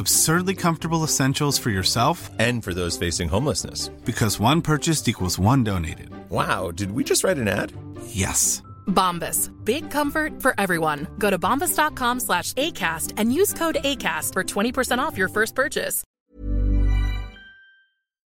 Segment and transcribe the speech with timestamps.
[0.00, 3.90] Absurdly comfortable essentials for yourself And for those facing homelessness.
[4.06, 6.08] because one purchased equals one donated.
[6.30, 7.72] Wow, did we just write an ad?
[8.06, 8.62] Yes.
[8.86, 9.50] Bombas.
[9.64, 11.06] Big comfort for everyone.
[11.18, 16.02] Go to bombas.com slash ACAST and use code ACAST for 20% off your first purchase.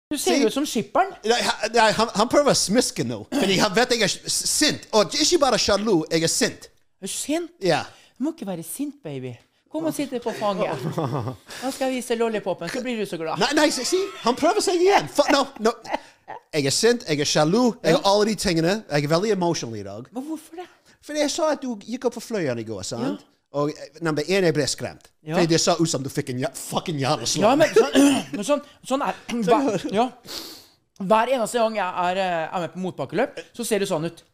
[0.10, 1.12] Du ser jo ut som skipperen.
[1.26, 3.26] Nei, han- nei, han, han prøver å smiske nå.
[3.34, 4.88] Fordi han vet jeg er s- sint.
[4.94, 6.70] Og ikke bare sjalu, jeg er sint.
[7.02, 7.52] Er du sint?
[7.62, 7.84] Ja.
[8.18, 9.34] Du må ikke være sint, baby.
[9.78, 10.86] Kom og sitt på fanget.
[10.97, 13.38] Nå skal jeg vise lollipopen, så blir du så glad.
[13.38, 15.06] Nei, nei, se, se, han prøver seg igjen.
[15.14, 15.75] For, no, no.
[16.56, 18.73] Jeg er sint, jeg er sjalu, jeg har alle de tingene.
[18.89, 20.09] Jeg er veldig emotional i dag.
[20.16, 20.66] Men hvorfor det?
[21.05, 23.22] Fordi jeg sa at du gikk opp på Fløyen i går, sant?
[23.58, 25.11] Og eh, nummer én, jeg ble skremt.
[25.22, 25.38] Ja.
[25.38, 27.94] Fordi det så ut som du fikk en fucking Ja, men sånn,
[28.33, 30.09] men sånn, sånn er hver, ja.
[30.98, 34.26] Hver eneste gang jeg er, eh, er med på motbakkeløp, så ser det sånn ut.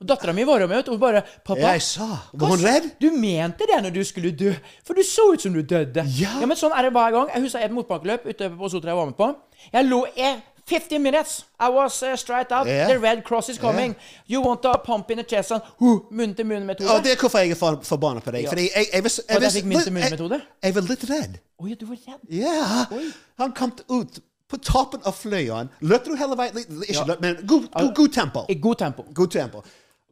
[0.00, 2.90] Og Dattera mi var med, vet og hun bare 'Pappa, Jeg sa Var hun redd?
[3.00, 4.52] Du mente det når du skulle dø,
[4.84, 6.04] for du så ut som du døde.
[6.20, 6.46] Ja.
[6.46, 7.28] men sånn er det hver gang.
[7.34, 9.34] Jeg husker et motbakkeløp ute på Sotra jeg var med på.
[9.72, 10.30] Jeg lå i
[10.66, 11.44] 15 minutes.
[11.60, 12.66] I was uh, straight out.
[12.66, 12.88] Yeah.
[12.88, 13.94] The red cross is coming.
[14.28, 16.90] You want a pump in the chest and huh, munn til munn-metode.
[16.90, 18.42] Og det er hvorfor jeg er for, forbanna på deg.
[18.42, 18.48] Ja.
[18.48, 20.40] Fordi jeg, jeg, var- jeg jeg, fikk munn-til-munn-metode?
[20.40, 21.38] Jeg, jeg var litt redd.
[21.60, 22.24] Å ja, du var redd.
[22.30, 23.02] Ja.
[23.44, 25.68] Han kom ut på toppen av Fløyen.
[25.80, 26.56] Løp du hele veien?
[26.58, 27.04] Ikke Ja.
[27.12, 28.46] løp, men god, god, god tempo.
[28.48, 29.04] I god tempo.
[29.14, 29.62] God tempo.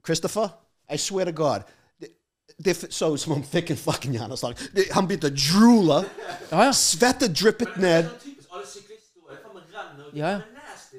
[0.08, 0.48] Christopher,
[0.88, 1.66] I swear to God.
[2.00, 2.08] Det,
[2.64, 4.56] det så ut som han fikk en fucking hjerneslag.
[4.96, 5.98] Han begynte å droole.
[6.48, 6.72] Ja, ja.
[6.72, 8.08] Svette dryppet ned.
[10.16, 10.38] ja, ja.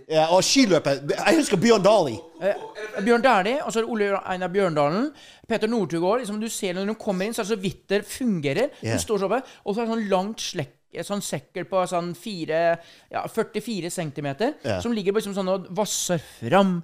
[0.10, 1.12] Ja, og skiløpet.
[1.12, 2.16] Jeg husker Bjørn Dali.
[2.42, 5.12] Eh, Bjørn Dæhlie, og så Ole Einar Bjørndalen.
[5.50, 6.20] Peter Northugård.
[6.20, 8.70] Liksom, du ser når de kommer inn, så er det så vidt det fungerer.
[8.82, 8.96] Yeah.
[8.96, 12.16] De står så oppe, og så er det sånn langt slekk sånn sekkel på sånn
[12.18, 12.80] fire,
[13.12, 14.30] ja, 44 cm,
[14.66, 14.80] Ja.
[14.82, 16.82] som ligger liksom sånn og vasser fram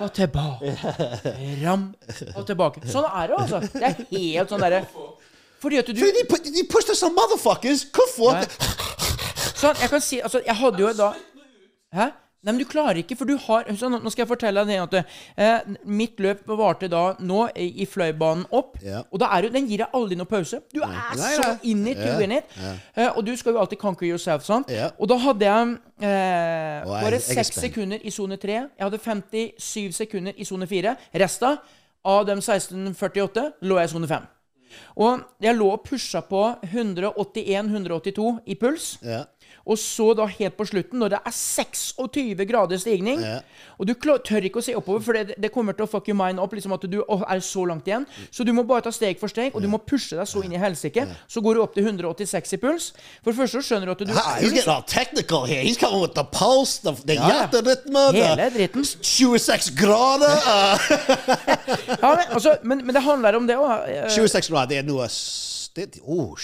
[0.00, 0.72] og tilbake.
[1.60, 1.94] Fram
[2.34, 2.80] og tilbake.
[2.88, 3.60] Sånn er det, altså.
[3.72, 4.84] Det er helt sånn derre
[5.60, 7.84] Fordi at du Fordi de, de pushet some motherfuckers.
[7.92, 8.40] Hvorfor?
[9.58, 11.12] Sånn, jeg kan si Altså, jeg hadde jo da
[11.94, 12.10] Hæ?
[12.48, 15.00] Nei, men du klarer ikke, for du har så Nå skal jeg fortelle deg det
[15.02, 18.78] at eh, mitt løp varte da nå i, fløybanen fløibanen opp.
[18.82, 19.02] Ja.
[19.12, 20.62] Og da er du, den gir deg aldri noe pause.
[20.72, 22.56] Du er Nei, så inn in it ditt, it.
[22.94, 24.72] Eh, og du skal jo alltid conquer yourself sant.
[24.98, 25.76] Og da hadde jeg
[26.08, 28.56] eh, bare seks sekunder i sone 3.
[28.78, 30.96] Jeg hadde 57 sekunder i sone 4.
[31.20, 31.58] Resta
[32.08, 34.34] av de 16.48 lå jeg i sone 5.
[35.00, 38.90] Og jeg lå og pusha på 181-182 i puls.
[39.04, 39.24] Ja.
[39.68, 43.40] Og så da helt på slutten, når det er 26 grader stigning Ja.
[43.78, 46.08] Og du klar, tør ikke å se oppover, for det, det kommer til å fuck
[46.08, 46.54] your mind opp.
[46.56, 48.06] liksom At du å, er så langt igjen.
[48.34, 50.56] Så du må bare ta steg for steg, og du må pushe deg så inn
[50.56, 51.04] i helsike.
[51.30, 52.88] Så går du opp til 186 i puls.
[53.22, 55.62] For det første så skjønner du at du Ah, He's getting all technical here.
[55.62, 57.44] He's coming with the pulse, the, the Ja, ja.
[57.44, 58.84] hjerterytme, Hele dritten.
[58.84, 60.34] 26 grader.
[60.42, 60.88] Uh,
[62.02, 64.10] ja, men, altså, men, men det handler om det òg.
[64.10, 65.06] 26 grader, det er noe
[65.78, 66.34] det, oh,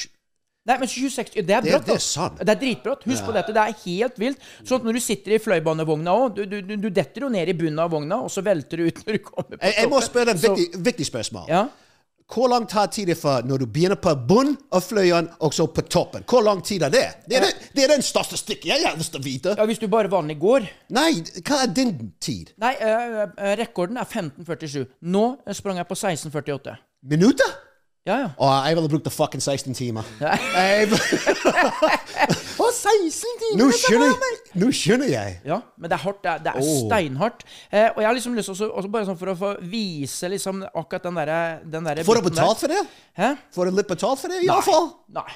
[0.65, 1.85] Nei, men 26 Det er brått.
[1.85, 2.31] det altså.
[2.41, 3.05] Det er dritbrått.
[3.05, 3.53] Husk på dette.
[3.53, 4.51] Det er helt vilt.
[4.65, 7.57] Sånn når du sitter i fløibanevogna òg, du, du, du, du detter jo ned i
[7.59, 10.01] bunnen av vogna, og så velter du ut når du kommer på jeg, jeg må
[10.05, 11.51] spørre et viktig, viktig spørsmål.
[11.53, 11.67] Ja.
[12.33, 15.83] Hvor lang tar det for når du begynner på bunnen av fløyen, og så på
[15.83, 16.25] toppen?
[16.25, 17.05] Hvor lang tid er det?
[17.29, 19.55] Det er, det, det er den største stikket jeg har lyst til å vite.
[19.59, 20.65] ja, hvis du bare vanlig går
[20.97, 22.55] Nei, hva er din tid?
[22.57, 23.29] Nei, uh,
[23.61, 24.89] rekorden er 15,47.
[25.13, 26.79] Nå eh, sprang jeg på 16,48.
[27.13, 27.53] Minutter?
[28.05, 28.29] Ja, ja.
[28.37, 30.03] Og jeg ville brukt det fucking 16 timer.
[30.21, 30.91] Jeg-
[32.65, 33.57] og 16 timer!
[33.57, 34.37] Nå er skjønner jeg.
[34.61, 35.39] Nå skjønner jeg.
[35.49, 36.21] Ja, men det er hardt.
[36.21, 36.75] Det er, det er oh.
[36.83, 37.47] steinhardt.
[37.73, 40.61] Eh, og jeg har liksom lyst til også bare sånn for å få vise liksom
[40.67, 42.83] akkurat den derre der Får du betalt for det?
[43.17, 43.33] Hæ?
[43.57, 44.91] Får du litt betalt for det, i alle fall?
[45.17, 45.33] Nei.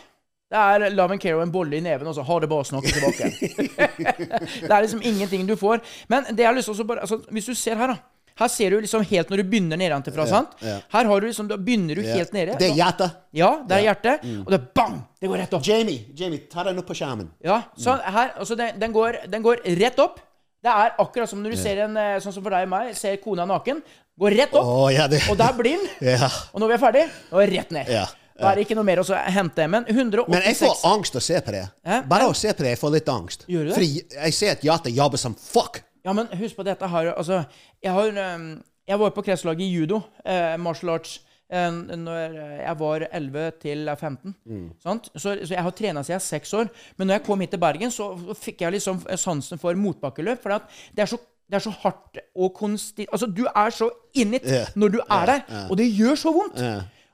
[0.48, 2.68] Det er love and care og en bolle i neven, og så har det bare
[2.68, 3.96] snakket snakke tilbake.
[4.68, 5.80] det er liksom ingenting du får.
[6.12, 8.17] Men det jeg har lyst til å bare altså, Hvis du ser her, da.
[8.38, 10.26] Her ser du liksom helt når du begynner nedenfra.
[10.30, 10.52] sant?
[10.62, 10.76] ja.
[10.94, 12.54] Her har du liksom, da begynner du helt nede.
[12.60, 13.16] Det er hjertet.
[13.34, 14.24] Ja, det er hjertet.
[14.44, 15.00] Og det er bang!
[15.20, 15.66] Det går rett opp.
[15.66, 17.32] Jamie, Jamie, ta den opp på skjermen.
[17.44, 20.20] Ja, så her, altså den, den, går, den går rett opp.
[20.62, 22.94] Det er akkurat som når du ser en, eh, sånn som for deg og meg,
[22.98, 23.82] ser kona naken.
[24.18, 25.90] Går rett opp, oh, ja, det og der blir den.
[26.18, 26.26] Ja.
[26.52, 27.90] Og når vi er ferdig, nå er rett ned.
[27.94, 28.06] Ja,
[28.38, 29.04] Da er det ikke noe mer å
[29.34, 29.64] hente.
[29.70, 31.64] Men 186 Men jeg får angst å se på det.
[32.10, 33.46] Bare å se på det, jeg får litt angst.
[33.50, 33.74] Gjør du det?
[33.74, 35.80] Fordi jeg ser at hjertet jobber som fuck.
[36.04, 37.42] Ja, men husk på dette her Altså,
[37.82, 38.50] jeg har um,
[38.88, 41.18] Jeg var på kretslaget i judo, eh, martial arts,
[41.52, 44.34] eh, når jeg var 11 til 15.
[44.80, 45.10] Sant?
[45.14, 46.70] Så, så jeg har trena siden jeg er seks år.
[46.96, 50.40] Men når jeg kom hit til Bergen, så fikk jeg liksom sansen for motbakkeløp.
[50.40, 50.56] For
[50.96, 54.44] det er så det er så hardt og konstant Altså, du er så in it
[54.44, 54.68] yeah.
[54.76, 55.40] når du er der,
[55.70, 56.60] og det gjør så vondt.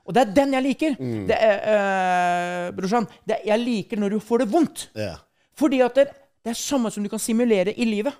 [0.05, 0.97] Og det er den jeg liker.
[1.29, 4.89] Det er, eh, brorsan, det, jeg liker når du får det vondt.
[5.57, 6.07] Fordi at det,
[6.45, 8.13] det er samme som du kan simulere i livet.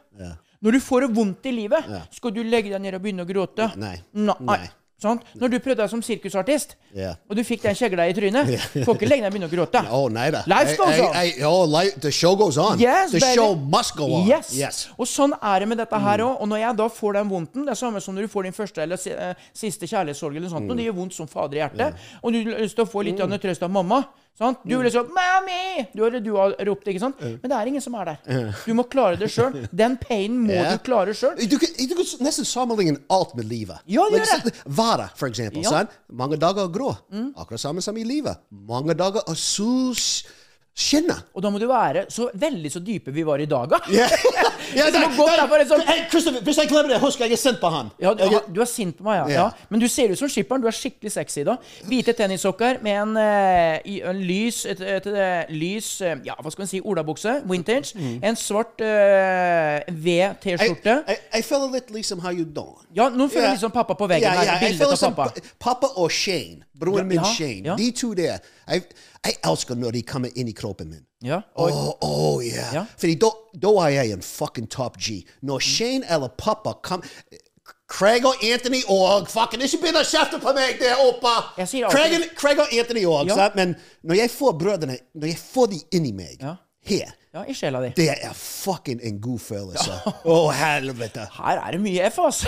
[0.65, 3.29] Når du får det vondt i livet, skal du legge deg ned og begynne å
[3.29, 3.69] gråte?
[3.77, 3.99] Nei.
[4.17, 4.39] Nei.
[4.41, 4.63] Nei.
[5.05, 7.17] Når du prøvde deg som sirkusartist, yeah.
[7.29, 8.47] og du fikk den kjegla i trynet,
[8.87, 9.81] får ikke legge deg og begynne å gråte.
[9.91, 10.41] Å, nei da.
[10.49, 12.79] Life goes I- I- I- oh, life, the show goes on.
[12.81, 13.35] Yes, the baby.
[13.35, 14.25] show must go on.
[14.29, 14.53] Yes.
[14.55, 14.79] yes.
[14.97, 16.39] Og sånn er det med dette her òg.
[16.41, 18.55] Og når jeg da får den vondten, det er samme som når du får din
[18.55, 20.71] første eller eh, siste kjærlighetssorg, eller sånt, Mm.
[20.71, 23.03] og det gjør vondt som fader i hjertet, og du har lyst til å få
[23.05, 23.37] litt mm.
[23.43, 24.05] trøst av mamma.
[24.35, 24.59] Sant?
[24.67, 27.21] Du vil liksom 'Mammy!' Du hadde, du ropt, ikke sant?
[27.21, 28.51] Men det er ingen som er der.
[28.65, 29.67] Du må klare det sjøl.
[29.81, 30.73] Den painen må yeah.
[30.73, 31.37] du klare sjøl.
[31.39, 31.71] Du kan,
[32.19, 33.79] nesten sammenligne alt med livet.
[33.87, 34.53] Ja, det Like, gjør det.
[34.65, 35.63] Været, for eksempel.
[35.63, 35.85] Ja.
[36.11, 36.91] Mange dager er grå.
[37.37, 38.35] Akkurat samme som i livet.
[38.51, 39.95] Mange dager er sol
[40.75, 41.21] skinner.
[41.31, 43.79] Og da må du være så veldig så dype vi var i dag, da.
[43.93, 44.09] Ja.
[44.75, 47.91] Ja, Det bare sånn- Hey, hvis jeg glemmer det, husk jeg er sint på han.
[48.01, 49.27] Ja, du, du er sint på meg, ja.
[49.27, 49.53] Yeah.
[49.53, 49.67] ja.
[49.69, 50.59] Men du ser ut som skipperen.
[50.63, 51.55] Du er skikkelig sexy da.
[51.87, 56.65] Hvite tennissokker med en, eh, en lys, et, et, et, lys eh, Ja, hva skal
[56.65, 56.81] man si?
[56.83, 57.37] Olabukse.
[57.47, 57.95] Vintage.
[58.25, 60.97] En svart uh, V-T-skjorte.
[61.13, 62.81] jeg, føler litt liksom how you doing.
[62.97, 64.57] Ja, nå føler jeg liksom pappa på veggen her.
[64.65, 65.47] Bildet av pappa.
[65.61, 66.65] Pappa og Shane.
[66.75, 67.77] Broren min Shane.
[67.79, 68.43] De to der.
[68.67, 68.83] Jeg,
[69.25, 71.03] jeg elsker når de kommer inn i kroppen min.
[71.25, 72.73] Ja, og, oh, yeah.
[72.73, 72.83] Ja.
[73.01, 75.23] Fordi da, er jeg en fucking top G.
[75.41, 77.07] Når Shane eller pappa kommer
[77.89, 81.33] Craig og Anthony og fucking Ikke begynn å kjefte på meg der oppe!
[81.93, 83.49] Craig, Craig og Anthony òg, Ja.
[83.55, 86.41] men når jeg får brødrene Når jeg får de inni meg,
[86.85, 87.89] her ja, i sjela di.
[87.97, 89.95] det er fucking en god følelse.
[90.23, 91.25] Å, helvete.
[91.35, 92.47] Her er det mye F, altså.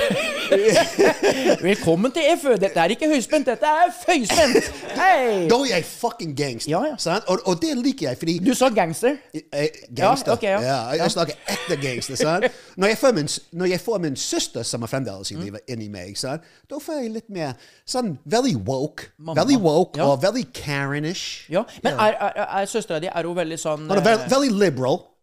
[1.67, 2.45] Velkommen til F.
[2.61, 4.69] Dette er ikke høyspent, dette er føyspent.
[4.95, 5.43] Hey.
[5.51, 6.71] Da er jeg fucking gangster.
[6.71, 7.17] Ja, ja.
[7.27, 9.17] Og, og det liker jeg, fordi Du sa gangster.
[9.35, 10.31] Eh, Gangster.
[10.31, 10.77] Ja, okay, ja.
[11.01, 12.15] jeg, snakker ekte gangster.
[12.21, 12.47] sant?
[12.79, 13.29] Når jeg, får min,
[13.73, 16.47] jeg får min søster som er fremdeles i livet, inni meg, sant?
[16.71, 17.53] da får jeg litt mer
[17.87, 19.11] sånn veldig woke.
[19.19, 19.37] Mamma.
[19.41, 20.07] Veldig woke Ja.
[20.13, 21.45] og veldig Karen-ish.
[21.51, 24.51] Ja, Men er, er, er søstera di er hun veldig sånn Hun er eh, veldig
[24.55, 24.76] liberal.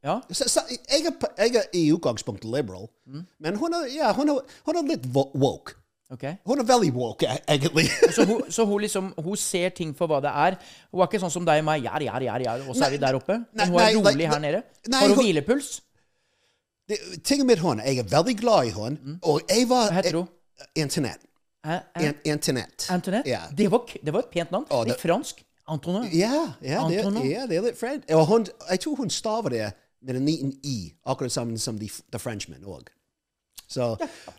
[0.04, 0.18] Ja.
[0.30, 3.22] Så, så, jeg, er, jeg er i utgangspunktet liberal, Mm.
[3.40, 5.74] men hun er, ja, hun er, hun er litt wo- woke.
[6.12, 6.34] Okay.
[6.46, 7.86] Hun er veldig woke, e- egentlig.
[8.16, 10.58] Så hun, så hun liksom Hun ser ting for hva det er.
[10.92, 11.82] Hun er ikke sånn som deg og meg.
[11.82, 13.38] Gjer, gjer, gjer, og så er vi der oppe.
[13.56, 14.60] Men hun er rolig her nede.
[14.92, 15.70] Har hun hvilepuls?
[16.88, 19.94] Det- Tingen med hun, jeg er veldig glad i hun, og jeg var Mm.
[19.94, 20.28] Hva heter hun?
[20.76, 21.20] Internett.
[22.24, 22.86] Internet.
[22.90, 23.28] Antoinette?
[23.30, 23.40] Ja.
[23.56, 24.66] Det, var, det var et pent navn.
[24.70, 25.40] Å, Litt fransk.
[25.66, 26.16] Antoinette.
[26.16, 28.04] Ja, ja, det, ja, det er litt Fred.
[28.12, 29.70] Og hun, jeg tror hun staver det
[30.04, 32.90] med en liten i, akkurat sammen som de, the Frenchman òg.
[33.68, 33.94] Så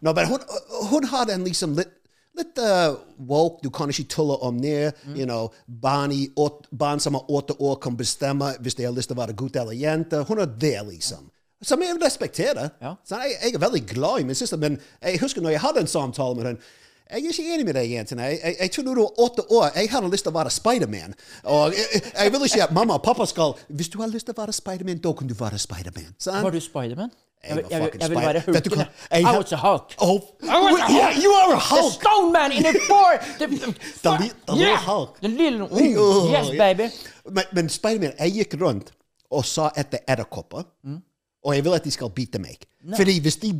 [0.06, 0.44] no, men hun,
[0.92, 2.02] hun har den liksom litt
[2.36, 2.98] Litt uh,
[3.30, 4.92] woke, du kan ikke tulle om det.
[5.06, 5.14] Mm.
[5.16, 9.08] You know, barn, åt, barn som er åtte år, kan bestemme hvis de har lyst
[9.08, 10.20] til å være gutt eller jente.
[10.28, 11.30] Hun er det, liksom.
[11.64, 12.74] Som jeg respekterer.
[12.84, 12.98] Ja.
[13.08, 15.86] Så jeg, jeg er veldig glad i min søster, men jeg husker når jeg hadde
[15.86, 16.74] en samtale med henne
[17.12, 18.22] jeg er ikke enig med deg, Anthony.
[18.22, 21.14] Jeg, jeg, jeg tror du var åtte år, jeg hadde lyst til å være Spiderman.
[21.44, 24.34] Og jeg, jeg vil ikke at mamma og pappa skal Hvis du har lyst til
[24.36, 26.10] å være Spiderman, da kan du være Spiderman.
[26.26, 27.12] Var du Spiderman?
[27.46, 28.88] Jeg, jeg, jeg, jeg vil være hulken.
[29.14, 29.92] I was a Hulk.
[30.02, 31.24] Oh, I was a yeah, Hulk.
[31.24, 33.12] you are a The Stone Man in the four.
[33.38, 35.20] The, the, The li- the little Hulk.
[35.22, 35.68] The little,
[36.02, 36.58] Oh, yes, yeah.
[36.58, 36.90] baby.
[37.30, 38.90] Men, men Spiderman, jeg gikk rundt
[39.30, 40.98] og sa etter edderkopper, Mm.
[41.46, 42.66] og jeg vil at de skal bite meg.
[42.98, 43.54] Fordi hvis de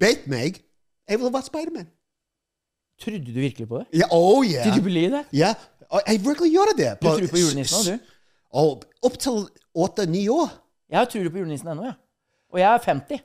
[0.00, 0.60] bet meg,
[1.08, 1.88] jeg ville vært Spiderman.
[3.02, 3.86] Trodde du virkelig på det?
[3.98, 4.66] Ja, oh yeah.
[4.66, 5.32] Did you believe that?
[5.34, 5.54] Ja,
[5.90, 6.90] og jeg virkelig gjør det.
[7.02, 8.14] Du tror på julenissen nå, du?
[8.52, 9.42] Oh, opp til
[9.74, 10.52] åtte-ni år.
[10.92, 11.94] Jeg tror på julenissen ennå, ja.
[12.52, 13.22] Og jeg er 50.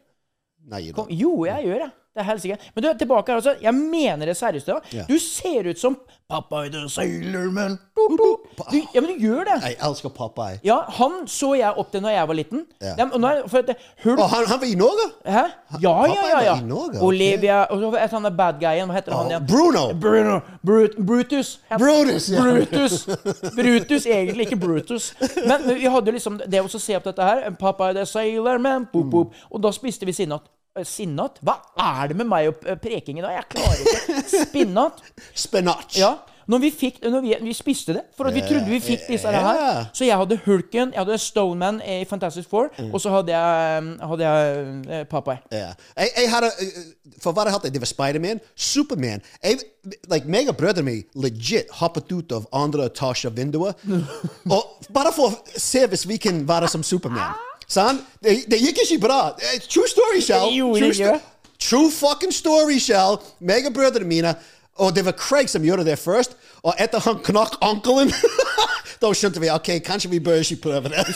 [0.72, 1.90] Nei, Kom, jo, jeg gjør det.
[2.18, 2.70] Til sikkert.
[2.76, 3.56] Men du, tilbake her, altså.
[3.62, 4.68] Jeg mener det seriøst.
[4.94, 5.06] Ja.
[5.10, 5.98] Du ser ut som
[6.30, 7.78] Popeye the Sailor Man.
[7.96, 9.62] Du, du, ja, men du gjør det.
[9.64, 10.60] Jeg elsker Popeye.
[10.64, 12.66] Ja, han så jeg opp til når jeg var liten.
[12.82, 12.96] Ja.
[12.98, 13.64] Ja, og nå er- for
[14.04, 15.06] hør, oh, han, han var i Norge?
[15.26, 15.44] Hæ?
[15.82, 16.42] Ja, ja, ja.
[16.44, 16.56] ja.
[16.62, 17.04] Norge, ok.
[17.04, 18.92] Olivia Og så et sånn bad guyen.
[18.92, 19.48] Hva heter han igjen?
[19.48, 19.86] Bruno.
[19.94, 20.42] Bruno.
[20.66, 21.60] Brut, Brutus.
[21.80, 22.44] Brutus, ja.
[22.44, 23.08] Brutus.
[23.60, 25.14] Brutus, egentlig ikke Brutus.
[25.48, 27.48] Men, men vi hadde liksom det å se opp dette her.
[27.56, 28.90] Popeye the Sailor Man.
[28.92, 29.34] Boop, boop.
[29.52, 30.44] Og da spiste vi sinnat.
[30.78, 31.42] Eh, Sinnat?
[31.46, 33.34] Hva er det med meg og prekingen da?
[33.36, 34.24] Jeg klarer ikke.
[34.46, 35.06] Spinnat.
[35.46, 35.98] Spinach.
[35.98, 36.16] Ja.
[36.48, 39.90] Når vi, fikk, når vi, vi spiste det, for vi trodde vi fikk disse her.
[39.94, 44.30] Så jeg hadde Hulken, jeg hadde Stoneman i Fantastic Four, og så hadde jeg, hadde
[44.30, 45.42] jeg eh, Popeye.
[45.52, 45.74] Ja.
[45.98, 48.40] Jeg, jeg hadde, eh, for hva jeg hadde, det var Spiderman.
[48.56, 49.26] Superman.
[49.44, 49.60] Jeg,
[50.08, 53.84] like, meg og brødrene mine legit hoppet ut av andre etasje av vinduet.
[54.56, 57.36] og bare for å se hvis vi kan være som Superman.
[57.68, 58.04] Sant?
[58.24, 59.22] Det, det gikk ikke bra.
[59.70, 60.56] True story, Shell.
[60.78, 61.18] True, sto
[61.60, 63.18] true fucking story, Shell.
[63.40, 64.36] Meg og brødrene mine.
[64.78, 66.38] Og det var Craig som gjorde det først.
[66.64, 68.14] Og etter han knakk ankelen,
[69.02, 71.06] da skjønte vi ok, kanskje vi bør ikke prøve det.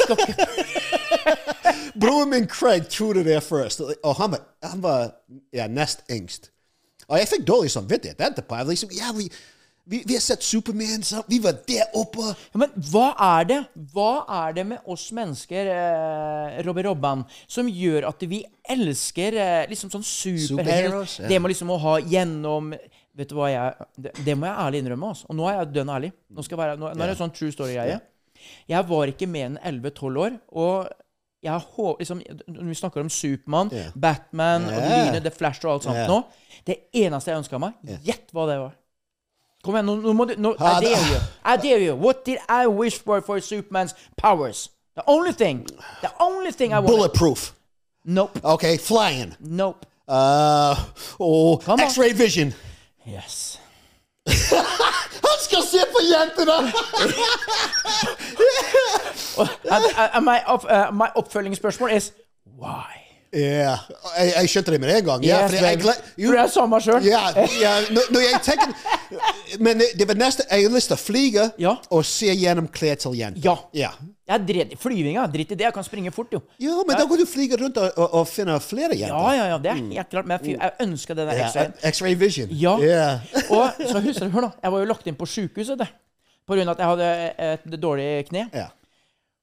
[2.01, 5.11] Broren min Craig trodde det først, og han var, han var
[5.53, 6.49] ja, nest yngst.
[7.07, 8.55] Og jeg fikk dårlig samvittighet etterpå.
[8.69, 9.27] Liksom, ja, vi,
[9.91, 11.27] vi, vi har sett Superman, sammen.
[11.29, 12.29] vi var der oppe.
[12.53, 13.59] Ja, men hva er det
[13.93, 19.67] Hva er det med oss mennesker, eh, Robby Robban, som gjør at vi elsker eh,
[19.71, 21.19] liksom sånn superhelt?
[21.19, 21.27] ja.
[21.29, 22.73] Det med liksom å ha gjennom
[23.11, 25.09] Vet du hva jeg Det, det må jeg ærlig innrømme.
[25.11, 25.25] Altså.
[25.27, 26.13] Og nå er jeg dønn ærlig.
[26.31, 27.97] Nå, skal jeg være, nå, nå er det sånn true story-greie.
[28.71, 30.37] Jeg var ikke mer enn 11-12 år.
[30.55, 30.87] og
[31.43, 33.91] jeg hå- liksom, Når vi snakker om Supermann, yeah.
[33.95, 35.05] Batman, og Ja.
[35.05, 36.07] Lynet, The Flash og alt sånt yeah.
[36.07, 36.23] nå
[36.65, 37.73] Det eneste jeg ønska meg,
[38.05, 38.75] gjett hva det var.
[39.63, 41.19] Kom igjen, nå, nå må du nå, I dare you.
[41.45, 41.95] I dare you.
[41.95, 44.69] What did I wish for for Superman's powers?
[44.95, 45.67] The only thing.
[46.01, 46.95] The only thing I wanted.
[46.95, 47.53] Bulletproof.
[48.05, 48.39] Nope.
[48.43, 49.35] Okay, flying.
[49.39, 49.85] Nope.
[50.07, 50.75] Uh,
[51.19, 51.85] oh, Come on.
[51.85, 52.53] X-ray vision.
[53.05, 53.57] Yes.
[54.27, 56.71] Han skal se på jentene!
[60.21, 62.11] My, opp, uh, my oppfølgingsspørsmål is
[62.57, 63.00] why?
[63.31, 63.77] Ja,
[64.17, 65.21] jeg, jeg skjønte det med en gang.
[65.23, 67.05] Yeah, Yes, jeg, jeg, jo, For jeg sa meg sjøl.
[67.07, 67.21] ja,
[67.61, 71.45] ja, når, når jeg tenker Men det, var neste Jeg har lyst til å flyge
[71.63, 71.77] Ja.
[71.95, 73.39] og se gjennom klær til jenter.
[73.45, 73.55] Ja.
[73.71, 73.93] ja.
[74.31, 75.65] Jeg dred, flyvinga, drit i det.
[75.69, 76.41] Jeg kan springe fort, jo.
[76.59, 79.15] Ja, men da kan du fly rundt og, og, og finne flere jenter.
[79.15, 79.57] Ja, ja, ja.
[79.63, 80.27] Det er helt klart.
[80.27, 81.73] Men jeg, jeg ønsker den X-rayen.
[81.91, 82.51] X-ray vision.
[82.51, 82.75] Ja.
[83.55, 85.87] Og så husker du, hør nå, jeg var jo lagt inn på sjukehuset det.
[86.47, 87.09] på grunn av at jeg hadde
[87.47, 88.47] et dårlig kne.
[88.55, 88.69] Ja.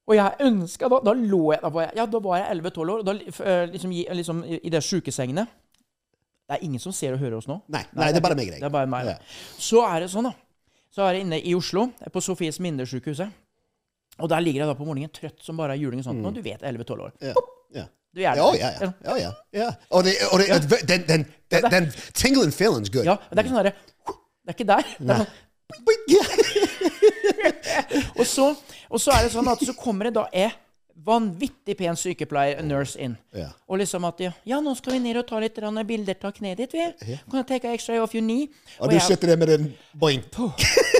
[0.08, 2.82] Og jeg ønska da Da lå jeg Da var jeg, ja, da var jeg 11-12
[2.82, 3.00] år.
[3.02, 5.44] Og da eh, liksom, liksom i det de sjukesengene
[6.48, 7.58] Det er ingen som ser og hører oss nå.
[7.68, 8.54] Nei, nei, det er bare meg.
[8.56, 9.10] Det er bare meg.
[9.12, 9.18] Ja.
[9.60, 10.32] Så er det sånn, da.
[10.88, 13.34] Så er jeg inne i Oslo, på Sofies Mindesykehuset.
[14.18, 16.24] Og der ligger jeg da på morgenen trøtt som bare juling og sånt.
[16.24, 17.12] Og du vet, 11-12 år.
[17.20, 17.34] Ja.
[17.76, 17.84] ja.
[18.16, 18.40] Du er der.
[18.40, 18.88] Ja, ja, ja.
[19.04, 19.68] ja, ja, ja.
[19.90, 23.04] Og, det, og det, den, den, den, den tingling feeling's good.
[23.04, 23.76] Ja, det er ikke sånn derre
[24.08, 24.90] Det er ikke der.
[24.96, 25.36] Det er sånn,
[28.18, 28.48] og, så,
[28.90, 30.56] og så er det sånn at så kommer det da en
[31.06, 33.14] vanvittig pen sykepleier, nurse, inn.
[33.36, 33.52] Ja.
[33.70, 36.58] Og liksom at ja, ja, nå skal vi ned og ta litt bilder av kneet
[36.58, 37.18] ditt, vi.
[37.30, 38.48] Kan jeg take x-ray of your knee?
[38.80, 40.24] Og du jeg- sitter der med den boing.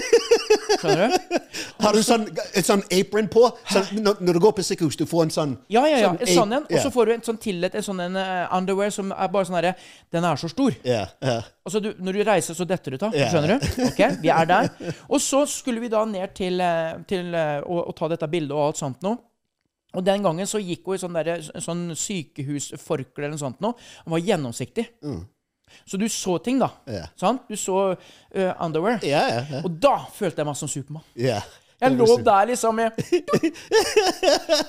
[0.77, 1.37] Skjønner du?
[1.83, 3.43] Har du sånn, en sånn apron på?
[3.71, 6.11] Sånn, når, når du går på sykehus, du får en sånn Ja, ja, ja.
[6.13, 6.65] En sånn en.
[6.69, 9.49] Og så får du en sånn tillit, en sånn en eh, underwear som er bare
[9.49, 9.73] sånn herre
[10.11, 10.75] Den er så stor.
[10.87, 11.39] Ja, ja.
[11.65, 13.15] Altså, du, når du reiser, så detter du av.
[13.33, 13.67] Skjønner du?
[13.89, 14.69] Ok, Vi er der.
[15.09, 18.53] Og så skulle vi da ned til, eh, til eh, å, å ta dette bildet
[18.57, 19.17] og alt sånt noe.
[19.97, 23.73] Og den gangen så gikk hun i sånn, derre- sånn sykehusforkle eller noe sånt noe.
[24.05, 24.85] Han var gjennomsiktig.
[25.85, 26.69] Så du så ting, da.
[26.87, 27.07] Yeah.
[27.19, 27.47] Sant?
[27.49, 28.99] Du så uh, underwear.
[29.03, 29.65] Yeah, yeah.
[29.65, 31.05] Og da følte jeg meg som Supermann.
[31.15, 31.41] ja.
[31.79, 32.91] Jeg lå der liksom jeg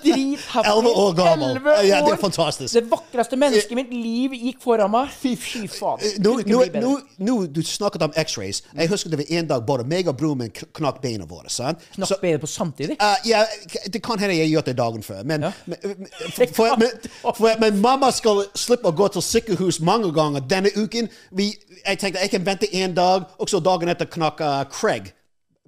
[0.05, 0.69] Drithappy.
[0.71, 1.59] Elleve år gammel.
[1.89, 2.75] Ja, det er fantastisk.
[2.75, 5.11] Det vakreste mennesket i mitt liv gikk foran meg.
[5.19, 5.99] Fy, fy faen.
[6.23, 8.63] Nå, nå, nå, nå du snakket om X-rays.
[8.77, 11.51] Jeg husker det var en dag både meg og broren min knakk beina våre.
[11.51, 11.83] sant?
[11.97, 12.99] Knakk beina på samtidig.
[13.03, 13.45] Uh, ja,
[13.93, 15.23] det kan hende jeg gjør det dagen før.
[15.25, 15.53] Men, Ja.
[15.67, 15.79] men,
[16.37, 16.91] for, for, men,
[17.25, 21.11] for, men mamma skal slippe å gå til sykehus mange ganger denne uken.
[21.35, 21.53] Vi,
[21.87, 25.11] jeg tenkte jeg kan vente en dag, og så dagen etter knakk uh, Craig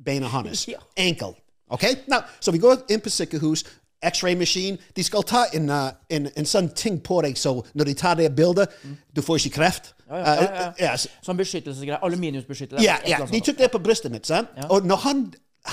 [0.04, 0.66] beina hans.
[0.68, 0.82] Ja.
[0.96, 1.36] Enkel.
[1.72, 1.94] Okay?
[2.06, 3.64] Now, så vi går inn på sykehus.
[4.02, 4.78] X-ray-maskin.
[4.96, 8.18] De skal ta en, uh, en, en sånn ting på deg, så når de tar
[8.18, 8.72] det bildet,
[9.14, 9.92] du får ikke kreft.
[10.10, 10.92] Ja, ja, ja, ja.
[10.98, 11.22] Uh.
[11.24, 12.02] Sånn beskyttelsesgreier.
[12.02, 12.84] Aluminiumsbeskyttelse.
[12.84, 14.50] Ja, ja, de tok det på brystet mitt, sant?
[14.68, 15.24] Og når han,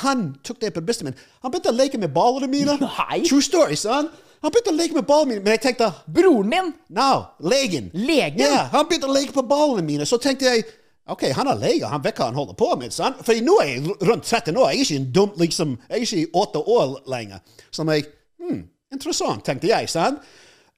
[0.04, 2.78] han tok det på brystet mitt, han begynte å leke med ballene mine.
[2.86, 3.24] Nei.
[3.26, 4.12] True story, son.
[4.40, 6.70] Han begynte å leke med ballene mine, men jeg tenkte, Broren min!
[6.96, 7.10] no,
[7.44, 7.90] legen.
[7.98, 8.46] Legen?
[8.46, 10.70] Ja, han begynte å leke på ballene mine, så tenkte jeg,
[11.12, 13.22] ok, han er lege, han vet hva han holder på med, sant?
[13.26, 16.22] For nå er jeg rundt 13 år, er ikke en dum, liksom, jeg er ikke
[16.22, 17.40] i 8 år lenger.
[17.72, 18.06] Så jeg,
[18.40, 18.62] hmm,
[18.94, 20.22] interessant, tenkte jeg, sant?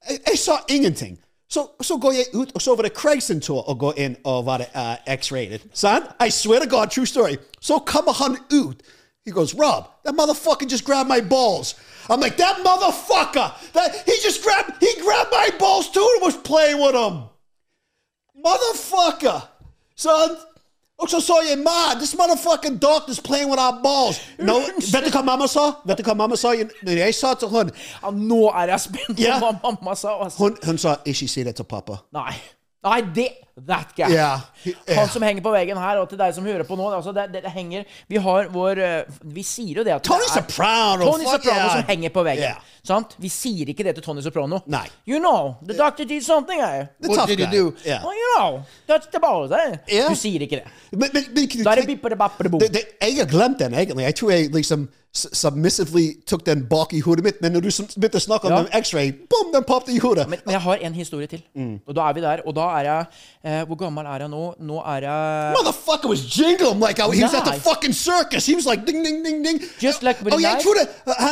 [0.10, 1.20] Jeg, jeg sa ingenting.
[1.52, 3.22] Så, så går jeg ut, og så var det Craig
[3.80, 5.60] gå inn og være uh, X-rated.
[5.74, 6.06] Sant?
[6.26, 7.36] I swear to God, true story.
[7.60, 8.82] Så kommer han ut.
[9.26, 11.76] He goes, Rob, that motherfucker just grabbed my balls.
[12.10, 13.74] I'm like, that motherfucker!
[13.74, 17.30] That he just grabbed he grabbed my balls too and was playing with them.
[18.44, 19.48] Motherfucker!
[20.01, 20.31] Son.
[21.01, 24.22] Og så så jeg, Ma, this motherfucking doctor's playing with our balls.
[24.39, 24.53] No,
[24.93, 25.72] vet du hva mamma sa?
[25.86, 26.53] Vet du hva mamma sa?
[26.84, 27.72] Når jeg sa til hun,
[28.03, 29.41] Ja, nå er jeg spent på yeah.
[29.41, 30.20] hva mamma sa.
[30.24, 30.38] Altså.
[30.43, 32.03] hun, hun sa, ikke si det til pappa.
[32.13, 32.36] Nei.
[32.86, 33.27] Nei, det
[33.68, 34.10] That guy.
[34.13, 34.39] Yeah.
[34.65, 34.98] Yeah.
[35.00, 37.27] Han som henger på veggen her, og til deg som hører på nå altså det,
[37.34, 39.03] det, det henger Vi har vår eh,
[39.36, 41.72] Vi sier jo det at Tony det er- Soprano, Tony Soprano yeah.
[41.75, 42.44] som henger på veggen.
[42.44, 42.77] Yeah.
[42.84, 43.15] Sant?
[43.22, 44.60] Vi sier ikke det til Tony Soprano.
[44.65, 44.88] Nei.
[45.08, 46.88] You know, the doctor did something, I.
[47.01, 47.46] The What did guy.
[47.46, 47.75] you do?
[47.86, 48.01] Yeah.
[48.06, 49.77] Well, you know, that's the balls, eh?
[49.91, 50.10] Yeah.
[50.10, 50.72] Du sier ikke det.
[50.91, 52.60] Men, men, men Da er det bom.
[52.60, 54.03] det, Jeg har glemt den, egentlig.
[54.03, 58.20] Jeg tror jeg liksom submissively tok den bak i hodet mitt, men når du begynte
[58.20, 58.60] å snakke om Ja.
[58.63, 60.30] den X-ray, boom, den poppet i hodet.
[60.30, 61.41] Men, men jeg har en historie til.
[61.56, 61.80] Mm.
[61.88, 62.41] Og da er vi der.
[62.48, 63.06] Og da er jeg
[63.51, 64.43] eh, Hvor gammel er jeg nå?
[64.72, 68.46] Nå er jeg Motherfucker was jingling like I, he was at the fucking circus.
[68.46, 69.62] He was like ding, ding, ding, ding.
[69.81, 70.88] Just like with oh, jeg trodde,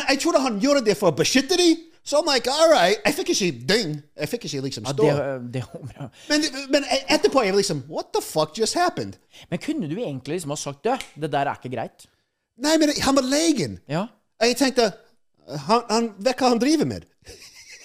[0.09, 1.85] jeg trodde han gjorde det for å beskytte dem.
[2.09, 2.97] Så I'm like, all right.
[3.05, 3.91] Jeg fikk ikke ding.
[4.17, 5.09] Jeg fikk ikke liksom ja, det,
[5.53, 6.07] det håper.
[6.29, 9.19] Men, men etterpå jeg liksom, what the fuck just happened?
[9.51, 10.97] Men kunne du egentlig liksom ha sagt det?
[11.21, 12.07] Det der er ikke greit.
[12.57, 13.77] Nei, men han var legen.
[13.87, 14.07] Ja.
[14.41, 14.89] Jeg tenkte,
[15.67, 17.05] han, han vet hva han driver med.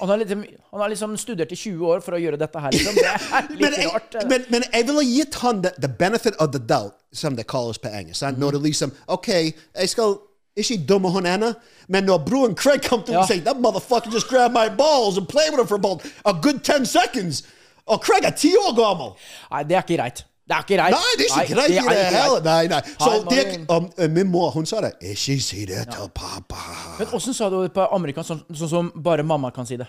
[0.00, 2.70] Han har, liksom, han har liksom studert i 20 år for å gjøre dette her,
[2.74, 2.94] liksom.
[2.98, 4.14] Det er litt men, rart.
[4.18, 4.28] eh.
[4.28, 7.78] men, men jeg ville gitt han the, the benefit of the doubt, som det kalles
[7.78, 8.22] på engelsk.
[8.26, 8.40] Mm.
[8.42, 10.16] Når det liksom OK, jeg skal
[10.56, 11.52] ikke dumme hun ennå,
[11.88, 13.22] men når broren Craig kom til Ja.
[13.22, 16.32] og sier That motherfucker just grabbed my balls and played with her for about a
[16.32, 17.42] good 10 seconds.
[17.86, 19.14] Og Craig er ti år gammel.
[19.50, 20.24] Nei, det er ikke greit.
[20.44, 20.92] Det er ikke greit.
[20.92, 22.40] Nei, det er ikke greit i det hele.
[22.44, 22.80] Nei, nei.
[23.00, 24.92] Så det, um, min mor hun sa det.
[25.00, 26.60] Ikke si det til pappa.
[26.98, 29.88] Men åssen sa du det på amerikansk, sånn, sånn som bare mamma kan si det?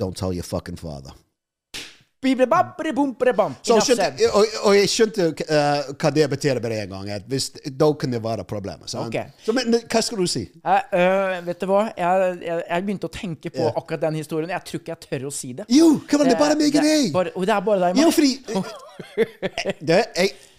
[0.00, 1.14] Don't tell your fucking father.
[3.66, 7.26] Så skjønte, og, og jeg skjønte uh, hva det betyr med en gang.
[7.30, 8.88] Hvis, da kunne det være problemer.
[9.06, 9.32] Okay.
[9.44, 10.44] Så, men, hva skal du si?
[10.48, 11.84] Jeg, uh, vet du hva?
[11.96, 14.52] Jeg, jeg, jeg begynte å tenke på akkurat den historien.
[14.56, 15.68] Jeg tror ikke jeg tør å si det.
[15.72, 17.22] Jo, kom an, det er bare meg og deg.
[17.46, 18.34] det er bare deg, Jo, fordi
[19.92, 20.02] det,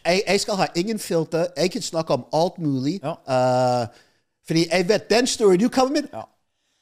[0.08, 1.48] jeg skal ha ingen filter.
[1.58, 3.00] Jeg kan snakke om alt mulig.
[3.04, 3.18] Ja.
[3.28, 4.04] Uh,
[4.48, 6.10] fordi jeg vet den storyen du kommer med.
[6.14, 6.24] Ja.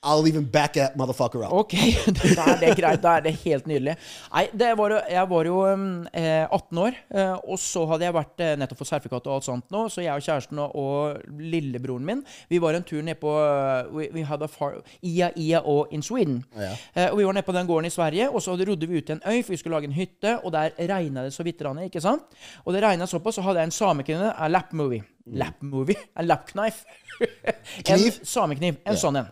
[0.05, 1.51] I'll even back that motherfucker up.
[1.51, 1.73] Ok,
[2.37, 3.01] da er det greit.
[3.01, 3.95] Da er det helt nydelig.
[4.29, 8.05] Nei, det var jo, jeg var jo um, eh, 18 år, eh, og så hadde
[8.05, 10.75] jeg vært eh, nettopp for sertifikat og alt sånt nå, så jeg og kjæresten og,
[10.77, 13.33] og lillebroren min, vi var en tur ned på
[13.95, 16.43] we, we had a far, Ia Ia og in Sweden.
[16.53, 19.09] Eh, og vi var nede på den gården i Sverige, og så rodde vi ut
[19.09, 21.65] til en øy, for vi skulle lage en hytte, og der regna det så vidt,
[21.85, 22.29] ikke sant?
[22.65, 25.14] Og det regna såpass, så hadde jeg en samekvinne, en lap-movie.
[25.25, 25.97] Lap-movie?
[26.19, 26.85] En lap-knife.
[27.89, 28.77] en samekniv.
[28.85, 29.29] En sånn en.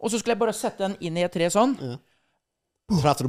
[0.00, 1.76] Og så skulle jeg bare sette den inn i et tre sånn.
[3.00, 3.28] Traff du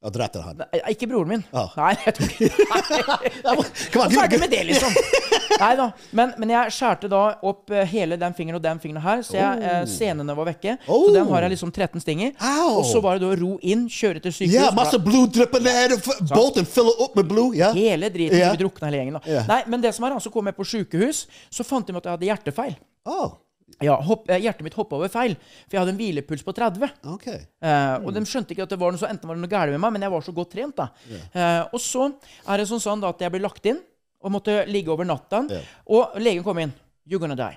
[0.00, 0.56] og drepte han?
[0.62, 1.42] Nei, Ikke broren min.
[1.52, 1.66] Ja.
[1.76, 4.94] Nei, jeg tok ikke Ferdig med det, liksom.
[5.62, 5.90] Nei da.
[6.16, 9.36] Men, men jeg skjærte da opp eh, hele den fingeren og den fingeren her, så
[9.36, 9.82] jeg, oh.
[9.90, 10.76] senene var vekke.
[10.86, 11.04] Oh.
[11.08, 12.32] Så den har jeg liksom 13 stinger.
[12.70, 14.56] Og så var det da ro inn, kjøre til sykehus.
[14.56, 15.98] Ja, masse blod drypper ned.
[15.98, 17.58] f- Bolten fyller opp med blod.
[17.58, 17.76] Yeah.
[17.76, 18.38] Hele driten.
[18.38, 18.56] Yeah.
[18.56, 19.20] Vi drukna hele gjengen.
[19.20, 19.24] da.
[19.36, 19.44] Ja.
[19.50, 22.16] Nei, men det som er, så kom jeg på sykehus, så fant de at jeg
[22.16, 22.76] hadde hjertefeil.
[23.10, 23.36] Oh,
[23.80, 26.90] Ja, hopp, eh, Hjertet mitt hoppa over feil, for jeg hadde en hvilepuls på 30.
[27.14, 27.26] ok.
[27.28, 29.74] Eh, og de skjønte ikke at det var noe så enten var det noe galt
[29.74, 30.76] med meg, men jeg var så godt trent.
[30.76, 30.88] da.
[31.32, 32.08] Eh, og så
[32.46, 33.80] er det sånn, sånn da at jeg ble lagt inn
[34.20, 35.44] og måtte ligge over natta.
[35.48, 35.68] Yeah.
[35.96, 36.74] Og legen kom inn.
[37.08, 37.56] You're gonna die.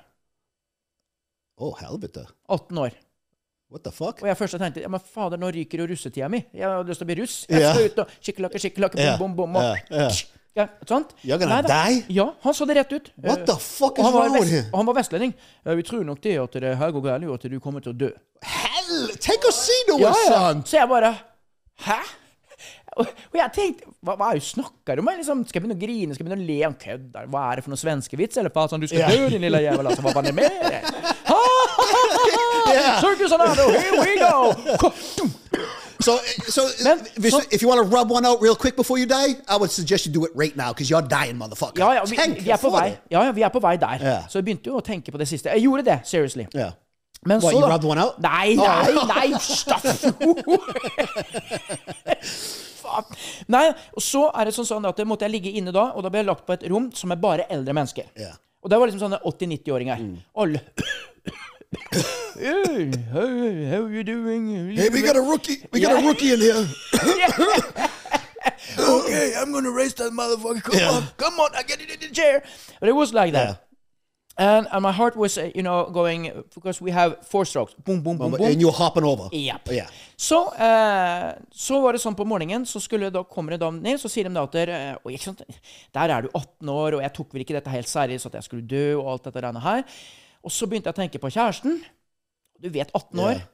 [1.60, 2.24] Å, helvete.
[2.50, 2.96] 18 år.
[3.74, 4.22] What the fuck?
[4.22, 6.44] Og jeg først tenkte ja, men fader, nå ryker jo russetida mi.
[6.54, 7.38] Jeg har lyst til å bli russ.
[7.50, 9.64] Jeg skal skal ut og skikkelakke, skikkelakke, bom, bom, bom, bom.
[9.98, 10.68] Og, Ja.
[11.66, 12.04] Nei.
[12.14, 13.08] Ja, han sa det rett ut.
[13.24, 14.66] What Eh, the fuck og is han var, wrong with him?
[14.72, 15.34] og han var vestlending.
[15.66, 17.92] «Ja, Vi tror nok det at det her går galt, og at du kommer til
[17.94, 18.10] å dø.
[18.44, 20.30] Hell, tenk å si noe Ja, ja.
[20.30, 20.68] sånt!
[20.70, 21.14] Så jeg bare
[21.88, 21.98] Hæ?
[23.02, 25.08] Og, jeg tenkte Hva, hva er det du snakker om?
[25.18, 26.14] Liksom, skal jeg begynne å grine?
[26.14, 26.60] Skal jeg begynne å le?
[26.68, 27.26] Han kødder.
[27.34, 28.38] Hva er det for noen svenskevits?
[28.38, 29.90] Eller faen, sånn, du skal dø, din lille jævel.
[29.90, 30.86] Altså, hva var det med deg?
[33.02, 34.54] Circus Anado, here we go!
[36.04, 36.12] So,
[36.48, 39.08] so, Men, hvis, så- if you want to rub one out real quick before you
[39.08, 41.80] die, I would suggest you do it right now, because you're dying, motherfucker.
[41.84, 42.98] Ja, ja, vi, Tenk vi er på vei.
[43.12, 43.98] Ja, ja, vi er på vei der.
[44.02, 44.24] Yeah.
[44.30, 45.50] Så jeg begynte jo å tenke på det siste.
[45.50, 46.46] Jeg gjorde det, seriously.
[46.56, 46.72] Yeah.
[47.26, 48.20] Men What, så you rubbed one out?
[48.20, 49.86] Nei, nei, nei, stopp!
[52.84, 53.06] Faen.
[53.48, 53.68] Nei,
[54.02, 56.28] så er det sånn, sånn at måtte jeg ligge inne da, og da ble jeg
[56.28, 58.10] lagt på et rom som er bare eldre mennesker.
[58.20, 58.36] Yeah.
[58.64, 60.04] Og det var liksom sånne 80-90-åringer.
[60.04, 60.18] Mm.
[60.44, 60.60] Alle
[62.38, 64.76] hey, how, how you doing?
[64.76, 65.66] Hey, we got a rookie.
[65.72, 66.68] We got a rookie in here.
[68.80, 70.64] okay, I'm gonna race that motherfucker.
[70.64, 72.44] Come on, come on, I get it in the chair.
[72.80, 73.64] But it was like that.
[74.36, 77.76] And, and my heart was, uh, you know, going because we have four strokes.
[77.76, 78.42] Boom, boom, boom, boom.
[78.42, 79.30] And you're hopping over.
[79.32, 79.70] Yep.
[79.70, 79.90] Yeah.
[80.18, 84.00] Så, uh, så var det sånn på morgenen, så skulle da kommer det da ned,
[84.02, 84.72] så sier de da at der,
[85.06, 85.44] uh, sant?
[85.94, 88.48] Der er du 18 år, og jeg tok vel ikke dette helt seriøst, at jeg
[88.48, 89.86] skulle dø, og alt dette der her.
[90.44, 91.80] Og så begynte jeg å tenke på kjæresten.
[92.60, 93.36] Du vet, 18 år.
[93.40, 93.50] Yeah.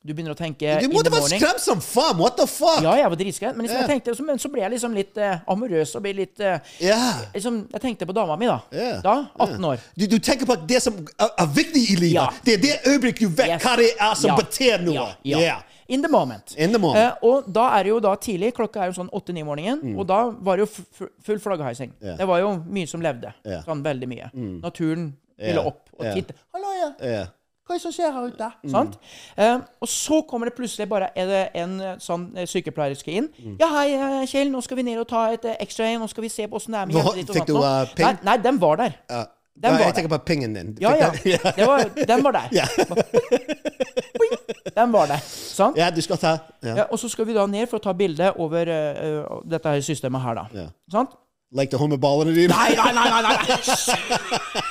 [0.00, 2.16] Du begynner å tenke Du måtte vært skremt som faen!
[2.16, 2.78] What the fuck?
[2.80, 3.88] Ja, jeg var dritskremt, men, liksom, yeah.
[3.90, 7.18] tenkte, så- men så ble jeg liksom litt uh, amorøs og ble litt uh, yeah.
[7.34, 8.56] liksom, Jeg tenkte på dama mi, da.
[8.72, 9.02] Yeah.
[9.04, 9.84] Da, 18 år.
[10.00, 12.16] Du, du tenker på det som er, er viktig i livet.
[12.16, 12.30] Ja.
[12.48, 13.62] Det er det øyeblikket du vet Yes.
[13.66, 14.36] hva det er som Ja.
[14.40, 14.94] betyr noe.
[14.96, 15.38] Ja, ja.
[15.44, 15.62] Yeah.
[15.92, 16.54] In the moment.
[16.56, 17.20] In the moment.
[17.20, 19.98] Uh, og da er det jo da tidlig, klokka er jo sånn åtte-ni om morgenen,
[20.00, 21.92] og da var det jo full flaggheising.
[22.00, 22.16] Yeah.
[22.16, 23.34] Det var jo mye som levde.
[23.44, 23.66] Yeah.
[23.68, 24.30] Sånn veldig mye.
[24.64, 26.34] Naturen ville opp og titte.
[26.54, 26.90] 'Hallo, ja.
[27.10, 27.26] Ja.
[27.66, 28.70] Hva er det som skjer her ute?' Mm.
[28.70, 28.96] Sant?
[29.38, 33.28] Eh, og så kommer det plutselig bare er det en eh, sånn eh, sykepleierske inn.
[33.38, 33.56] Mm.
[33.60, 36.00] 'Ja, hei, eh, Kjell, nå skal vi ned og ta et en.
[36.00, 37.92] Nå skal vi se på åssen det er med hjertet ditt.' fikk du, nå.» eh,
[37.94, 38.06] ping?
[38.06, 38.96] Nei, nei, den var der.
[39.08, 39.26] Ja.
[39.60, 40.76] Den var jeg tenker på pingen din.
[40.80, 41.10] Ja, ja.
[41.68, 42.48] var, den var der.
[42.60, 42.66] Ja.
[44.74, 45.18] Den var der.
[45.26, 45.76] Sant?
[45.76, 46.30] ja, du skal ta
[46.62, 46.74] ja.
[46.76, 49.82] Ja, og så skal vi da ned for å ta bilde over eh, dette her
[49.84, 50.44] systemet her, da.
[50.54, 50.66] Ja.
[50.92, 51.16] Sant?
[51.52, 52.54] Lekte hun med ballene dine?
[52.54, 53.08] Nei, nei, nei!
[53.10, 54.62] nei, nei.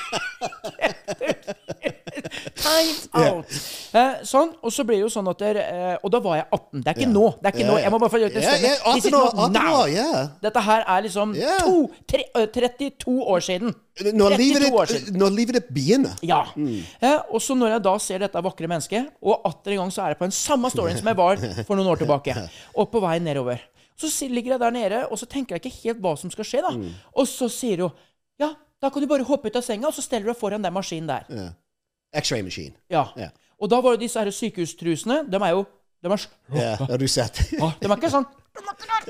[2.60, 3.46] Time out.
[3.90, 6.46] Eh, sånn, og så blir det jo sånn at der, eh, Og da var jeg
[6.46, 6.82] 18.
[6.84, 7.14] Det er ikke yeah.
[7.14, 7.24] nå.
[7.40, 7.78] Det er ikke yeah, nå.
[7.82, 8.72] Jeg må bare få gjøre det stemme.
[8.84, 9.72] This is 18 år, not 18 now.
[9.80, 10.28] år.
[10.44, 11.74] Dette her er liksom to,
[12.12, 13.74] tre, ø, 32 år siden.
[14.20, 16.14] Når livet, 32 år ditt, når livet ditt begynner.
[16.24, 16.40] Ja.
[16.56, 20.04] Eh, og så når jeg da ser dette vakre mennesket, og atter en gang så
[20.04, 22.36] er jeg på den samme storyen som jeg var for noen år tilbake,
[22.78, 23.60] og på vei nedover.
[24.00, 26.62] Så ligger jeg der nede, og så tenker jeg ikke helt hva som skal skje,
[26.64, 26.70] da.
[27.20, 28.06] Og så sier hun
[28.40, 30.64] ja, da kan du bare hoppe ut av senga, og så steller du deg foran
[30.64, 31.26] den maskinen der.
[31.28, 31.48] Ja.
[32.20, 32.74] X-ray machine.
[32.90, 33.06] Ja.
[33.16, 33.28] Ja.
[33.60, 35.66] Og da var jo disse her sykehustrusene, de er jo
[36.00, 36.22] de er,
[36.56, 37.42] ja, det har du sett?
[37.60, 38.24] Ah, de er ikke sånn.
[38.80, 39.00] Nei.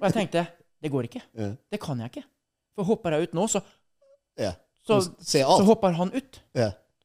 [0.00, 0.46] Og jeg tenkte
[0.82, 1.20] det går ikke.
[1.72, 2.24] Det kan jeg ikke.
[2.76, 3.60] For hopper jeg ut nå, så,
[4.86, 6.40] så, så hopper han ut.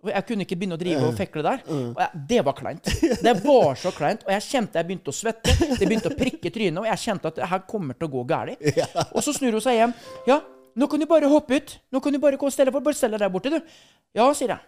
[0.03, 0.15] Ja.
[0.15, 1.59] Jeg kunne ikke begynne å drive og fekle der.
[1.69, 2.87] Og jeg, det var kleint.
[3.21, 4.23] Det var så kleint.
[4.25, 5.53] Og jeg kjente jeg begynte å svette.
[5.77, 8.23] Det begynte å prikke trynet, og jeg kjente at det her kommer til å gå
[8.31, 8.65] galt.
[9.15, 9.93] Og så snur hun seg hjem.
[10.29, 10.39] Ja,
[10.75, 11.77] nå kan du bare hoppe ut.
[11.93, 12.83] Nå kan du bare gå og stelle for.
[12.85, 13.73] Bare stell deg der borte, du.
[14.17, 14.63] Ja, sier jeg.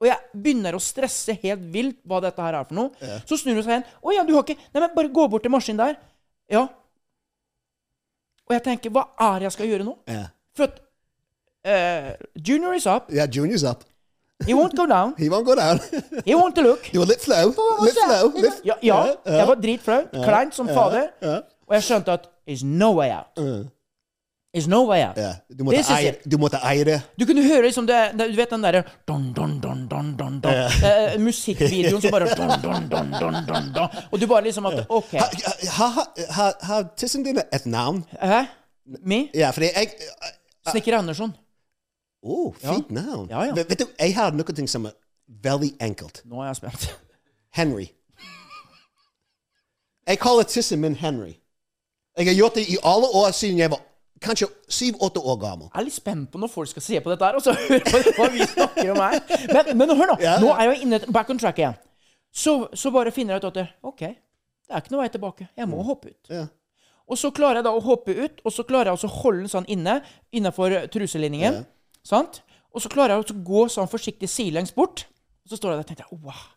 [0.00, 3.16] Og jeg begynner å stresse helt vilt hva dette her er for noe.
[3.28, 3.88] Så snur hun seg igjen.
[4.00, 5.98] Å ja, du har ikke Nei, men bare gå bort til maskinen der.
[6.50, 6.62] Ja.
[8.48, 9.98] Og jeg tenker, hva er det jeg skal gjøre nå?
[10.10, 10.24] Ja.
[10.56, 10.80] For at
[11.68, 13.12] uh, Junior is up.
[13.14, 13.84] Ja, Junior's up.
[14.46, 15.14] He won't go down.
[15.18, 15.80] He won't go down.
[16.24, 16.86] He won't look.
[16.92, 17.50] Du var litt flau.
[17.84, 18.30] Litt flau.
[18.36, 18.62] Litt...
[18.64, 20.00] Ja, ja jeg var dritflau.
[20.24, 21.10] Kleint som fader.
[21.68, 23.38] Og jeg skjønte at It's no way out.
[24.52, 25.16] It's no way out.
[25.16, 25.34] Yeah.
[25.46, 26.24] Du, måtte This is eie, it.
[26.26, 26.96] du måtte eie det.
[27.14, 30.40] Du kunne høre liksom det, det Du vet den derre don, don, don, don, don,
[30.42, 30.56] don.
[30.82, 34.00] Eh, Musikkvideoen som bare don, don, don, don, don, don.
[34.10, 35.14] Og du bare liksom at OK.
[35.14, 35.30] Har
[35.76, 38.02] ha, ha, ha, ha tissen din et navn?
[38.18, 38.42] Hæ?
[39.06, 39.28] Me?
[39.34, 39.94] Ja, fordi jeg
[40.72, 41.30] Snekker Andersson.
[42.20, 43.28] Å, fint navn.
[43.30, 43.54] Ja, ja.
[43.56, 44.96] Vet, du, jeg har noe som er
[45.42, 46.22] veldig enkelt.
[46.28, 46.90] Nå er jeg spent.
[47.58, 47.88] Henry.
[50.08, 51.36] Jeg kaller tissen min Henry.
[52.18, 53.80] Jeg har gjort det i alle år siden jeg var
[54.20, 55.68] kanskje syv-åtte år gammel.
[55.70, 57.80] Jeg er litt spent på når folk skal se på dette her, og så høre
[57.86, 59.20] på hva vi snakker om her.
[59.54, 60.16] Men, men hør nå.
[60.20, 60.36] Ja.
[60.42, 61.78] Nå er jeg inne back on track igjen.
[62.30, 65.48] Så, så bare finner jeg ut at det, OK, det er ikke noe vei tilbake.
[65.56, 66.30] Jeg må hoppe ut.
[66.30, 66.44] Ja.
[67.10, 69.50] Og så klarer jeg da å hoppe ut, og så klarer jeg å holde den
[69.50, 69.96] sånn inne
[70.36, 71.64] innenfor truselinningen.
[72.06, 72.42] Sant?
[72.70, 75.04] Og så klarer jeg å gå sånn forsiktig sidelengs bort.
[75.44, 76.48] Og så står jeg der og tenker jeg, wow.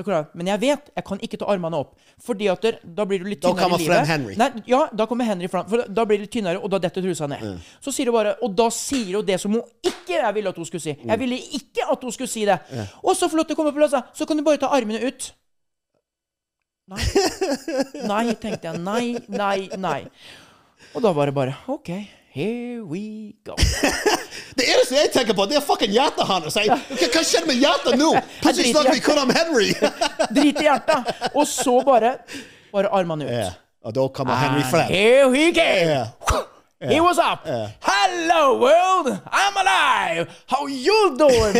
[0.00, 0.20] Da.
[0.38, 1.96] Men jeg vet jeg kan ikke ta armene opp.
[2.22, 3.96] Fordi at der, da blir du litt Da tynnere kommer i livet.
[3.96, 4.36] frem Henry.
[4.38, 5.66] Nei, ja, da kommer Henry fram.
[5.68, 7.42] For da blir du litt tynnere, og da detter trusa ned.
[7.82, 10.56] Så sier hun bare Og da sier hun det som hun ikke jeg ville at
[10.56, 10.94] hun skulle si.
[10.94, 12.56] Jeg ville ikke at hun skulle si det.
[13.02, 15.32] Og så flott det kommer på plass, så kan du bare ta armene ut.
[16.90, 17.02] Nei.
[18.12, 18.80] Nei, tenkte jeg.
[18.82, 20.00] Nei, nei, nei.
[20.94, 21.92] Og da var det bare OK,
[22.30, 23.54] here we go.
[24.56, 26.56] Det eneste jeg tenker på, det er fucking hjertet hans.
[26.58, 28.10] Hva skjedde med hjertet nå?
[28.42, 29.70] Plutselig snakker vi kun om Henry.
[30.36, 31.12] Drit i hjertet.
[31.34, 32.16] Og så bare
[32.70, 33.30] Bare armene ut.
[33.30, 33.54] Yeah.
[33.82, 34.90] Og da kommer Henry And frem.
[34.90, 35.90] Here he came.
[35.90, 36.04] Ja.
[36.90, 37.46] He was up.
[37.80, 39.18] Hello, world!
[39.32, 40.28] I'm alive!
[40.46, 41.56] How you doing?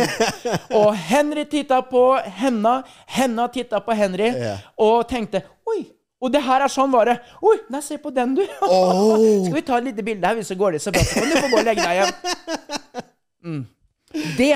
[0.71, 4.31] og Henry titta på henne, henne titta på Henry,
[4.77, 5.83] og tenkte Oi!
[6.21, 7.17] Og det her er sånn bare.
[7.41, 8.43] Oi, nei, se på den, du.
[9.45, 11.01] Skal vi ta et lite bilde her, hvis det går litt så bra?
[11.05, 13.07] Så kan du få gå og legge deg igjen.
[13.41, 13.63] Mm.
[14.37, 14.53] Det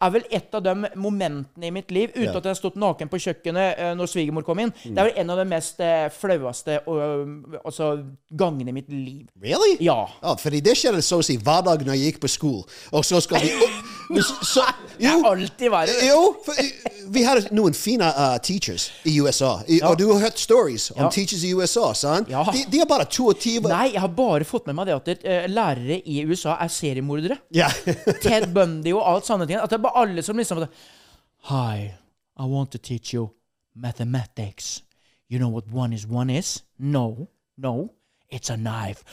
[0.00, 3.08] er vel et av de momentene i mitt liv, uten at jeg har stått naken
[3.10, 4.70] på kjøkkenet eh, når svigermor kom inn.
[4.84, 7.88] Det er vel en av de mest eh, flaueste altså,
[8.30, 9.26] gangene i mitt liv.
[9.42, 9.76] Really?
[9.84, 10.00] Ja.
[10.22, 13.04] Ja, fordi det skjedde så å si hver dag når jeg gikk på skolen, Og
[13.04, 13.94] så skal vi opp
[14.48, 14.62] så,
[14.96, 15.96] jo, Det er alltid verre.
[16.08, 16.56] jo for,
[17.12, 19.58] vi har noen fine uh, teachers i USA.
[19.68, 21.10] I, Og du har hørt stories om Ja.
[21.12, 22.30] teachers i USA, sant?
[22.32, 22.44] Ja.
[22.52, 25.46] De, de er bare 22 Nei, jeg har bare fått med meg det at uh,
[25.52, 27.36] lærere i USA er seriemordere.
[27.54, 27.68] Ja.
[28.22, 29.60] Ted Bundy og alt sånne ting.
[29.60, 30.66] At det bare alle som liksom
[31.48, 31.94] Hi,
[32.36, 33.30] I want to teach you
[33.74, 34.82] mathematics.
[35.28, 36.62] You know what one is one is?
[36.78, 37.90] No, no,
[38.30, 39.04] it's a knife.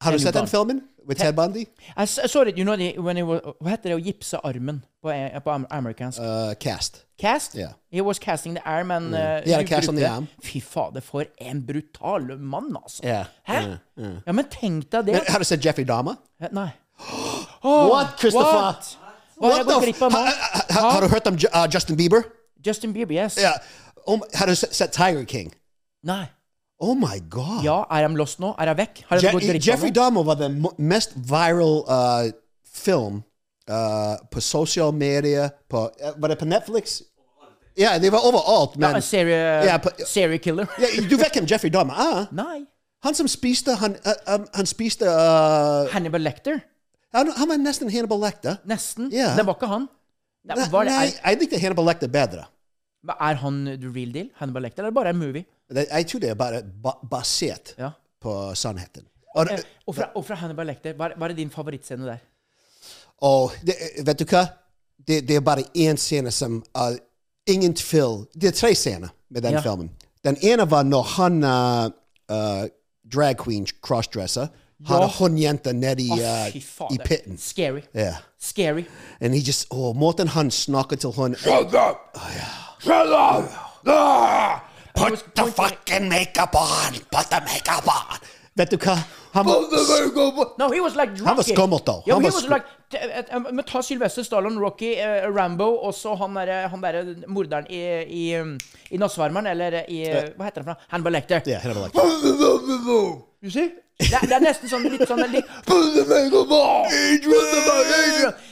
[0.00, 1.66] Har du sett den filmen With Ted Bundy?
[1.96, 4.82] I saw it, you know, the, when it was, hva heter det å gipse armen
[5.02, 6.20] på, eh, på amerikansk?
[6.20, 7.04] Uh, cast.
[7.18, 7.54] Cast?
[7.54, 7.72] yeah.
[7.90, 10.28] He was casting the arm, and uh, Yeah, cast on the arm.
[10.40, 13.04] Fy fader, for en brutal mann, altså.
[13.04, 13.78] Yeah, Hæ?
[14.26, 15.12] Ja, men tenk deg det.
[15.12, 16.16] Men Har du sett Jeffrey Dahmer?
[16.40, 16.48] Eh,
[17.64, 17.88] Nei.
[17.88, 18.60] What, Christopher?
[18.60, 18.96] What?
[19.40, 20.18] Hva har jeg gått the glipp av nå?
[20.18, 22.22] ha- ha- Har du hørt om Ju- uh, Justin Bieber?
[22.66, 23.36] Justin Bieber, yes.
[23.38, 23.58] Yeah.
[24.06, 25.52] Oh, my- har du sett sett Tiger King?
[26.04, 26.26] Nei.
[26.80, 27.62] Oh my god.
[27.64, 28.54] Ja, er han lost nå?
[28.58, 29.04] Er han vekk?
[29.08, 29.94] Har de Je gått glipp av Jeffrey noe?
[29.94, 32.30] Dahmer var den mo- mest viral uh,
[32.74, 33.22] film
[33.70, 37.02] uh, på sosiale medier på, uh, Var det på Netflix?
[37.76, 38.76] Ja, det var overalt.
[38.76, 40.66] Men Ja, en Ja, på- serial killer?
[40.78, 42.26] ja, du vet hvem Jeffrey Dahmer er?
[42.42, 42.66] Nei.
[43.04, 46.60] Han som spiste Han, uh, um, han spiste uh, Hannibal Lecter?
[47.14, 48.56] Han, han var nesten Hannibal Lecter.
[48.66, 49.10] Nesten.
[49.14, 49.30] Ja.
[49.36, 49.88] Det var ikke han.
[50.44, 52.44] Nei, var det, nei, er, jeg likte Hannibal Lecter bedre.
[53.20, 54.28] er han the real deal?
[54.36, 54.82] Hannibal Lecter?
[54.84, 55.44] Eller bare en movie?
[55.72, 57.90] Det- Jeg tror det er bare ba basert Ja.
[58.20, 59.06] på sannheten.
[59.36, 62.18] Og, Eh, Og fra, og fra Hannibal Lecter, hva er, hva er din favorittscene der?
[63.22, 63.74] og det,
[64.06, 64.46] vet du hva?
[65.06, 66.96] Det, det er bare én scene som uh,
[67.46, 68.26] Ingen tvil.
[68.34, 69.60] Det er tre scener med den Ja.
[69.60, 69.90] filmen.
[70.24, 71.90] Den ene var når han uh,
[72.30, 72.68] uh,
[73.12, 74.48] drag queen crossdresser
[74.86, 77.38] hadde håndjenta nedi uh, fy i pitten.
[77.38, 77.82] Scary.
[77.94, 78.16] Yeah.
[78.38, 78.84] Scary.
[79.20, 82.18] And he just, oh, måten han snakker til hun Shut up!
[82.80, 83.44] Shut up!
[83.86, 84.60] Ah!
[84.94, 86.92] Put the fucking makeup on!
[87.10, 88.18] Put the makeup on!
[88.56, 88.94] Vet du hva?
[89.34, 91.24] Han var, No, he was like Rocky.
[91.26, 91.92] Han var skummelt, da.
[92.06, 92.66] Ja, Han he var was skum- like,
[93.18, 97.66] et- eh, ta Sylvester Stallone, Rocky, uh, Rambo, og så han derre han der, morderen
[97.70, 98.58] i, i, um,
[98.90, 100.86] i Nassvarmeren, eller i eh, Hva heter han for noe?
[100.88, 101.40] Hannibal Lecter.
[101.50, 103.33] Ja, Hannibal Lecter.
[103.44, 103.68] Du ser?
[104.00, 105.44] Det, er- det er nesten sånn litt sånn litt,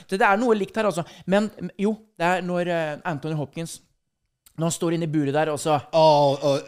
[0.09, 1.03] Det det er noe likt her, altså.
[1.25, 1.49] Men
[1.81, 3.79] jo, det er når eh, Anthony Hopkins
[4.53, 6.59] Når han står inne i buret der, og så og, og,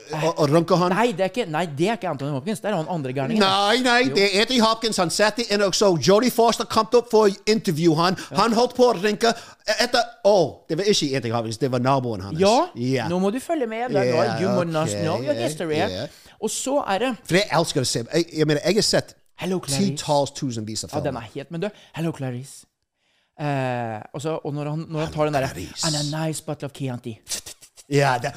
[0.41, 0.95] og runker han?
[0.97, 2.63] Nei, det er ikke, nei, det er ikke Anthony Hopkins.
[2.63, 3.43] Det er han andre gærningen.
[3.45, 4.97] Nei, nei, det er Anthony Hopkins.
[5.03, 8.17] Han satt inn, og så Jodie Foster kom opp for å intervjue han.
[8.39, 9.35] Han holdt på å rynke
[9.77, 10.35] etter Å,
[10.65, 12.41] det var ikke Anthony Hopkins, det var naboen hans.
[12.41, 13.05] Ja, yeah.
[13.11, 13.93] nå må du følge med.
[13.93, 15.77] Det er Ja, nå- you must ok, know your history.
[15.85, 16.07] ja.
[16.39, 19.15] Og så er det For jeg elsker å se Jeg, jeg mener, jeg har sett
[19.69, 22.65] titalls tusenvis av Ja, den er helt Men du, Hello, Clarice.
[23.35, 25.65] Eh, også, og når han, når han tar den derre.
[25.83, 27.17] And a nice bottle of Chianti.
[27.91, 28.31] Ja, det,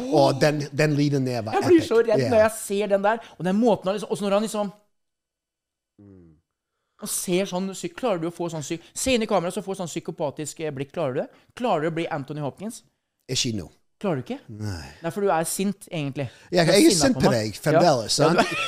[0.00, 2.30] og den, den lyden der var Jeg blir så redd yeah.
[2.30, 3.20] når jeg ser den der.
[3.38, 4.72] Og den måten han liksom Og så når han liksom
[7.02, 9.64] og ser sånn syk, Klarer du å få sånn syk Se inn i kameraet, så
[9.66, 10.92] får sånn psykopatisk eh, blikk.
[10.94, 11.28] Klarer du det?
[11.58, 12.84] Klarer du å bli Anthony Hopkins?
[13.30, 13.66] Ikke nå.
[14.02, 14.40] Klarer du ikke?
[14.58, 14.88] Nei.
[15.04, 16.26] Nei, for du er sint, egentlig.
[16.50, 18.18] Ja, jeg er sint på deg fremdeles.
[18.18, 18.32] Ja.
[18.32, 18.58] sant?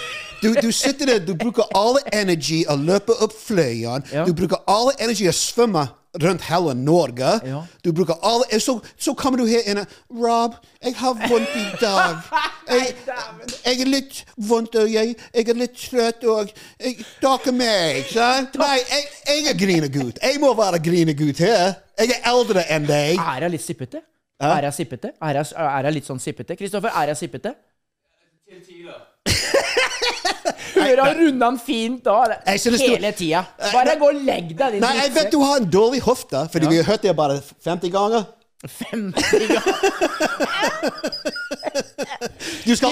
[0.44, 4.04] Du, du sitter der, du bruker alle energi å løpe opp fløyen.
[4.14, 4.28] Ja.
[4.28, 5.88] Du bruker alle energi å svømme
[6.22, 7.32] rundt hele Norge.
[7.48, 7.64] Ja.
[7.82, 9.82] Du bruker alle så, så kommer du her inne
[10.14, 12.22] Rob, jeg har vondt i dag.
[12.64, 12.94] Jeg,
[13.60, 16.48] jeg er litt vondt, og jeg, jeg er litt trøtt, og
[16.80, 18.56] jeg, Det er meg, sant?
[18.56, 20.22] Nei, jeg, jeg er grinegutt.
[20.24, 21.74] Jeg må være grinegutt her.
[22.00, 23.20] Jeg er eldre enn deg.
[23.20, 24.00] Er jeg litt sippete?
[24.42, 25.12] Er jeg sippete?
[25.22, 26.56] Er jeg, er jeg litt sånn sippete?
[26.58, 27.54] Kristoffer, er jeg sippete?
[30.74, 32.16] Hører han runde han fint da?
[32.98, 33.44] Hele tida.
[33.72, 36.80] Bare gå og legg deg, Nei, jeg vet du har en dårlig hofte, fordi vi
[36.82, 38.26] har hørt det bare 50 ganger.
[38.68, 40.84] 50 ganger.
[42.64, 42.90] Du skal,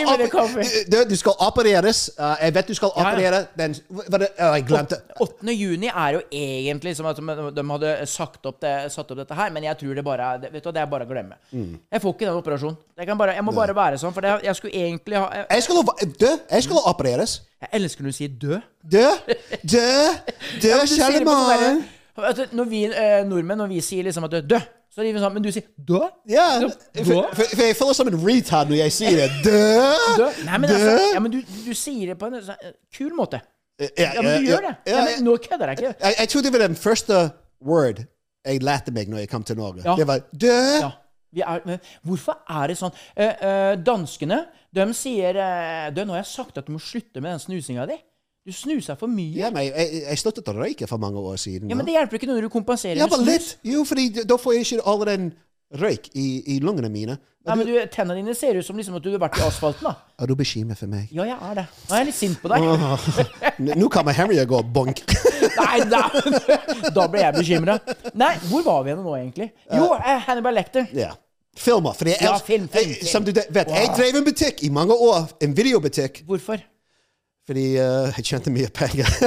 [0.92, 2.10] du, du skal opereres.
[2.18, 4.98] Uh, jeg vet du skal operere den Jeg glemte.
[5.20, 5.54] 8.
[5.56, 7.20] juni er jo egentlig som at
[7.56, 10.50] de hadde sagt opp det, satt opp dette her, men jeg tror det bare er
[10.52, 11.38] Vet du, det er bare å glemme.
[11.52, 11.78] Mm.
[11.92, 12.76] Jeg får ikke den operasjonen.
[12.98, 15.46] Jeg, kan bare, jeg må bare være sånn, for det, jeg skulle egentlig ha Jeg,
[15.56, 17.38] Jeg skulle, dø, jeg skulle opereres.
[17.62, 18.60] jeg elsker når du sier dø.
[18.82, 19.08] Dø,
[19.62, 19.88] dø,
[20.62, 24.60] dø, Ja, sånn Når vi eh, nordmenn når vi sier liksom at dø,
[24.92, 26.02] så er de sånn Men du sier dø?
[26.28, 29.28] Ja, for, for, for jeg føler som en retard når jeg sier det.
[29.46, 29.62] Dø,
[30.20, 30.28] Dø?
[30.44, 33.40] Nei, men altså, ja, men du, du sier det på en sånn, kul måte.
[33.96, 34.74] Ja, men du gjør det.
[34.92, 35.94] Ja, men nå kødder jeg ikke.
[35.96, 37.22] Jeg, jeg tror det var den første
[37.64, 38.02] word
[38.42, 39.84] jeg lærte meg når jeg kom til Norge.
[39.86, 39.96] Ja.
[39.98, 40.58] Det var dø.
[40.82, 40.90] Ja.
[41.32, 42.92] Vi er, hvorfor er det sånn?
[43.16, 44.42] Eh, eh, danskene
[44.74, 47.86] de sier eh, 'Dø, nå har jeg sagt at du må slutte med den snusinga
[47.88, 47.96] di.
[48.42, 49.36] Du snuser for mye.
[49.38, 51.70] Ja, men jeg, jeg sluttet å røyke for mange år siden.
[51.70, 53.28] Ja, Men det hjelper ikke når du kompenserer Ja, med snus.
[53.28, 53.50] litt.
[53.70, 55.28] Jo, fordi da får jeg ikke all den
[55.78, 56.24] røyk i,
[56.56, 57.14] i lungene mine.
[57.46, 59.86] Nei, men du, Tennene dine ser ut som liksom at du har vært i asfalten.
[59.86, 59.94] da.
[60.22, 61.06] Er du bekymret for meg?
[61.14, 61.64] Ja, jeg er det.
[61.88, 63.70] Nå er jeg litt sint på deg.
[63.78, 65.02] Nå kommer Henry og går bonk.
[65.62, 66.02] Nei, da,
[66.98, 67.78] da ble jeg bekymra.
[68.18, 69.48] Nei, hvor var vi igjen nå, egentlig?
[69.74, 70.86] Jo, eh, Hannibal Lecter.
[70.98, 71.12] Ja.
[71.58, 71.94] Filmer.
[71.98, 73.10] For jeg, Ja, film, film, jeg, film.
[73.10, 75.30] som du vet, jeg drev en butikk i mange år.
[75.42, 76.22] En videobutikk.
[76.26, 76.62] Hvorfor?
[77.46, 79.08] Fordi uh, jeg tjente mye penger.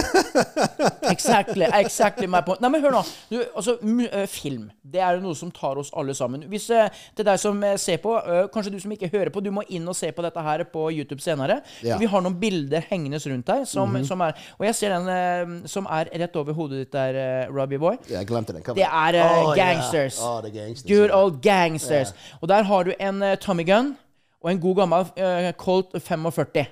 [1.06, 2.62] Exactly, exactly my point.
[2.64, 3.02] Nei, men hør nå.
[3.30, 3.76] Du, altså,
[4.08, 6.46] eh, film, det er noe som tar oss alle sammen.
[6.50, 9.44] Hvis uh, til deg som eh, ser på, uh, kanskje du som ikke hører på,
[9.46, 11.60] du må inn og se på dette her på YouTube senere.
[11.86, 12.00] Ja.
[12.02, 14.06] Vi har noen bilder hengende rundt der, som, Mhm.
[14.10, 17.52] som er Og jeg ser den uh, som er rett over hodet ditt der, eh,
[17.54, 17.98] Robbie Boy.
[18.10, 18.64] Ja, jeg glemte den.
[18.66, 19.54] Kom Det er eh, ja.
[19.60, 20.18] gangsters.
[20.20, 20.90] Å, det er gangsters.
[20.90, 22.16] Good old gangsters.
[22.42, 23.94] Og der har du en eh, Tommy Gun
[24.42, 26.66] og en god gammel eh, Colt 45.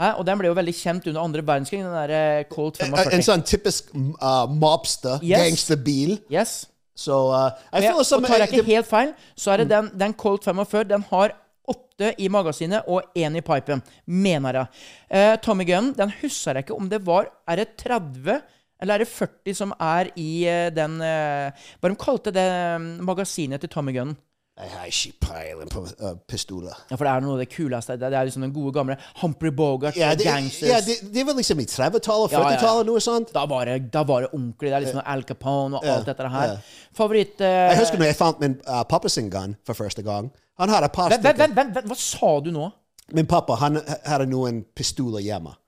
[0.00, 0.10] Hæ?
[0.18, 3.12] Og den ble jo veldig kjent under andre verdenskrig, den der eh, Colt 45.
[3.14, 5.44] en sånn typisk uh, mobster, Yes.
[5.44, 6.16] gangsterbil.
[6.32, 6.64] Yes.
[6.98, 9.92] Så uh, jeg føler som og tar jeg ikke helt feil, så er det den,
[9.98, 11.36] den Colt 45 Den har
[11.70, 14.82] åtte i magasinet og én i pipen, mener jeg.
[15.14, 18.42] Uh, Tommy Gunn, den husker jeg ikke om det var Er det 30
[18.82, 22.42] eller er det 40 som er i den Hva de kalte det
[22.82, 24.16] mm, magasinet til Tommy Gunn?
[24.54, 26.76] Jeg har ikke peiling på uh, pistoler.
[26.86, 27.96] Ja, for det er noe av det kuleste.
[27.98, 30.68] Det er liksom den gode gamle Humphrey Bogart Ja, det, gangsters.
[30.68, 32.60] ja, det, det var liksom i 30-tallet, Ja, ja, ja.
[32.60, 33.32] 40-tallet, noe sånt.
[33.34, 34.70] da, var det, da var det ordentlig.
[34.70, 36.54] Det er liksom Al Capone og alt dette her.
[36.94, 40.30] Favoritt uh, Jeg husker når jeg fant min uh, pappa sin gun for første gang.
[40.62, 41.82] Han hadde et par stykker.
[41.90, 42.70] Hva sa du nå?
[43.12, 45.58] Min pappa han hadde noen pistoler hjemme.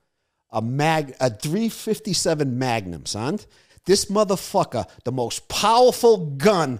[0.47, 3.49] A, mag, a 357 Magnum, sant?
[3.83, 6.79] This motherfucker, the most powerful gun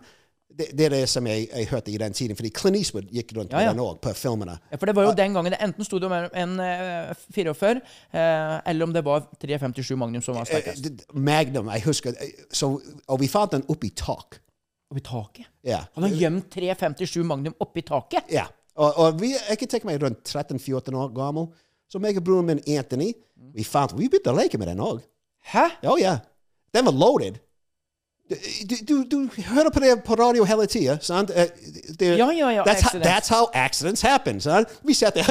[0.57, 3.33] det, det er det som jeg, jeg hørte i den tiden, fordi Clint Eastwood gikk
[3.37, 3.69] rundt Ja, ja.
[3.71, 4.57] med den òg, på filmene.
[4.71, 7.13] Ja, for det var jo den gangen det enten sto det om en, en eh,
[7.35, 7.81] 44,
[8.13, 11.05] eh, eller om det var 357 Magnum som var Eh, sterkest.
[11.13, 12.17] Magnum, jeg husker
[12.51, 12.71] så,
[13.07, 14.39] Og vi fant den oppi tak.
[14.91, 15.47] Oppi taket?
[15.67, 15.83] Ja.
[15.95, 18.29] Han har gjemt 357 Magnum oppi taket?
[18.31, 18.47] Ja.
[18.77, 21.49] Og, og vi, jeg kan tenke meg rundt 13-14 år gammel.
[21.91, 23.13] Så meg og broren min Anthony
[23.55, 25.01] vi fant, vi begynte å leke med den òg.
[25.51, 25.67] Hæ?
[25.87, 26.17] Oh, ja.
[26.75, 27.37] Den var loaded.
[28.89, 31.31] Du, du, hører på det på radio hele tida, sant?
[31.35, 31.45] Eh,
[31.99, 34.67] det- Ja, ja, ja, That's, how, that's how accidents happen, sant?
[34.83, 35.23] Vi satt der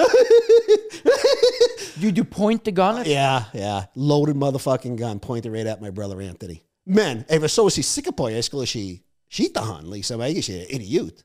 [2.03, 3.83] You, you point the gun Yeah, yeah.
[3.95, 6.63] Loaded motherfucking gun pointed right at my brother Anthony.
[6.87, 10.21] Men jeg var så å si sikker på jeg skulle ikke skyte han, liksom.
[10.21, 11.25] Jeg er ikke idiot.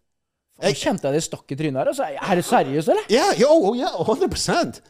[0.62, 1.88] Jeg kjente jeg det stakk i trynet her.
[1.92, 2.04] Altså.
[2.04, 3.06] Er du seriøs, eller?
[3.10, 4.82] Ja, jo, oh, ja, 100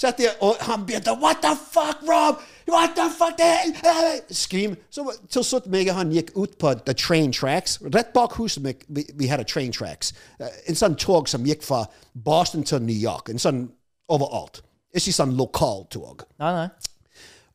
[0.00, 2.42] Satt jeg, og han begynte What the fuck, Rob?
[2.68, 3.38] What the fuck?
[3.38, 4.76] Det Skrim.
[4.90, 7.78] Så til slutt meg og han gikk ut på the train tracks.
[7.94, 10.12] Rett bak huset mitt vi, vi hadde train tracks.
[10.40, 13.30] Uh, En sånn tog som gikk fra Boston til New York.
[13.32, 13.64] En sånn
[14.12, 14.60] overalt.
[14.92, 16.26] Ikke sånn lokaltog.
[16.42, 16.68] Nei, nei.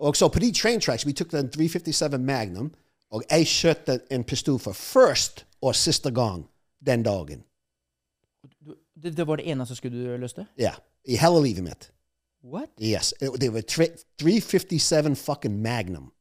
[0.01, 2.73] Og så på de train tracks vi tok den 357 Magnum,
[3.13, 6.47] og jeg skjøt en pistol for første og siste gang
[6.81, 7.43] den dagen.
[8.97, 10.47] Det, det var det eneste skuddet du løste?
[10.57, 10.73] Ja.
[11.05, 11.91] I hele livet mitt.
[12.43, 12.69] What?
[12.79, 16.11] Yes, it, they were tre- 357 fucking Magnum.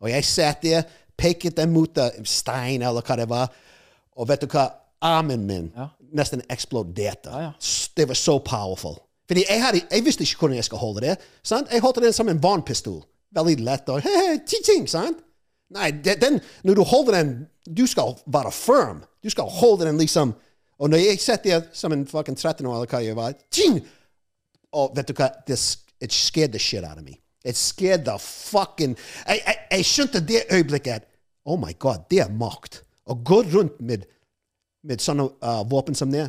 [0.00, 0.82] Og jeg satt der,
[1.18, 3.50] peket den mot stein eller hva det var,
[4.16, 4.68] og vet du hva?
[5.02, 5.86] Armen min Ja.
[6.12, 7.30] nesten eksploderte.
[7.30, 7.50] Ja, ja.
[7.60, 8.96] S- Det var så powerful.
[9.28, 11.18] Fordi jeg, hadde, jeg visste ikke hvordan jeg skulle holde det.
[11.42, 11.68] Sant?
[11.72, 13.02] Jeg holdt den som en vannpistol.
[13.34, 14.02] Veldig lett og
[14.66, 15.16] ting, sant?
[15.70, 19.02] Nei, den, når du holder den, du skal være firm.
[19.24, 20.34] Du skal holde den liksom
[20.80, 23.80] Og når jeg satt der som en fucking 13 år, eller hva jeg var, ting!
[24.72, 25.30] Og vet du hva?
[25.46, 27.20] this, it scared the shit out of me.
[27.44, 31.06] It scared the fucking Jeg, jeg, jeg skjønte det øyeblikket at
[31.48, 32.82] Oh my God, det er makt.
[33.08, 34.04] Å gå rundt med,
[34.84, 36.28] med sånne uh, våpen som det,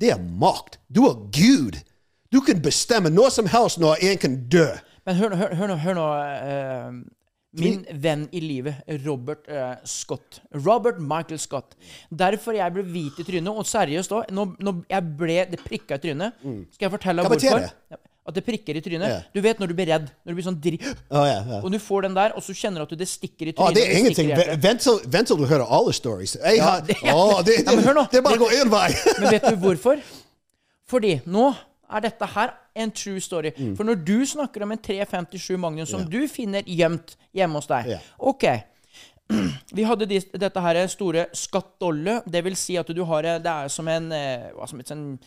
[0.00, 0.78] det er makt.
[0.88, 1.80] Du er Gud.
[2.32, 4.68] Du kan bestemme når som helst når en kan dø.
[5.04, 6.94] Men hør nå, hør, hør nå, hør nå eh,
[7.60, 10.40] Min venn i livet, Robert uh, Scott.
[10.54, 11.74] Robert Michael Scott.
[12.08, 13.52] Derfor jeg ble hvit i trynet.
[13.52, 16.38] Og seriøst òg, når, når jeg ble det prikka i trynet
[16.72, 17.66] Skal jeg fortelle deg hvorfor?
[17.66, 18.00] det?
[18.22, 19.10] At det prikker i trynet.
[19.10, 19.22] Yeah.
[19.34, 20.04] Du vet når du blir redd.
[20.22, 20.76] Når du blir sånn dri...
[21.10, 21.58] Oh, yeah, yeah.
[21.58, 23.74] Og du får den der, og så kjenner du at det stikker i trynet.
[23.74, 23.80] trynet.
[23.80, 24.60] det er ingenting.
[24.62, 26.36] Vent til, vent til du hører alle stories.
[26.38, 28.06] Jeg har, det- Å, det, Ja, men hør nå.
[28.14, 28.86] det bare går én vei.
[29.18, 30.00] Men vet du hvorfor?
[30.92, 31.50] Fordi nå
[31.96, 33.52] er dette her en true story.
[33.76, 37.92] For når du snakker om en 357 Magnum som du finner gjemt hjemme hos deg
[37.94, 37.98] Ja.
[38.18, 38.46] OK.
[39.76, 42.26] Vi hadde de, dette her store skattollet.
[42.28, 45.18] Det vil si at du har Det er som en eh, Hva som heter, en,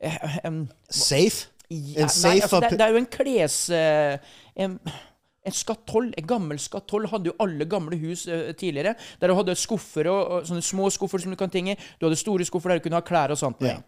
[0.00, 1.48] eh, en, Safe?
[1.70, 3.56] ja, En safe nei, altså, det, det er jo en kles...
[3.70, 4.18] eh,
[4.58, 4.78] en,
[5.48, 8.94] en skatoll, en gammel skatoll, hadde jo alle gamle hus uh, tidligere.
[9.20, 11.76] Der du hadde skuffer og, og sånne små skuffer som du kan ting i.
[12.00, 13.62] Du hadde store skuffer der du kunne ha klær og sånt.
[13.64, 13.78] Ja.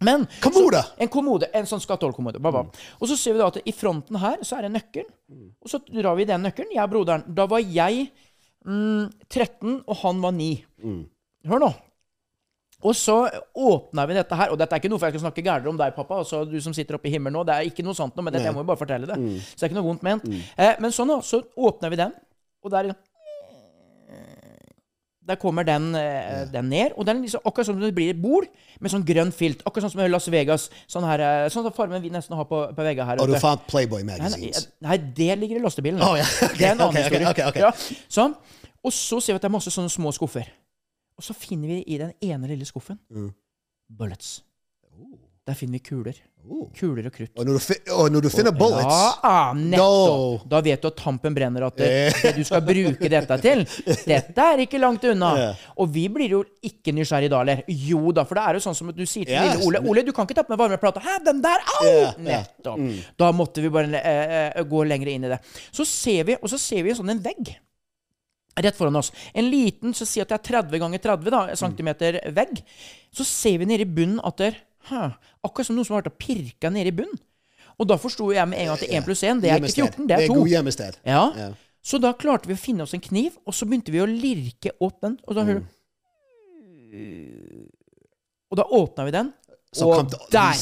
[0.00, 0.82] Men Kommode!
[0.82, 1.48] så- En kommode.
[1.54, 2.38] En sånn skatollkommode.
[2.40, 2.62] Ba, ba.
[3.00, 5.04] Og så ser vi da at i fronten her så er det en nøkkel.
[5.62, 7.24] Og så drar vi den nøkkelen, jeg er broderen.
[7.34, 8.10] Da var jeg
[8.64, 10.64] mm, 13, og han var 9.
[11.48, 11.72] Hør nå.
[12.86, 13.14] Og så
[13.58, 15.76] åpna vi dette her, og dette er ikke noe for jeg skal snakke gærnere om
[15.80, 16.20] deg, pappa.
[16.22, 18.32] altså du som sitter oppe i himmelen nå, Det er ikke noe sånt noe, men
[18.32, 19.16] dette, jeg må jo bare fortelle det.
[19.18, 20.28] Så det er ikke noe vondt ment.
[20.56, 21.16] Eh, men sånn, da.
[21.26, 22.12] Så åpner vi den.
[22.62, 22.94] Og der
[25.28, 26.94] Der kommer den, eh, den ned.
[26.96, 28.46] Og den liksom, akkurat som det blir et bord
[28.80, 29.60] med sånn grønn filt.
[29.68, 30.68] Akkurat sånn som i Las Vegas.
[30.88, 33.20] Sånn her, eh, sånn som formen vi nesten har på, på veggene her.
[33.20, 34.68] Og du fant Playboy Magazines?
[34.80, 36.00] nei, nei, det ligger i lastebilen.
[36.00, 37.28] Å, ja, ok, det er en annen ok, ok, historie.
[37.28, 37.60] ok, ok.
[37.60, 37.72] Ja,
[38.08, 38.34] sånn.
[38.82, 40.48] Og så ser vi at det er masse sånne små skuffer.
[41.18, 43.32] Og så finner vi i den ene lille skuffen Mm.
[43.90, 44.38] bullets.
[45.48, 46.16] Der finner vi kuler.
[46.48, 46.66] Oh.
[46.76, 47.30] Kuler og krutt.
[47.40, 50.44] Og når du, og når du finner bullets Ja, nettopp!
[50.44, 51.88] Da- Da vet du at tampen brenner, at det,
[52.22, 53.64] det du skal bruke dette til
[54.08, 55.30] Dette er ikke langt unna.
[55.36, 55.62] Yeah.
[55.80, 57.62] Og vi blir jo ikke nysgjerrige da, eller?
[57.68, 59.56] Jo da, for det er jo sånn som at du sier til Yes.
[59.58, 61.00] lille Ole Ole, du kan ikke ta på meg varmeplata.
[61.04, 61.64] Hæ, den der?
[61.78, 61.84] Au!
[61.88, 62.14] Yeah.
[62.28, 62.78] Nettopp.
[62.84, 63.16] Nettopp.
[63.24, 65.40] Da måtte vi bare eh, eh, gå lenger inn i det.
[65.72, 67.56] Så ser vi, og så ser vi en sånn en vegg.
[68.58, 69.12] Rett foran oss.
[69.38, 72.58] En liten, så si at det er 30 ganger 30 da, centimeter vegg.
[73.14, 74.48] Så ser vi nede i bunnen at det
[74.88, 75.04] Hæ,
[75.44, 77.18] akkurat som noen som har vært og pirka nede i bunnen.
[77.78, 80.06] Og da forsto jeg med en gang at 1 pluss 1, det er ikke 14,
[80.08, 80.34] det er 2.
[80.34, 80.96] god gjemmested.
[81.06, 81.24] Ja.
[81.38, 81.48] Ja.
[81.88, 84.74] Så da klarte vi å finne oss en kniv, og så begynte vi å lirke
[84.82, 85.14] opp den.
[85.28, 85.74] Og da hører du
[88.48, 89.32] Og da åpna vi den,
[89.76, 90.56] Så og der,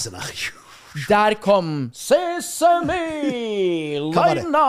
[1.09, 2.97] der kom Sesame?
[4.11, 4.67] Lina!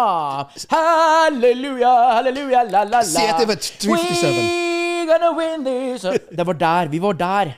[0.70, 3.02] Halleluja, halleluja, la, la, la.
[3.04, 5.08] Si at det var 357.
[5.08, 6.92] Gonna win this Det var der.
[6.94, 7.56] Vi var der.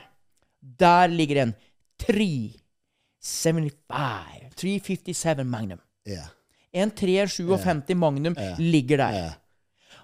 [0.80, 1.54] Der ligger en
[2.06, 5.78] 375 357 Magnum.
[6.08, 6.26] Yeah.
[6.72, 9.12] En 357 Magnum ligger der.
[9.12, 9.30] Yeah.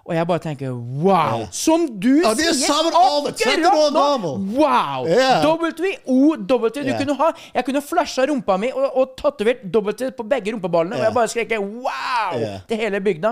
[0.07, 0.71] Og jeg bare tenker
[1.03, 1.41] wow!
[1.51, 4.29] Som du Ja, er sier samme alder, 13 år akkurat nå!
[4.55, 5.03] Wow!
[5.09, 5.43] Yeah.
[5.43, 6.69] W-O-W.
[6.87, 7.27] Du kunne ha
[7.57, 11.27] Jeg kunne flasha rumpa mi og, og tatovert W på begge rumpeballene, og jeg bare
[11.33, 12.39] skrek wow!
[12.69, 13.31] Til hele bygda.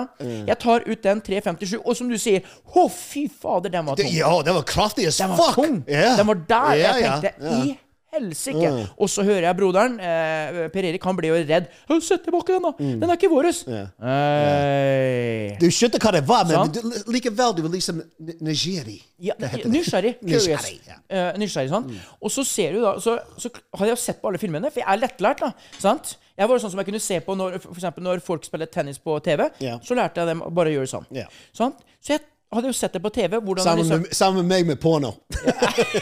[0.51, 4.11] Jeg tar ut den 357, og som du sier Å, fy fader, den var tung.
[4.11, 5.55] ja, den var kraftig as Den var fuck.
[5.63, 5.80] tung.
[5.88, 6.76] Den var der.
[6.82, 7.80] Jeg tenkte i
[8.16, 8.72] helsike.
[8.97, 11.70] Og så hører jeg broderen, eh, Per Erik, han blir jo redd.
[12.05, 12.74] Sett tilbake den, da!
[12.80, 12.99] Mm.
[13.01, 13.49] Den er ikke vår.
[14.01, 15.55] Hey.
[15.61, 16.82] Du skjønte hva det var, men du,
[17.13, 18.01] likevel du var liksom
[18.43, 18.99] nysgjerrig.
[19.24, 20.18] Ja, nysgjerrig.
[20.26, 20.99] Nysgjerrig, ja.
[20.99, 21.16] Mm.
[21.16, 21.41] sånn.
[21.41, 21.95] nysgjerrig, sant?
[22.20, 24.89] Og så ser du da Så, så har jeg sett på alle filmene, for jeg
[24.91, 25.53] er lettlært, da.
[25.80, 26.16] Sant?
[26.36, 29.16] Jeg var sånn som jeg kunne se på når, for når folk spiller tennis på
[29.24, 29.47] TV.
[29.63, 29.80] Yeah.
[29.86, 31.07] Så lærte jeg dem å bare gjøre sånn.
[31.55, 31.76] sånn.
[32.03, 32.26] Så jeg
[32.56, 33.38] hadde jo sett det på TV.
[33.39, 35.12] Sammen liksom, med, sammen med meg med porno.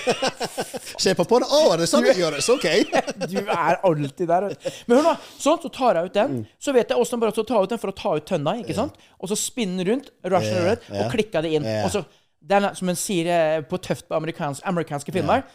[1.04, 1.47] Se på porno.
[1.47, 2.49] Å, er det sånn det gjøres?
[2.54, 2.68] OK.
[3.34, 4.49] Du er alltid der.
[4.88, 5.16] Men hør nå.
[5.38, 6.36] Sånn, så tar jeg ut den.
[6.39, 6.43] Mm.
[6.62, 8.58] Så vet jeg åssen bare å ta ut den for å ta ut tønna.
[8.62, 8.99] ikke sant?
[9.20, 11.68] Og så spinne den rundt, rushe den rundt, og klikke det inn.
[11.84, 12.04] Og så,
[12.43, 15.45] den er, Som en sier på tøft på amerikansk, amerikanske filmer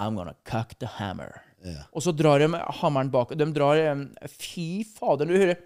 [0.00, 1.42] I'm gonna cock the hammer.
[1.92, 2.48] Og så drar de
[2.80, 3.34] hammeren bak.
[3.36, 3.80] De drar
[4.32, 5.58] Fy fader, du hører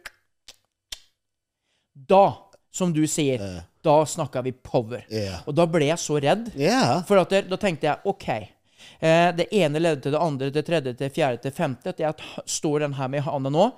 [1.95, 3.39] Da, som du sier,
[3.85, 5.05] da snakka vi power.
[5.12, 5.43] Yeah.
[5.49, 6.51] Og da ble jeg så redd.
[6.57, 7.03] Yeah.
[7.09, 8.28] For at det, da tenkte jeg OK.
[8.32, 11.59] Eh, det ene ledde til det andre, til det tredje, til det fjerde, til det
[11.59, 11.95] femte.
[11.95, 13.70] At jeg står den her med handa nå.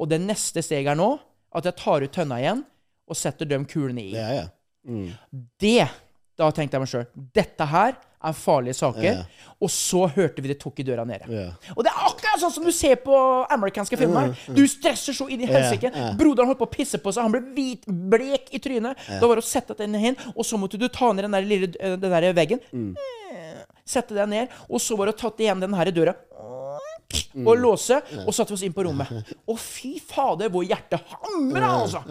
[0.00, 1.12] Og det neste steget er nå
[1.56, 2.62] at jeg tar ut tønna igjen
[3.10, 4.14] og setter de kulene i.
[4.14, 4.52] Yeah,
[4.86, 5.10] mm.
[5.60, 5.88] Det
[6.40, 9.24] Da tenkte jeg meg sjøl Dette her er farlige saker.
[9.60, 11.28] Og så hørte vi det tok i døra nede.
[11.74, 13.14] Og det er akkurat sånn som du ser på
[13.50, 14.34] amerikanske filmer.
[14.54, 15.90] Du stresser så inn i helsike.
[15.94, 16.12] ja.
[16.14, 17.22] Broderen holdt på å pisse på seg.
[17.26, 18.96] Han ble hvit, blek i trynet.
[19.08, 21.42] Da var det å sette den hen, og så måtte du ta ned den der
[21.42, 22.60] lille eh, den der veggen.
[22.72, 26.14] Eh, Sette deg ned, og så var det å tatt igjen den her døra.
[27.42, 29.08] Og låse, og satte oss inn på rommet.
[29.50, 32.04] Og fy fader, hvor hjertet hamra, altså!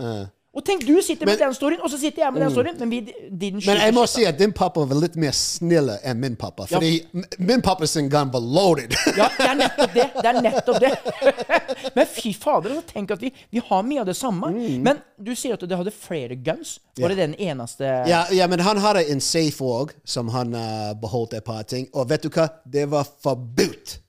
[0.60, 2.80] Og tenk, du sitter med Men- den storyen, og så sitter jeg med den storyen,
[2.80, 2.99] men vi
[3.32, 6.66] didn't Men jeg må si at din pappa var litt mer snill enn min pappa.
[6.68, 7.22] Fordi ja.
[7.39, 8.91] min pappa sin gun var loaded.
[9.20, 10.07] Ja, det er nettopp det.
[10.16, 10.91] Det er nettopp det.
[11.95, 14.51] Men fy fader, altså, tenk at vi, vi har mye av det samme.
[14.84, 16.80] Men du sier at du hadde flere guns.
[16.99, 20.91] Var det den eneste ja, ja, men han hadde en safe òg, som han uh,
[20.99, 21.88] beholdt et par ting.
[21.93, 22.49] Og vet du hva?
[22.66, 23.99] Det var forbudt.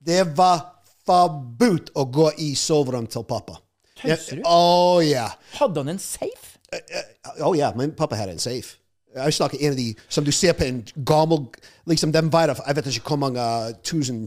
[0.00, 0.64] Det var
[1.04, 3.60] forbudt å gå i soverommet til pappa.
[4.00, 4.42] Tøyser du?
[4.46, 5.34] Oh, yeah.
[5.58, 6.58] Hadde han en safe?
[7.40, 8.76] Å ja, min pappa hadde en safe.
[9.16, 11.46] Jeg snakker en av de som du ser på en gammel
[11.88, 13.44] liksom Den veier Jeg vet ikke hvor mange
[13.82, 14.26] tusen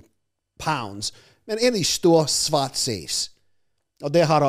[0.59, 1.11] pounds,
[1.47, 3.31] men en av de store, svart safes.
[4.01, 4.45] Og det har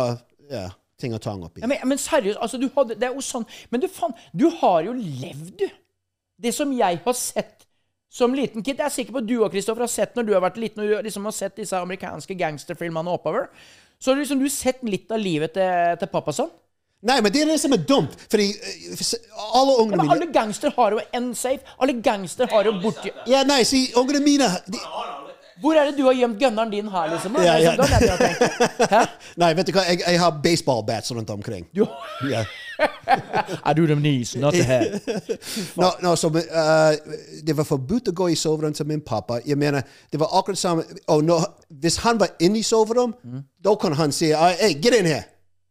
[0.50, 0.70] ja,
[1.00, 1.62] ting og tang oppi.
[1.62, 4.48] Ja, men, men seriøst, altså, du hadde, det er jo sånn Men du, faen, du
[4.60, 5.68] har jo levd, du.
[6.42, 7.66] Det som jeg har sett
[8.12, 10.34] som liten kid Jeg er sikker på at du og Kristoffer har sett når du
[10.36, 13.48] har vært liten og du liksom har sett disse amerikanske gangsterfilmene oppover.
[14.02, 16.50] Så har du liksom du sett litt av livet til, til pappa sånn.
[17.06, 18.12] Nei, men det er det som er dumt.
[18.30, 21.62] Fordi uh, for- alle ungene Men mine alle gangstere har jo en safe.
[21.82, 24.78] Alle gangstere har jo borti Ja, nei, si, ungene mine de,
[25.62, 27.38] Hvor er det du har gjemt gunneren din her, liksom?
[27.42, 27.74] Ja, ja.
[29.42, 31.66] Nei, vet du hva, jeg, jeg har baseballbats rundt omkring.
[31.74, 31.84] Du,
[32.30, 32.42] Ja.
[33.64, 35.00] I do them knees, not the head.
[35.76, 36.96] No, no, så uh,
[37.46, 39.40] det var forbudt å gå i soverommet til min pappa.
[39.46, 43.14] Jeg mener, det var akkurat samme oh, no, Hvis han var inne i soverom,
[43.64, 45.24] da kunne han si «Ah, Hey, get in here!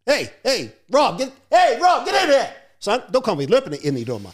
[0.08, 2.50] Hey, hey, Rob, hey, Rob, get in here!
[3.14, 4.34] Da kan vi løpende inn i rommet.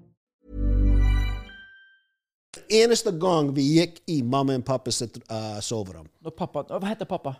[2.81, 6.07] Eneste gang vi gikk i mamma og pappa sitt uh, soverom.
[6.37, 7.35] Pappa, Hva heter pappa?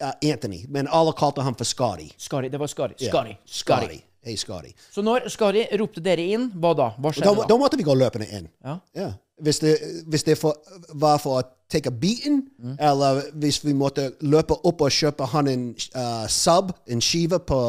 [0.00, 2.08] Uh, Anthony, men alle kalte ham for Scotty.
[2.16, 2.48] Skari.
[2.48, 2.70] Det var.
[2.72, 2.96] Scotty.
[3.04, 3.36] Skari.
[3.44, 3.84] Skari.
[3.88, 4.00] Scotty.
[4.22, 4.72] Hey, Scotty.
[4.92, 6.90] Så når Skari ropte dere inn, hva da?
[7.00, 7.56] Hva skjedde da da?
[7.60, 8.50] måtte vi gå løpende inn.
[8.64, 8.76] Ja.
[8.96, 9.12] Ja.
[9.40, 9.78] Hvis det,
[10.12, 10.58] hvis det for,
[11.00, 12.42] var for å ta beaten,
[12.76, 15.62] eller hvis vi måtte løpe opp og kjøpe han en
[15.94, 17.60] uh, sub, en skive på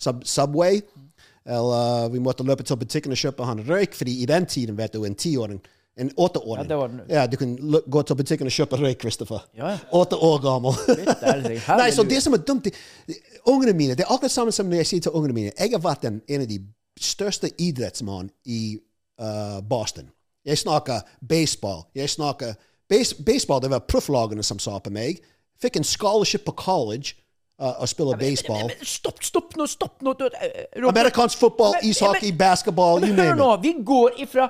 [0.00, 0.80] sub, Subway,
[1.44, 4.96] eller vi måtte løpe til butikken og kjøpe han røyk, fordi i den tiden, vet
[4.96, 5.60] du, en tiåring
[5.98, 6.62] en åtteåring.
[6.62, 7.00] Ja, det var den.
[7.10, 7.56] Ja, du kan
[7.90, 9.44] gå til butikken og kjøpe røyk, Christopher.
[9.58, 9.74] Ja.
[9.92, 10.76] Åtte år gammel.
[11.80, 12.68] Nei, så det som er dumt
[13.48, 15.82] Ungene mine Det er akkurat samme som når jeg sier til ungene mine Jeg har
[15.82, 16.58] vært en, en av de
[17.00, 18.78] største idrettsmann i
[19.22, 20.10] uh, Boston.
[20.44, 21.84] Jeg snakker baseball.
[21.94, 22.54] Jeg snakker
[22.90, 25.22] base, Baseball, det var profflagene som sa på meg.
[25.62, 27.14] Fikk en scholarship på college
[27.60, 28.70] uh, å spille baseball.
[28.82, 30.14] Stopp, stopp nå, stopp nå!
[30.28, 30.94] eh, Robert.
[30.94, 34.48] Amerikansk fotball, ishockey, basketball, you Men hør nå, vi går ifra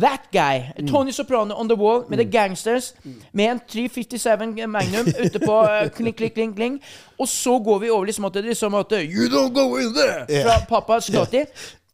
[0.00, 2.94] That guy, Tony Soprano on the wall med The Gangsters,
[3.32, 6.82] med en 357 Magnum ute på eh, kling, kling, kling, kling.
[7.18, 10.42] Og så går vi over liksom at det liksom at You don't go in there!
[10.42, 11.44] Fra pappa Scotty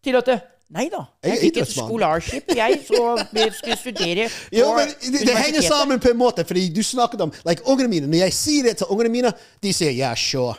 [0.05, 0.28] til at
[0.70, 1.03] Nei da.
[1.24, 5.26] Jeg Jeg fikk et skolarship, scholarship, jeg, så vi skulle studere på Jo, men det,
[5.26, 8.07] det henger sammen på en måte, fordi du snakket om like, ungene mine.
[8.07, 9.32] Når jeg sier det til ungene mine,
[9.62, 10.55] de sier ja, sure.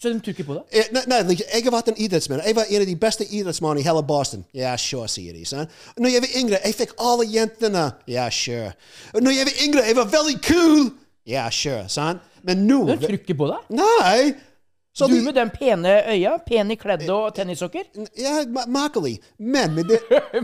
[0.00, 0.62] Så de tror ikke på det?
[0.78, 2.40] Eh, Nei, nei, jeg har vært en idrettsmann.
[2.46, 4.44] Jeg var en av de beste idrettsmennene i hele Boston.
[4.54, 5.44] Ja, sure, sier de.
[5.44, 5.70] sant?
[5.98, 7.86] Når jeg var yngre, jeg fikk alle jentene.
[8.06, 8.72] Ja, sure.
[9.14, 10.90] Når jeg var yngre, jeg var veldig cool.
[11.26, 11.88] Ja, sure.
[11.88, 12.22] sant?
[12.46, 13.74] Men nå De tror ikke på deg?
[13.80, 14.34] Nei!
[14.94, 17.84] Så Du de- med den pene øya, pen i kledd og tennissokker?
[18.18, 19.18] Ja, merkelig.
[19.38, 19.98] Men med det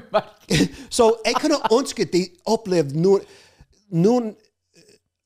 [0.90, 3.22] Så jeg kunne ønsket de opplevde noen,
[3.90, 4.34] noen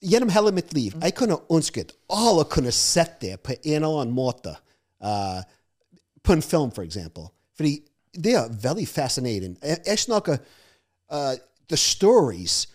[0.00, 4.14] Gjennom hele mitt liv jeg kunne ønsket alle kunne sett det på en eller annen
[4.14, 4.54] måte.
[5.02, 5.42] Uh,
[6.22, 7.28] på en film, for eksempel.
[7.56, 7.80] Fordi
[8.14, 9.56] det er veldig fascinerende.
[9.62, 10.36] Jeg, jeg snakker
[11.12, 11.34] uh,
[11.68, 12.68] The stories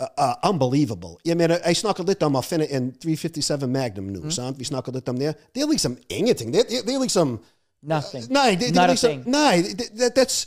[0.00, 1.16] uh, uh, unbelievable.
[1.24, 4.30] Jeg mener, jeg snakker litt om å finne en 357 Magnum nå.
[4.30, 4.58] sant?
[4.58, 5.34] Vi snakker litt om det.
[5.54, 6.52] Det er liksom ingenting.
[6.52, 7.38] Det, det, det er liksom
[7.82, 8.28] Nothing.
[8.30, 9.22] Nei, det, det Not er a liksom, thing.
[9.32, 10.46] nei det, det, that's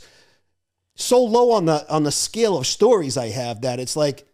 [0.96, 4.24] so low on the, on the scale of stories I have that it's like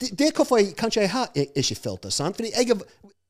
[0.00, 2.36] det, er hvorfor jeg kanskje jeg har ikke filter, sant?
[2.36, 2.78] Fordi jeg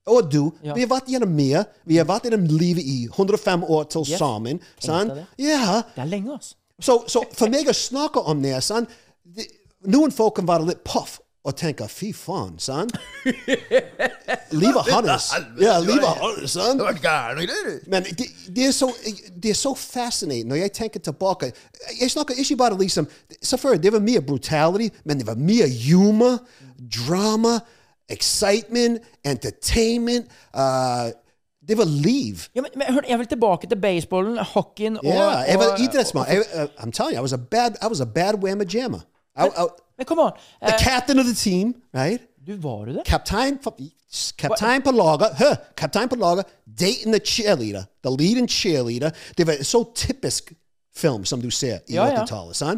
[0.07, 0.74] og du, Ja.
[0.74, 1.64] vi har vært gjennom mye.
[1.89, 4.18] Vi har vært gjennom livet i 105 år til Yes.
[4.18, 4.61] sammen.
[4.78, 5.14] sant?
[5.14, 5.26] det.
[5.39, 5.82] Ja.
[5.95, 6.55] Det er lenge, altså.
[6.80, 8.53] Så, så for meg å snakke om det,
[9.24, 9.47] det
[9.87, 12.95] noen folk kan være litt puff og tenke fy faen, sant?
[14.51, 15.32] Livet hans.
[15.61, 16.80] Ja, livet hans, sant?
[17.86, 18.26] Men det,
[18.57, 18.88] det, er så,
[19.42, 21.53] det er så fascinerende når jeg tenker tilbake.
[22.01, 23.09] Jeg snakker ikke bare liksom
[23.42, 26.38] Selvfølgelig, det var mye brutality, men det var mye humor,
[26.97, 27.59] drama,
[28.09, 30.26] excitement, entertainment.
[30.57, 31.11] Uh,
[31.68, 32.34] det var liv.
[32.57, 35.80] Ja, men, men hør, jeg vil tilbake til baseballen, hockeyen og, Ja, jeg var og-
[35.80, 36.26] idrettsmann.
[36.28, 39.01] Jeg- uh, I'm telling you, I was a bad, I was a bad whamma jammer.
[39.36, 39.66] I, I,
[39.99, 40.32] Men come on.
[40.61, 42.20] the uh, captain of the team, right?
[42.47, 43.03] du, var du det?
[43.07, 43.76] Kaptein på,
[44.36, 49.11] kaptein på laget, hør, kaptein på laget, dating the cheerleader, the leading cheerleader.
[49.36, 50.53] Det var så typisk
[50.97, 52.24] film som du ser i Ja, ja.
[52.24, 52.61] 80-tallet.
[52.61, 52.74] Ja.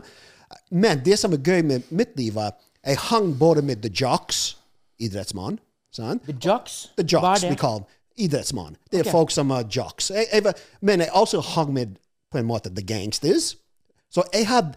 [0.71, 2.55] Men det som er gøy med mitt liv, var
[2.87, 4.57] jeg hang både med the jocks,
[4.99, 5.59] idrettsmann,
[5.93, 6.23] sant?
[6.23, 6.91] The Jocks?
[6.97, 7.51] The Hva er jocks, det?
[7.51, 7.93] vi kaller dem.
[8.17, 8.77] Idrettsmann.
[8.91, 9.13] Det er okay.
[9.13, 10.11] folk som er jocks.
[10.11, 11.87] Jeg, jeg var, men jeg også hang med,
[12.33, 13.57] på en måte, the gangsters.
[14.11, 14.73] Så jeg hadde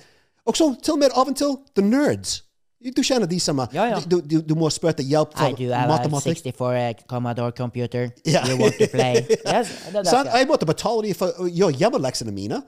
[0.50, 2.40] også til og med av og til the nerds.
[2.80, 3.98] Du kjenner de som er Ja, ja.
[4.08, 6.40] Du, du, du må spørre hjelp til matematikk.
[6.46, 8.10] 64 Commodore computer.
[8.24, 8.48] Yeah.
[8.48, 9.26] You want to play?
[9.54, 10.14] Yes, det det.
[10.32, 12.62] Jeg måtte betale dem for å gjøre hjemmeleksene mine.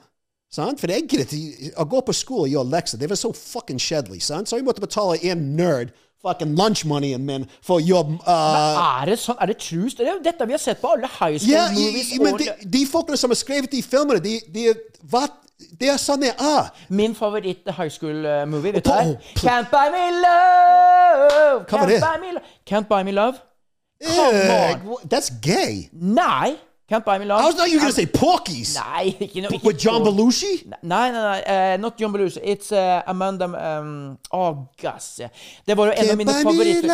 [0.52, 0.82] Sant?
[0.84, 3.00] For jeg gidder ikke å gå på skole og gjøre lekser.
[3.00, 4.20] Det var så fucking kjedelig.
[4.28, 8.13] Så jeg måtte betale en nerd fucking lunch money men for jobb.
[8.28, 9.38] Uh, Er det sånn?
[9.41, 9.89] Er det true?
[9.89, 12.11] Det er jo dette vi har sett på alle high school ja, movies.
[12.13, 14.67] Yeah, men de, de folkene som har skrevet de filmene, de, de,
[15.11, 15.26] hva,
[15.82, 16.72] det er sånn det er.
[16.89, 19.15] Min favoritt high school uh, movie, vet du hva?
[19.41, 21.65] Can't buy me love!
[21.69, 22.43] Can't buy me love.
[22.65, 23.41] Can't buy me love?
[24.01, 24.97] Come Eh, on.
[25.07, 25.89] that's gay.
[25.93, 26.55] Nei!
[26.92, 27.46] Can't buy me love.
[27.46, 28.76] Was not you gonna say Porky's.
[28.76, 29.60] Nei, ikke noe.
[29.64, 30.04] With John.
[30.04, 30.50] Belushi?
[30.84, 31.39] Nei, nei, nei.
[31.48, 32.42] Uh, not John Belushi.
[32.44, 35.22] It's uh, Amanda um, oh, gass.
[35.66, 36.92] Det var jo en av mine favoritter.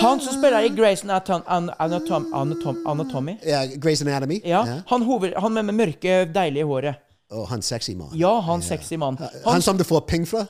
[0.00, 3.36] Han som spiller i Grace Anatom, Anatom, Anatom, Anatomy.
[3.44, 4.40] Ja, Grey's Anatomy.
[4.44, 7.04] Ja, han, hoved, han med, med mørke, deilige håret.
[7.30, 8.08] Oh, han sexy man.
[8.16, 9.18] Ja, han sexy mann.
[9.20, 10.46] Han Han, som du får ping fra?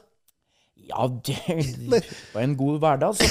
[0.89, 1.37] Ja, det
[2.35, 3.25] var en god hverdag, altså.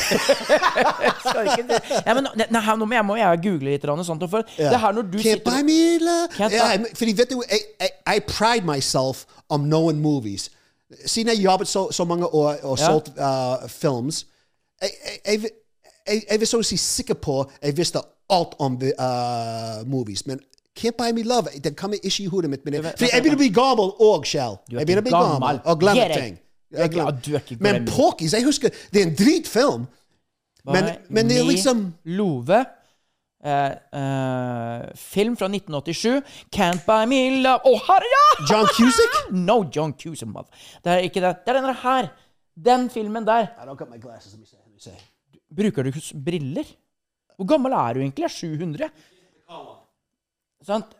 [2.06, 3.84] Ja, men, nei, her, nå må jeg, må jeg google litt.
[4.06, 6.28] Sånt, for det her når du Can't sitter buy me love.
[6.78, 10.50] Men- fordi vet du, jeg, jeg, I pride myself om knowing movies.
[11.06, 12.86] Siden jeg jobbet så, så mange år og Ja.
[12.86, 14.26] solgt uh, films,
[14.82, 14.90] jeg,
[15.26, 15.50] jeg, jeg,
[16.08, 18.00] jeg, jeg vil så å si sikker på jeg visste
[18.30, 20.24] alt om uh, movies.
[20.28, 20.40] Men
[20.78, 22.64] Can't Buy Me Love det kommer ikke i hodet mitt.
[22.66, 25.60] Men jeg, fordi jeg begynner å bli gammel òg er Jeg begynner å bli gammel.
[25.66, 26.38] og glemme ting.
[26.72, 28.32] Er ja, du er ikke men glemme.
[28.34, 29.86] Jeg husker det er en dritfilm.
[30.68, 32.66] Men, men det er liksom Love.
[33.38, 36.24] Uh, uh, film fra 1987.
[36.52, 38.24] Can't buy me love Å, herre, ja!
[38.50, 39.20] John Cusick?
[39.48, 40.28] No, John Cusick.
[40.28, 40.50] mann.
[40.84, 41.36] Det er ikke det.
[41.46, 42.10] Det er denne her.
[42.58, 43.54] Den filmen der.
[44.02, 44.36] Glasses.
[45.54, 46.68] Bruker du briller?
[47.38, 48.32] Hvor gammel er du egentlig?
[48.34, 48.90] 700?
[50.66, 50.98] Sant?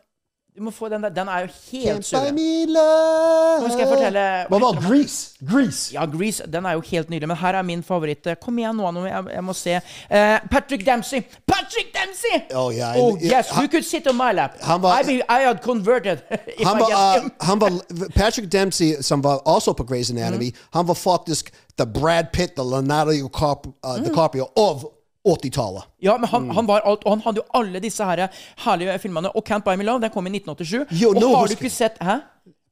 [0.58, 1.08] Du må få den der.
[1.14, 3.60] Den er jo helt love.
[3.62, 5.36] Nå skal jeg fortelle Hva var Grease?
[5.52, 5.92] Grease.
[5.94, 8.26] Ja, Grease den er jo helt nydelig, men her er min favoritt.
[8.42, 9.76] Kom igjen nå, jeg, må se.
[10.10, 11.22] Uh, Patrick Dempsey!
[11.46, 12.42] Patrick Dempsey!
[12.56, 14.58] Oh, ja, Oh, yes, han- you could sit on my lap.
[14.62, 16.18] Han var- I, be, I had converted
[16.66, 17.70] Han var, uh, han var
[18.16, 22.64] Patrick Dempsey, som var også på Grey's Anatomy, han var faktisk the Brad Pitt, the
[22.64, 24.84] Leonardo DiCaprio, uh, DiCaprio av
[25.26, 25.82] 80-tallet.
[26.02, 28.28] Ja, men han, han var alt, og han hadde jo alle disse her
[28.64, 29.32] herlige filmene.
[29.36, 31.02] Og Can't Buy Me Love, den kom i 1987.
[31.02, 32.18] Yo, og no, har du ikke sett Hæ?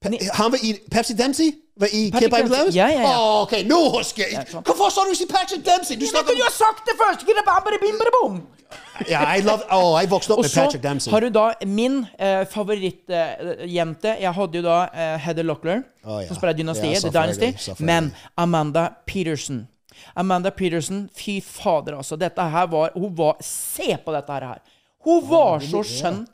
[0.06, 1.50] Ni- Han var i Pepsi Dempsey?
[1.76, 2.70] Var i Patrick Can't Buy Me Love?
[2.74, 3.14] Ja, ja, ja.
[3.18, 4.32] Oh, ok, nå husker jeg.
[4.52, 5.96] Ja, Hvorfor sa du ikke Patrick Dempsey?
[6.00, 7.26] Du snakker kunne jo sagt det først!
[9.10, 11.10] Ja, jeg love, oh, jeg vokste opp Og med så Patrick Dempsey.
[11.12, 14.16] har du da min eh, favorittjente.
[14.20, 16.26] jeg hadde jo da eh, Heather Locklear, oh, ja.
[16.28, 17.82] som spiller Dynastiet, Ja, The Dynasty.
[17.84, 19.66] Men Amanda Peterson.
[20.16, 22.16] Amanda Peterson, fy fader, altså.
[22.16, 24.58] Dette her var Hun var Se på dette her.
[25.04, 26.24] Hun var så skjønn.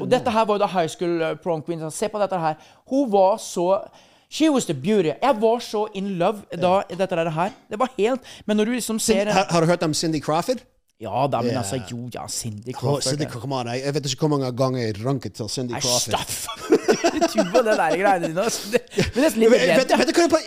[0.00, 1.84] Og dette her var jo da high school eh, prom queen.
[1.90, 2.54] Se på dette her.
[2.90, 3.84] Hun var så
[4.32, 5.12] She was the beauty.
[5.22, 7.50] Jeg var så in love da dette der her.
[7.70, 10.62] Det var helt Men når du liksom ser har, har du hørt om Cindy Crawford?
[11.00, 13.02] Ja da, men altså Jo, ja, Cindy Oh, Crawford.
[13.02, 16.00] Cindy, come on, jeg, vet ikke hvor mange ganger jeg ranket til Cindy Crawford.
[16.00, 16.46] staff!
[17.02, 18.44] Du og det der greiene dine.
[18.44, 18.70] altså.
[18.72, 19.98] Det blir nesten litt Vet, redd.
[19.98, 20.40] vet, du hva,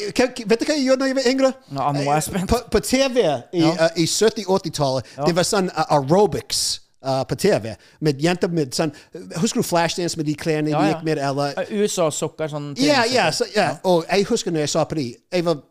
[0.70, 1.52] jeg- gjorde da jeg var yngre?
[1.72, 2.50] Ja, nå er jeg spent.
[2.50, 3.22] På, på TV
[3.54, 6.64] i, uh, i 70-80-tallet, det var sånn uh, aerobics
[7.06, 7.76] uh, på TV.
[8.06, 8.94] Med jenter med sånn
[9.42, 10.96] Husker du Flashdance med de klærne Ja, ja.
[10.96, 11.22] gikk med?
[11.22, 13.76] Eller USA-sokker, sånn Ja, ja, så, ja.
[13.84, 15.62] Og jeg husker når jeg så på de Jeg var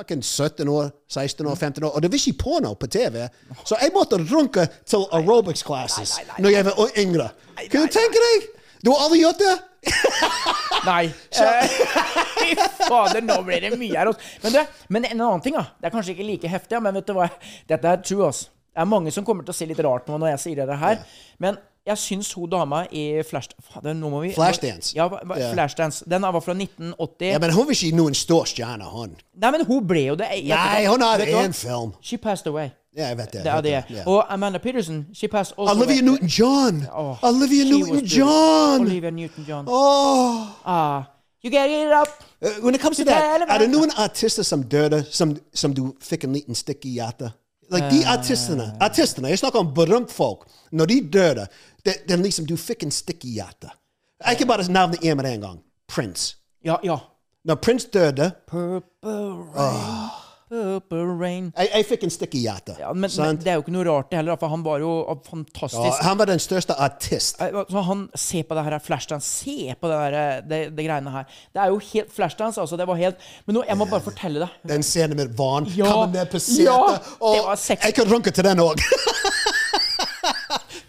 [0.00, 3.26] fucking 17 år, 16 år, 15 år, og det var ikke porno på TV.
[3.68, 7.26] Så jeg måtte runke til aerobics classes når jeg var yngre.
[7.68, 8.48] Kan du tenke deg?
[8.84, 9.56] Du har aldri gjort det?
[10.90, 11.04] Nei.
[11.06, 11.72] Eh,
[12.40, 12.54] Fy
[12.86, 14.10] fader, nå blir det mye her.
[14.12, 14.20] Også.
[14.44, 15.66] Men, det, men en annen ting, da.
[15.80, 17.28] Det er kanskje ikke like heftig, men vet du hva?
[17.68, 18.46] Dette er true, ass.
[18.70, 20.64] Det er mange som kommer til å se litt rart på meg når jeg sier
[20.70, 21.00] det her.
[21.42, 21.58] Men
[21.90, 23.52] jeg syns hun dama i Flash...
[23.72, 24.92] Fader, nå må vi Flashdance.
[24.96, 25.08] Ja.
[25.10, 26.04] Flashdance.
[26.08, 27.32] Den var fra 1980.
[27.34, 29.16] Ja, men hun var ikke noen stor stjerne, hun.
[29.40, 30.28] Nei, men hun ble jo det.
[30.38, 31.42] Jeg- Nei, hun du hva?
[31.44, 31.94] én film.
[32.04, 32.70] She passed away.
[32.96, 33.42] Ja, I vet that.
[33.44, 34.02] The det, ja.
[34.06, 36.02] Og Amanda Peterson, she passed also Olivia away.
[36.02, 36.86] Newton-John!
[36.92, 38.80] Oh, Olivia she was Newton-John!
[38.80, 39.64] Olivia Newton-John.
[39.68, 40.46] Oh.
[40.64, 41.02] Ah,
[41.44, 42.08] you get it up.
[42.42, 45.74] Uh, When it comes to that, I det know an artist som døde, som, som
[45.74, 47.32] du fikk en liten sticky i hjertet?
[47.72, 48.12] Like, de Eh.
[48.18, 50.38] artistene, artistene, jeg snakker om berømt folk,
[50.72, 51.00] når de
[51.84, 53.70] det, det er liksom, du fikk en stikk i hjertet.
[54.26, 55.58] Jeg kan bare nevne en med en gang.
[55.88, 56.36] Prince.
[56.64, 56.96] Ja, ja.
[57.44, 60.10] Når Prince døde, Purple rain,
[60.50, 61.52] purple rain.
[61.56, 62.80] jeg, jeg fikk en stikk i hjertet.
[62.82, 64.90] Ja, men, men det er jo ikke noe rart det heller, for han var jo
[65.28, 65.86] fantastisk.
[65.86, 67.38] Ja, han var den største artist.
[67.70, 69.30] Så han, Se på det her Flashdance.
[69.44, 71.30] Se på det, her, det, det greiene her.
[71.54, 72.60] Det er jo helt Flashdance.
[72.60, 74.50] altså, det var helt, Men nå, jeg må bare fortelle det.
[74.74, 76.78] Den scenen med vann, Ja, kommer ned på setet, ja,
[77.20, 78.82] og jeg kan runke til den òg.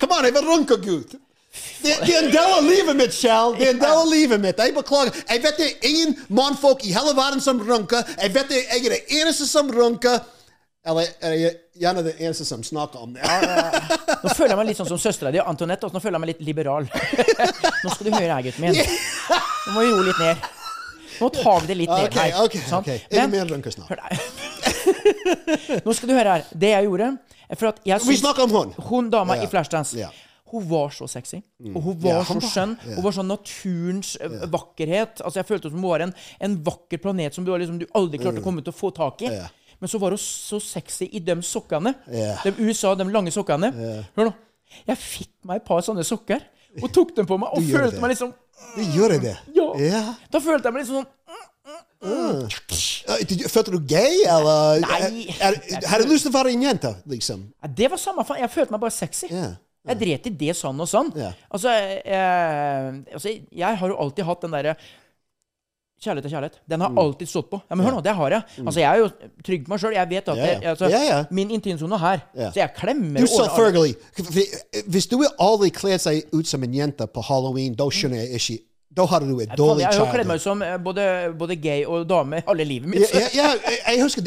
[0.02, 1.14] Kom an, jeg vil runke, Gud.
[1.84, 3.56] Det, det er en del av livet mitt, Kjell.
[3.58, 4.60] Det er en del av livet mitt.
[4.62, 5.18] Jeg beklager.
[5.30, 8.06] Jeg vet det er ingen mannfolk i hele verden som runker.
[8.22, 10.22] Jeg vet det, jeg er det eneste som runker.
[10.86, 13.22] Eller er jeg gjerne det eneste som snakker om det.
[13.26, 15.86] Nå føler jeg meg litt sånn som søstera di, Antonette.
[15.86, 15.98] Også.
[15.98, 16.88] Nå føler jeg meg litt liberal.
[17.84, 18.80] Nå skal du høre her, gutten min.
[18.82, 20.50] Nå må vi roe litt ned.
[21.22, 22.40] Nå tar vi det litt ned okay, her.
[22.42, 22.88] ok, sant?
[22.90, 23.06] ok.
[23.12, 24.02] Er det mer runker snart.
[25.86, 26.50] Nå skal du høre her.
[26.50, 27.12] Det jeg gjorde
[27.60, 28.74] for at jeg Vi snakker om hun.
[28.90, 29.46] Hun dama Ja.
[29.46, 29.98] i Flashdance.
[30.00, 30.10] Ja.
[30.52, 31.40] Hun var så sexy.
[31.74, 32.76] Og hun var Ja, så skjønn.
[32.86, 32.96] ja.
[32.98, 34.28] Hun var sånn naturens ja.
[34.52, 35.22] vakkerhet.
[35.24, 38.20] Altså Jeg følte som hun var en, en vakker planet som du, liksom, du aldri
[38.22, 39.32] klarte å komme til å få tak i.
[39.82, 41.96] Men så var hun så sexy i de sokkene.
[42.46, 43.72] De USA, de lange sokkene.
[44.18, 44.34] Hør nå.
[44.88, 46.44] Jeg fikk meg et par sånne sokker
[46.82, 48.30] og tok dem på meg og Du følte meg liksom
[48.78, 49.34] Du gjør det.
[49.58, 49.66] Ja.
[49.82, 50.04] Ja.
[50.32, 51.10] Da følte jeg meg liksom sånn
[52.02, 52.48] Mm.
[53.30, 54.80] you- Følte du gay, eller?
[54.82, 55.28] Nei.
[55.40, 57.44] Er, er, har du lyst til å være en jente, liksom?
[57.78, 58.40] Det var samme faen.
[58.42, 59.28] Jeg følte meg bare sexy.
[59.30, 59.52] Ja.
[59.88, 61.12] Jeg dret i det sånn og sånn.
[61.18, 61.32] Ja.
[61.50, 61.70] Altså,
[62.06, 64.76] eh, altså, jeg har jo alltid hatt den derre
[66.02, 66.56] Kjærlighet er kjærlighet.
[66.68, 66.96] Den Mm.
[66.96, 67.62] har alltid stått på.
[67.70, 68.44] Ja, Men hør nå, det har jeg.
[68.66, 69.10] Altså, Jeg er jo
[69.44, 69.94] trygg på meg sjøl.
[69.94, 72.22] Jeg vet at Ja, det, altså, min intimsone er her.
[72.50, 73.96] Så jeg klemmer Du sa alt.
[74.90, 78.64] Hvis du aldri kler seg ut som en jente på halloween, da skjønner jeg ikke
[78.98, 81.04] Da har du et dårlig dårlig Jeg har kledd meg ut som eh, både,
[81.40, 83.02] både gay og dame alle livet mitt.
[83.14, 84.22] Ja, ja, ja, jeg- jeg husker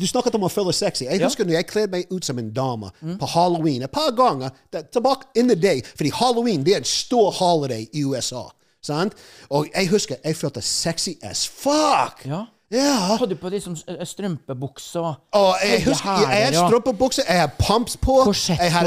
[0.00, 1.04] Du snakket om å føle sexy.
[1.04, 1.26] Jeg Ja.
[1.26, 4.50] husker når jeg kledde meg ut som en dame på halloween et par ganger.
[4.92, 5.82] Tilbake in the day.
[5.96, 8.42] Fordi halloween det er en stor holiday i USA.
[8.82, 9.12] Sant?
[9.50, 12.22] Og jeg husker jeg følte sexy as fuck.
[12.26, 12.44] Ja.
[12.70, 13.16] Ja.
[13.18, 17.50] Hadde på liksom eh, strømpebukse og jeg husker, jeg har hadde og strømpebukser, jeg har
[17.58, 18.84] pumps på, Korsett jeg har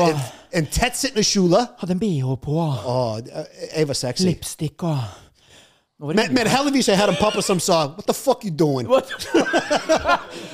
[0.52, 1.64] en, en tettsittende kjole.
[1.80, 2.60] Hadde en bh på.
[2.60, 3.00] Å,
[3.76, 4.30] jeg var sexy.
[4.30, 4.98] Lipstick og
[6.00, 8.88] Men, men heldigvis jeg hadde en pappa som sa What the fuck you doing?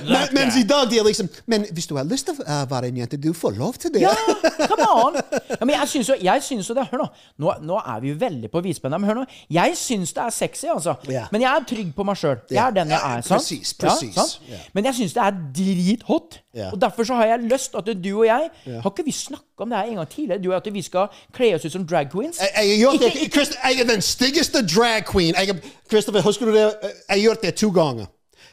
[0.05, 2.63] Men, mens i dag de er liksom Men hvis du har lyst til å uh,
[2.69, 4.01] være en jente, du får lov til det.
[4.01, 4.13] Ja,
[4.71, 5.19] come on!
[5.49, 7.07] Ja, men jeg syns jo, jeg syns jo det Hør nå.
[7.41, 7.53] nå.
[7.65, 9.25] Nå er vi jo veldig på vispenna, men hør nå.
[9.53, 10.95] Jeg syns det er sexy, altså.
[11.09, 11.29] Yeah.
[11.33, 12.37] Men jeg er trygg på meg sjøl.
[12.49, 13.25] Jeg er den jeg er.
[13.25, 13.37] sant?
[13.37, 14.15] precis, precis.
[14.15, 14.49] Ja, sant?
[14.49, 14.65] Yeah.
[14.77, 16.39] Men jeg syns det er drithot.
[16.55, 16.69] Ja.
[16.71, 19.69] Og derfor så har jeg lyst at du og jeg Har ikke vi snakka om
[19.69, 20.41] det her en gang tidligere?
[20.43, 22.39] Du og jeg, at vi skal kle oss ut som drag queens?
[22.39, 25.35] Jeg, jeg, gjort Ikke- det, Christ, jeg er den styggeste drag queen.
[25.35, 26.61] Jeg, Christopher, husker du det?
[26.61, 28.05] Jeg har gjort det to ganger.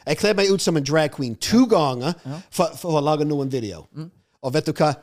[0.07, 2.13] Jeg kler meg ut som en drag queen to ganger
[2.51, 3.85] for, for å lage noen video.
[3.95, 4.11] Mm.
[4.43, 4.93] Og vet du hva?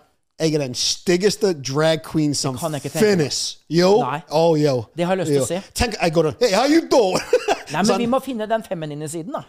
[0.41, 3.59] Jeg er den styggeste drag queen som finnes.
[3.69, 4.01] Jo.
[4.01, 4.21] Nei.
[4.31, 4.85] Oh, yo.
[4.97, 5.63] Det har jeg lyst til å se.
[5.75, 7.21] Tenk, jeg går Hey, how you doing?
[7.73, 7.99] Nei, men Sånn.
[8.01, 9.43] vi må finne den feminine siden, da.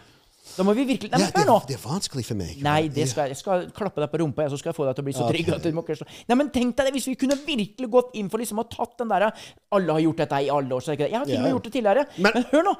[0.58, 1.58] Da må vi virkelig Nei, men hør nå!
[1.68, 2.62] det er vanskelig for meg.
[2.62, 4.95] Nei, det skal, jeg skal klappe deg på rumpa, jeg, så skal jeg få deg
[4.97, 5.49] til å bli så trygg.
[5.56, 6.08] at du må ikke slå.
[6.30, 8.97] Nei, men tenk deg det, Hvis vi kunne virkelig gått inn for liksom å tatt
[9.02, 9.32] den derre
[9.72, 10.82] Alle har gjort dette i alle år.
[10.82, 11.12] Så er det ikke det.
[11.12, 12.06] Jeg har til og med gjort det tidligere.
[12.18, 12.76] Men- Men, hør nå!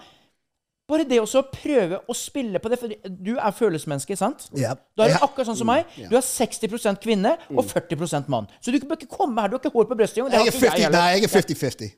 [0.92, 4.50] Bare det å prøve å spille på det for Du er følelsesmenneske, sant?
[4.60, 4.74] Ja.
[4.98, 5.86] Du er akkurat sånn som meg.
[6.10, 8.48] Du er 60% kvinne og 40% mann.
[8.60, 9.48] Så du bør ikke komme her.
[9.48, 10.32] Du har ikke hår på brystet engang.
[10.32, 11.00] Det har Jeg er ikke 50, heller.
[11.00, 11.92] nei, jeg er 50-50.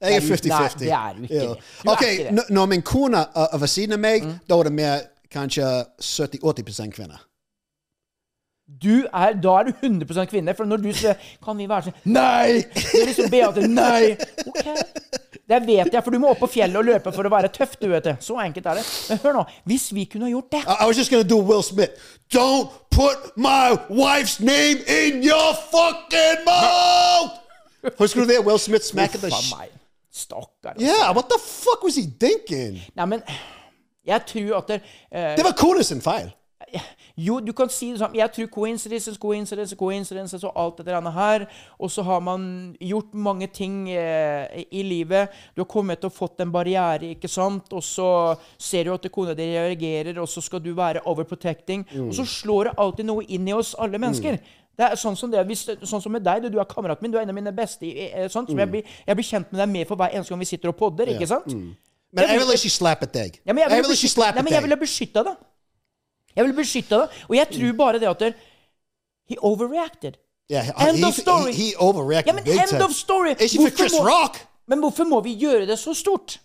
[0.00, 0.48] Jeg er 50-50.
[0.48, 1.34] nei, det er du ikke.
[1.34, 1.54] Ja.
[1.84, 2.32] Du Ok, ikke det.
[2.32, 2.54] Mm.
[2.54, 5.00] når min kone er ved siden av meg, da er det mer
[5.32, 5.64] kanskje
[6.00, 7.24] 70-80 kvinner.
[8.82, 10.54] Du er, da er du 100% kvinne.
[10.54, 12.60] For når du sier 'Kan vi være sånn?' Nei!
[12.74, 13.68] Det er liksom Beate.
[13.68, 14.16] Nei!
[14.46, 14.66] Ok.
[15.48, 17.78] Det vet jeg, for du må opp på fjellet og løpe for å være tøff.
[17.80, 18.16] du vet det.
[18.20, 18.84] Så enkelt er det.
[19.08, 19.44] Men hør nå.
[19.64, 21.92] Hvis vi kunne ha gjort det I, I was just gonna do Will Smith.
[22.28, 27.32] Don't put my wife's name in your fucking mouth!
[27.98, 28.44] Husker du det?
[28.44, 29.72] Will Smith smacket the shit.
[30.18, 30.74] Stakkar.
[30.74, 30.86] altså.
[30.86, 32.80] Yeah, what the fuck was he thinking?
[32.96, 33.22] Nei, men
[34.06, 34.80] jeg tror at det,
[35.14, 36.32] uh, Det var kone sin feil.
[37.18, 38.14] Jo, du kan si det sånn.
[38.14, 41.46] Jeg tror coincidences, coincidences, coincidences og alt dette her.
[41.78, 45.34] Og så har man gjort mange ting eh, i livet.
[45.56, 47.72] Du har kommet og fått en barriere, ikke sant?
[47.74, 48.10] Og så
[48.58, 51.86] ser du at kona di reagerer, og så skal du være overprotecting.
[52.06, 54.38] Og så slår det alltid noe inn i oss alle mennesker.
[54.78, 57.18] Det er sånn som, det, hvis, sånn som med deg, du er kameraten min, du
[57.18, 57.88] er en av mine beste.
[58.30, 60.46] Sånn, som jeg, blir, jeg blir kjent med deg mer for hver eneste gang vi
[60.52, 61.50] sitter og podder, ikke sant?
[61.50, 63.40] Men jeg vil ikke slappe deg.
[63.42, 65.40] Ja, men jeg Jeg ville vil ikke men jeg ville beskytta deg.
[66.36, 67.18] Jeg ville beskytta deg.
[67.28, 68.38] Og jeg tror bare det at der,
[69.28, 70.16] He overreacted.
[70.50, 71.52] Yeah, End he, of story.
[71.52, 72.84] He, he overreacted Ja, men end time.
[72.84, 73.34] of story.
[73.36, 74.38] Ikke for Chris må- Rock.
[74.66, 76.38] Men hvorfor må vi gjøre det så stort?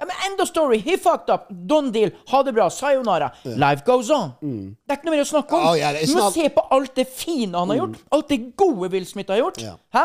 [0.00, 0.78] Men End of story.
[0.78, 1.48] He fucked up.
[1.66, 2.10] Done deal.
[2.28, 2.68] Ha det bra.
[2.70, 3.30] Sayonara.
[3.44, 4.32] Life goes on.
[4.40, 5.66] Det er ikke noe mer å snakke om.
[5.70, 7.98] Oh, yeah, du må not- se på alt det fine han har gjort.
[8.12, 9.60] Alt det gode Will Smith har gjort.
[9.62, 9.76] Yeah.
[9.94, 10.04] Hæ?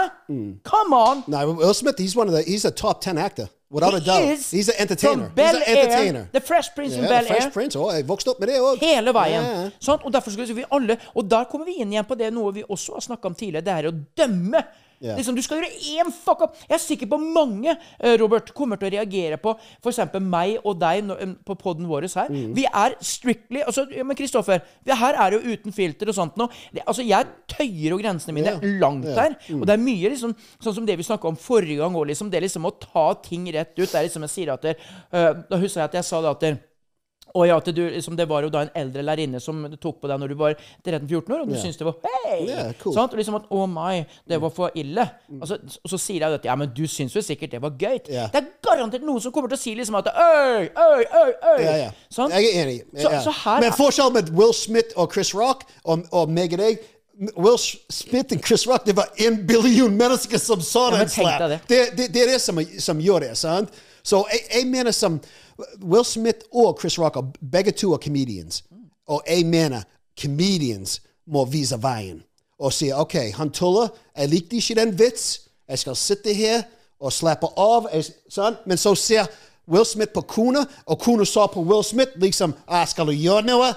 [0.63, 1.23] Come on!
[1.27, 3.47] No, Will Smith, he's one of the, he's a top 10 actor.
[3.71, 4.23] Without a He doubt.
[4.39, 5.29] is He's an entertainer.
[5.35, 6.19] Bel he's an entertainer.
[6.21, 7.51] Air, The Fresh Prince in yeah, Bel Fresh Air.
[7.51, 7.75] Prince.
[7.75, 8.79] Oh, jeg vokste opp med det også.
[8.81, 9.43] Hele veien.
[9.45, 9.69] Yeah.
[9.79, 9.99] Sånn?
[10.05, 12.63] Og derfor skal vi alle Og der kommer vi inn igjen på det noe vi
[12.65, 13.61] også har snakka om tidligere.
[13.65, 14.63] Det er å dømme.
[14.99, 15.15] Ja.
[15.15, 16.57] Liksom, du skal gjøre én fuck up.
[16.67, 20.01] Jeg er sikker på mange eh, Robert, kommer til å reagere på f.eks.
[20.19, 22.31] meg og deg eh, på poden vår her.
[22.31, 22.53] Mm.
[22.57, 26.39] Vi er strictly altså, Men Kristoffer, vi- her er det jo uten filter og sånt.
[26.73, 28.79] Det, altså, jeg tøyer jo grensene mine yeah.
[28.81, 29.15] langt yeah.
[29.15, 29.37] der.
[29.55, 32.31] Og det er mye liksom sånn som det vi snakka om forrige gang òg, liksom.
[32.31, 33.87] Det liksom å ta ting rett ut.
[33.87, 36.33] Det er liksom jeg sier at der, uh, Da husker jeg at jeg sa det
[36.33, 36.59] at der,
[37.37, 40.21] Og ja, du, liksom, Det var jo da en eldre lærerinne som tok på deg
[40.21, 40.55] når du var
[40.85, 41.61] 13-14 år, og du yeah.
[41.61, 42.37] syntes det var hei!
[42.47, 42.95] Yeah, cool.
[42.95, 43.13] Sant?
[43.13, 45.05] Og liksom at å my, det var for ille.
[45.37, 46.49] Og, så, og så sier jeg dette.
[46.49, 47.99] ja, men du syns jo sikkert det var gøy.
[48.09, 48.31] Yeah.
[48.33, 51.59] Det er garantert noen som kommer til å si liksom at øy, øy, øy, øy.
[51.63, 51.89] Ja, ja.
[52.13, 52.33] Sånn?
[52.33, 52.79] Jeg er enig.
[52.93, 56.63] Så, så her Men forskjellen med Will Smith og Chris Rock og, og meg og
[56.63, 56.87] deg
[57.35, 61.59] Will Smith og Chris Rock, det var en billion mennesker som sa Ja, den det.
[61.67, 63.73] Det, det, det er det som, som gjør det, sant?
[64.09, 65.19] Så jeg, jeg mener som
[65.83, 68.63] Will Smith og Chris Rock, are begge to er comedians.
[69.07, 69.81] Og jeg mener
[70.21, 72.23] comedians må vise veien.
[72.59, 73.87] Og sier OK, han tuller,
[74.17, 75.27] jeg likte ikke den vits,
[75.69, 76.63] jeg skal sitte her
[76.99, 77.87] og slappe av.
[77.93, 78.65] Jeg, sant?
[78.67, 79.29] Men så ser
[79.69, 83.45] Will Smith på kona, og kona sa på Will Smith liksom ah, 'Skal du gjøre
[83.45, 83.73] noe?'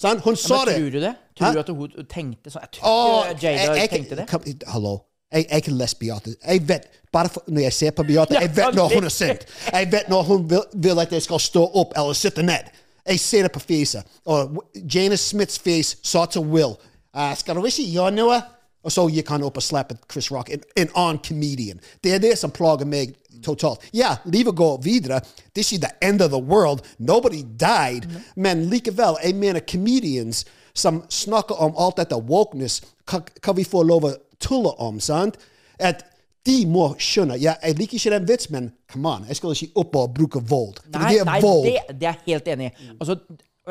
[0.00, 0.18] Sånn?
[0.24, 0.74] Hun sa Men det.
[0.74, 1.14] tror du det?
[1.38, 2.62] Tror du at hun tenkte sånn?
[2.62, 4.62] Jeg tror oh, Jada jeg- jeg- tenkte det.
[4.66, 4.98] Hallo.
[5.34, 6.36] Jeg, jeg kan lese Beate.
[6.46, 9.46] Jeg vet, bare for, når jeg ser på Beate, jeg vet når hun er sint.
[9.72, 12.70] Jeg vet når hun vil, vil at jeg skal stå opp eller sitte ned.
[13.06, 14.06] Jeg ser det på fjeset.
[14.24, 14.62] Og
[14.94, 16.76] Janus Smiths fjes sa til Will
[17.16, 18.42] uh, 'Skal du ikke gjøre noe?'
[18.84, 21.80] Og så gikk han opp og slappet Chris Rock, en, en annen comedian.
[22.04, 23.14] Det er det som plager meg
[23.44, 23.80] totalt.
[23.96, 25.20] Ja, livet går videre.
[25.52, 26.84] Det er ikke the end of the world.
[26.98, 28.04] Nobody died.
[28.36, 33.82] Men likevel, jeg mener comedians som snakker om alt dette wokeness, kan, kan vi få
[33.82, 34.12] lov å
[34.44, 35.36] tulle om, sant?
[35.78, 36.04] At
[36.46, 39.80] de må skjønne Ja, jeg liker ikke den vitsen, men come on, jeg skal ikke
[39.80, 40.76] opp og bruke vold.
[40.92, 41.64] Nei, det er nei vold.
[41.66, 42.90] det, det er jeg helt enig i.
[43.00, 43.16] Altså,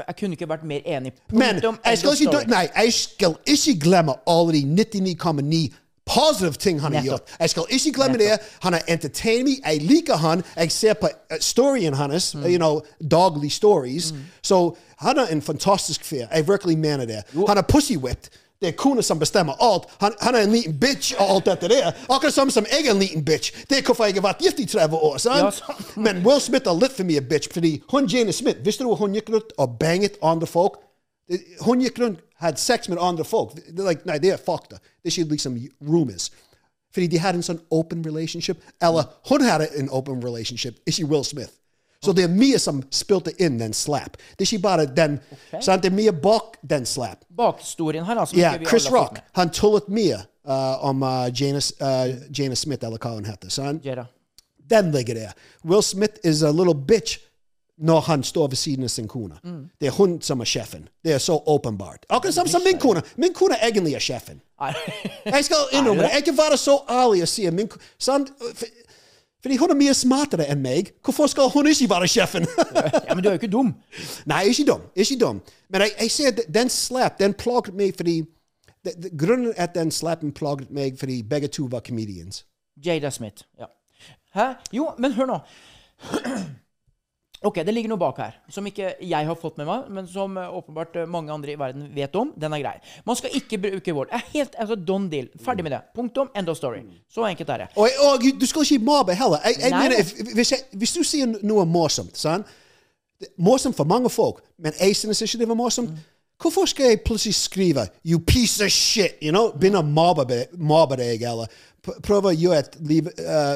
[0.07, 1.11] jeg kunne ikke vært mer enig.
[1.31, 4.63] Men jeg skal ikke, nei, jeg skal ikke glemme alle de
[5.05, 5.63] 99,9
[6.05, 7.21] positive ting han har gjort.
[7.39, 8.37] Jeg skal ikke glemme det.
[8.65, 9.61] Han har entertained meg.
[9.65, 10.41] Jeg liker han.
[10.57, 12.43] Jeg ser på uh, storyen hans, Mm.
[12.43, 14.13] you know, daglig stories.
[14.43, 16.25] Så han er en fantastisk fyr.
[16.33, 17.21] Jeg virkelig mener det.
[17.47, 18.27] Han er pussy-whipped.
[18.63, 19.89] Det er kona som bestemmer alt.
[19.99, 21.91] Han, han er en liten bitch og alt dette der.
[22.07, 23.51] Akkurat samme som jeg er en liten bitch.
[23.69, 25.17] Det er hvorfor jeg har vært gift i 30 år.
[25.19, 25.63] sant?
[25.99, 29.15] Men Will Smith er litt for mye bitch, fordi hun Jane Smith Visste du hun
[29.17, 30.79] gikk rundt og banget andre folk?
[31.65, 33.51] Hun gikk rundt hadde sex med andre folk.
[33.67, 34.79] Like, nei, det er fakta.
[35.03, 35.57] Det er ikke liksom
[35.87, 36.31] rumors.
[36.93, 38.61] Fordi de hadde en sånn open relationship.
[38.83, 41.51] Eller hun hadde en open relationship, ikke Will Smith.
[42.03, 44.17] Så det er mye som spilte inn den slap.
[44.37, 45.19] Det er ikke bare den.
[45.61, 45.83] sant?
[45.83, 47.23] Det er mye bak den slap.
[47.29, 48.35] Bakhistorien her, altså.
[48.35, 49.19] Vi Chris alle har fått Rock.
[49.39, 53.49] Han tullet mye uh, om uh, Jana, uh, Jana Smith, eller hva hun heter.
[53.49, 53.85] sant?
[53.85, 54.05] Jada.
[54.69, 55.31] Den ligger der.
[55.63, 57.19] Will Smith is a little bitch
[57.77, 59.35] når han står ved siden av sin kone.
[59.43, 59.69] Mm.
[59.81, 60.87] Det er hun som er sjefen.
[61.03, 62.05] Det er så åpenbart.
[62.09, 63.01] Akkurat samme som min kone.
[63.17, 64.41] Min kone egentlig er sjefen.
[65.25, 66.11] Jeg skal innrømme det.
[66.13, 67.67] Jeg kan være så ærlig og si min?
[67.69, 68.67] For-
[69.43, 70.93] Fordi hun er mye smartere enn meg.
[71.03, 72.47] Hvorfor skal hun ikke være sjefen?
[73.07, 73.73] Ja, men du er jo ikke dum.
[74.25, 74.85] Nei, ikke dum.
[74.95, 75.41] Ikke dum.
[75.69, 78.21] Men jeg, jeg ser den slap, den plaget meg fordi
[78.83, 82.45] det, det, Grunnen at den slappen plaget meg fordi begge to var comedians.
[82.85, 83.43] Jada Smith.
[83.59, 83.67] Ja.
[84.33, 84.53] Hæ?
[84.73, 85.39] Jo, men hør nå.
[87.43, 90.37] Ok, det ligger noe bak her som ikke jeg har fått med meg, men som
[90.39, 92.31] eh, åpenbart eh, mange andre i verden vet om.
[92.39, 92.75] Den er grei.
[93.05, 94.13] Man skal ikke bruke vold.
[94.15, 95.27] Er helt, altså, Don deal.
[95.43, 95.81] Ferdig med det.
[95.95, 96.31] Punktum.
[96.35, 96.85] End of story.
[97.11, 97.67] Så enkelt er det.
[97.75, 99.43] Og, og du skal ikke mobbe heller.
[99.45, 102.15] Jeg, jeg mener, if, hvis, jeg, hvis du sier noe morsomt?
[102.25, 102.43] Er
[103.39, 105.91] Morsomt for mange folk, men jeg synes ikke det var morsomt.
[106.41, 109.15] Hvorfor skal jeg plutselig skrive 'you piece of shit'?
[109.21, 109.51] you know?
[109.51, 111.47] Begynne å mobbe, be- deg, eller
[112.03, 113.55] prøve å gjøre et liv uh,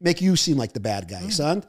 [0.00, 1.30] Make you seem like the bad guy.
[1.30, 1.64] sant?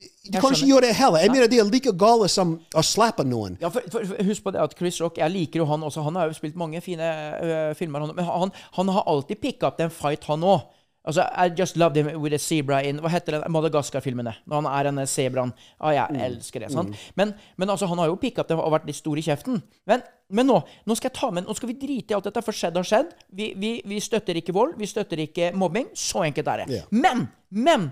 [0.00, 1.20] Du kan ikke gjøre det heller.
[1.24, 3.58] Jeg mener Det er like gale som å slappe noen.
[3.60, 6.04] Ja, for, for, Husk på det at Chris Rock Jeg liker jo han også.
[6.06, 8.04] Han har jo spilt mange fine uh, filmer.
[8.04, 10.68] Han, men han, han har alltid picka opp den fight, han òg.
[11.00, 14.34] Altså, I just loved him with a zebra in Hva heter den Madagaskar-filmene?
[14.44, 15.52] Når han er denne sebraen.
[15.80, 16.72] Ah, jeg elsker det.
[16.74, 16.96] sant?
[17.16, 19.62] Men, men altså, han har jo picka opp det og vært litt stor i kjeften.
[19.88, 22.44] Men, men nå nå skal jeg ta med Nå skal vi drite i alt dette,
[22.44, 23.16] for skjedd har skjedd.
[23.32, 24.76] Vi, vi, vi støtter ikke vold.
[24.80, 25.88] Vi støtter ikke mobbing.
[25.96, 26.68] Så enkelt er det.
[26.76, 26.92] Yeah.
[26.92, 27.90] Men, men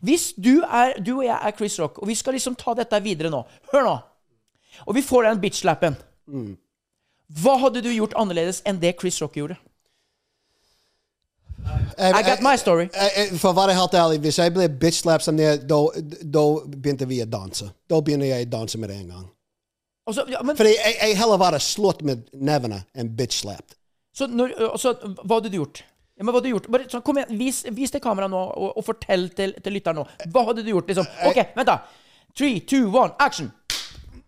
[0.00, 3.00] hvis du, er, du og jeg er Chris Rock, og vi skal liksom ta dette
[3.02, 3.96] videre nå Hør nå!
[4.86, 5.96] Og vi får den bitch-slappen.
[7.42, 9.56] Hva hadde du gjort annerledes enn det Chris Rock gjorde?
[11.98, 12.88] I got my story.
[12.94, 17.06] Jeg- jeg- For å være helt ærlig, hvis jeg ble bitch-slapped som det, da begynte
[17.06, 17.70] vi å danse.
[17.88, 19.28] Da begynte jeg å danse med det en gang.
[20.06, 23.76] Altså, ja, men, Fordi jeg, jeg heller var slått med nevene enn bitch-slapped.
[24.16, 25.82] så når, så hva hadde du gjort?
[26.20, 26.66] Ja, men hva hadde du gjort?
[26.68, 30.02] Bare, sånn, kom igjen, vis, vis til kameraet nå, og, og fortell til, til lytteren
[30.02, 30.04] nå.
[30.34, 30.90] Hva hadde du gjort?
[30.92, 31.06] liksom?
[31.16, 31.78] Eh, OK, vent, da.
[32.36, 33.48] Three, two, one, action!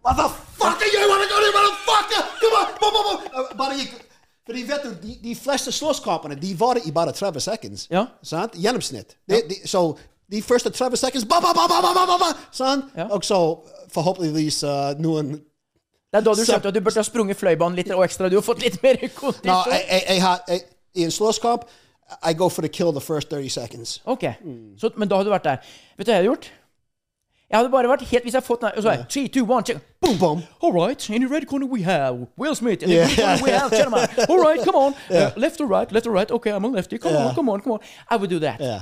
[0.00, 2.22] Motherfucker, you wanna go there, motherfucker!
[2.40, 3.52] Come on, come on, come on!
[3.60, 4.00] Bare gikk...
[4.48, 7.84] Fordi vet du, de, de fleste slåsskampene de varer i bare 30 seconds.
[7.92, 8.06] Ja.
[8.26, 8.56] Sant?
[8.58, 9.14] Gjennomsnitt.
[9.28, 9.44] De, ja.
[9.52, 9.84] de, så
[10.32, 12.88] de første 30 seconds ba, ba, ba, ba, ba, ba, ba, Sant?
[12.96, 13.06] Ja.
[13.12, 13.38] Og så
[13.92, 17.92] forhåpentligvis uh, noen Det er da du skjønte at du burde ha sprunget fløibanen litt
[17.92, 18.28] og ekstra.
[18.32, 19.48] Du har fått litt mer kondisjon.
[19.48, 20.64] No, jeg, jeg, jeg, har, jeg,
[20.94, 21.64] i en slåsskamp
[22.28, 24.00] I go for the kill the first 30 seconds.
[24.04, 24.24] Ok,
[24.78, 25.56] så, men da hadde du vært der.
[25.96, 26.50] Vet du hva jeg hadde gjort?
[27.52, 29.64] Jeg hadde bare vært helt Hvis jeg hadde fått den så er three, two, one,
[29.64, 29.78] check.
[30.00, 30.42] Boom, boom.
[30.62, 32.82] All right, in the red corner we have Will Smith.
[32.82, 34.08] In the red corner we have gentlemen.
[34.28, 34.94] All right, come on.
[35.10, 36.30] Uh, left or right, left or right.
[36.30, 36.98] Okay, I'm a lefty.
[36.98, 37.80] Come on, come on, come on.
[38.10, 38.60] I would do that.
[38.60, 38.80] Ja.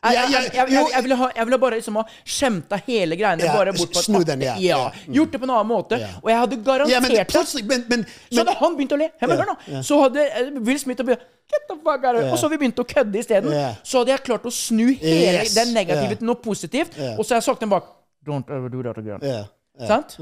[0.00, 3.74] Jeg, jeg, jeg, jeg, ville ha, ville bare liksom ha skjemta hele greiene yeah, bare
[3.76, 4.78] bort på snu den, yeah, ja.
[4.94, 5.12] Mm.
[5.18, 5.98] Gjort det på en annen måte.
[6.00, 6.14] Yeah.
[6.22, 7.82] Og jeg hadde garantert det.
[7.90, 11.28] men, Så hadde han begynt å le, Hemmeligere nå, så hadde eh, Will Smith begynt
[11.50, 12.16] Get the fuck out.
[12.22, 13.54] Og så hadde vi begynt å kødde isteden.
[13.82, 15.54] Så hadde jeg klart å snu hele Yes.
[15.58, 18.82] den negative til noe positivt, og så har jeg sagt den bak Don't ever do
[18.84, 19.48] that again.
[19.88, 20.16] Sant?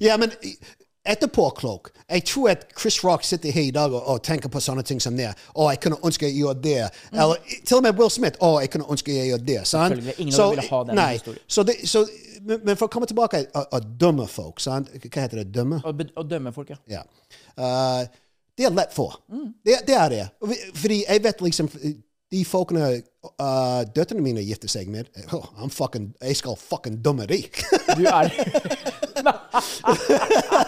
[0.00, 0.32] Ja, men
[1.08, 1.90] etterpåklok.
[2.10, 5.00] Jeg tror at Chris Rock sitter her i dag og, og tenker på sånne ting
[5.00, 5.30] som det.
[5.54, 6.88] Å, jeg kunne ønske jeg gjorde det.
[7.12, 8.40] Eller til og med Will Smith.
[8.44, 9.58] Å, jeg kunne ønske jeg gjorde det.
[9.68, 9.98] Sant?
[10.18, 11.10] Ingen av ville ha den nei.
[11.16, 11.44] historien.
[11.46, 12.04] Så det, så,
[12.42, 14.92] men, men for å komme tilbake og, og dømme folk sant?
[15.04, 15.48] Hva heter det?
[15.54, 15.80] Dømme?
[15.84, 16.80] Å, å dømme folk, ja.
[16.98, 17.04] Ja.
[17.58, 18.04] Uh,
[18.58, 19.20] det er lett for.
[19.30, 19.48] Mm.
[19.64, 20.26] Det, det er det.
[20.74, 21.70] Fordi jeg vet liksom
[22.28, 22.88] De folkene
[23.40, 27.38] uh, døtrene mine gifter seg med oh, I'm fucking, Jeg skal fucking dømme de.
[27.96, 28.28] Du er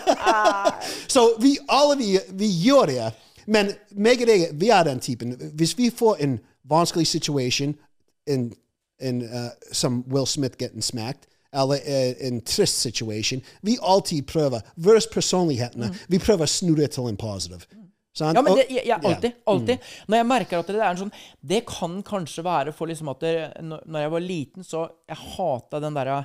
[1.15, 3.11] Så vi alle vi, vi gjør det.
[3.51, 5.35] Men meg og deg, vi er den typen.
[5.59, 6.39] Hvis vi får en
[6.71, 7.75] vanskelig situasjon,
[8.31, 8.53] en,
[9.03, 14.61] en, uh, som Will Smith getting smacked, eller uh, en trist situasjon vi alltid prøver
[14.77, 17.67] Våre personlighetene, vi prøver å snu det til en positiv.
[18.11, 18.35] Sånn.
[18.35, 19.35] Ja, men det, jeg, jeg, alltid.
[19.47, 19.91] Alltid.
[20.11, 21.13] Når jeg merker at det er en sånn
[21.53, 25.79] Det kan kanskje være for liksom at det, når jeg var liten, så Jeg hata
[25.83, 26.17] den derre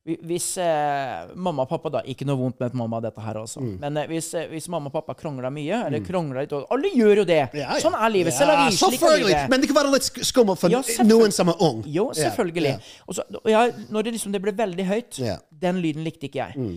[0.00, 3.60] hvis eh, mamma og pappa da Ikke noe vondt med mamma, dette her også.
[3.60, 3.74] Mm.
[3.82, 7.20] Men eh, hvis, eh, hvis mamma og pappa krangler mye, eller krangla litt Alle gjør
[7.20, 7.40] jo det!
[7.52, 7.76] Ja, ja.
[7.82, 8.32] Sånn er livet.
[8.32, 9.28] Ja, selvfølgelig.
[9.28, 9.50] livet.
[9.52, 10.72] Men det kan være litt sk- skummelt for
[11.04, 11.84] noen som er ung.
[11.86, 12.72] Jo, selvfølgelig.
[12.72, 13.04] ja.
[13.06, 15.20] Og så, og når det liksom det ble veldig høyt,
[15.68, 16.70] den lyden likte ikke jeg.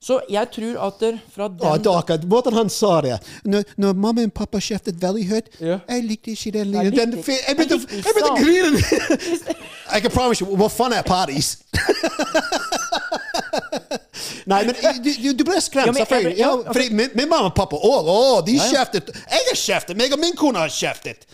[0.00, 3.92] Så jeg tror at der, fra den oh, dere, Hvordan han sa det Når, når
[3.92, 5.76] mamma og pappa kjeftet veldig høyt Ja.
[5.88, 6.72] Jeg likte ikke den.
[6.72, 7.76] Den- Jeg begynte
[8.24, 8.80] å grine.
[9.92, 11.58] jeg kan promise you, hvor fun er parties.
[14.50, 14.74] Nei, men
[15.04, 16.36] du, du, ble skremt, selvfølgelig.
[16.38, 19.12] ja, Ja, altså- min, min mamma og pappa å, å, de kjeftet.
[19.14, 19.96] Jeg har kjeftet.
[20.00, 21.26] Meg og min kone har kjeftet.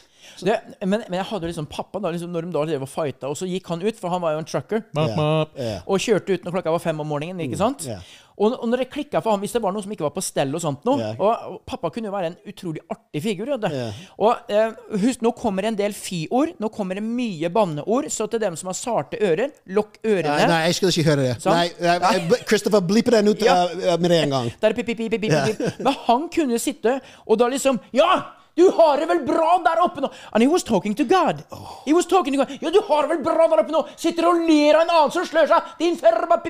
[0.42, 3.30] Det, men, men jeg hadde liksom pappa da, liksom, når de da drev og fighta,
[3.30, 5.18] og så gikk han ut, for han var jo en trucker, yeah.
[5.56, 5.74] ja.
[5.86, 7.44] og kjørte ut når klokka var fem om morgenen.
[7.46, 7.88] ikke sant?
[7.88, 8.00] ja.
[8.36, 10.24] Og, og når det klikka for ham, hvis det var noe som ikke var på
[10.24, 11.16] stell og sånt noe yeah.
[11.16, 13.52] og, og pappa kunne jo være en utrolig artig figur.
[13.56, 16.52] Og eh, husk, nå kommer det en del fi-ord.
[16.60, 18.10] Nå kommer det mye banneord.
[18.12, 20.36] Så til dem som har sarte ører, lokk ørene.
[20.36, 21.34] Nei, nei, jeg skulle ikke høre det.
[21.40, 21.56] Sånn?
[21.56, 23.58] Nei, nei, nei, Christopher, blipp den ut Ja.
[23.72, 24.52] uh, med en gang.
[24.60, 25.80] Der er pip, pip, pip, pip, pip, pip.
[25.80, 28.35] Men han kunne sitte og da liksom Ja!
[28.56, 30.08] Du har det vel bra der oppe nå?
[30.32, 31.42] And he was talking to God.
[31.84, 32.54] He was talking to God.
[32.62, 33.82] Ja, du har det vel bra der oppe nå?
[34.00, 35.74] Sitter og ler av en annen som slør seg.
[35.82, 36.40] Din ferma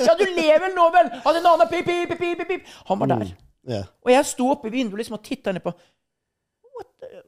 [0.00, 1.12] Ja, du lever nå, vel?
[1.20, 2.74] Av den andre pip, pip, pip, pip.
[2.88, 3.34] Han var der.
[4.06, 5.74] Og jeg sto oppe i vinduet liksom og titta ned på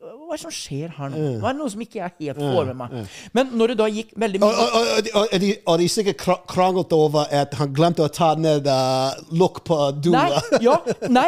[0.02, 1.20] hva er det som skjer her nå?
[1.42, 3.14] Hva er det noe som ikke jeg helt får med meg?
[3.36, 5.50] Men når det da gikk veldig mye og, og, og, og, de,
[5.82, 9.78] de sikkert kranglet over at han glemte å ta ned uh, lokk på
[10.12, 10.26] Nei,
[10.64, 10.76] ja,
[11.12, 11.26] nei.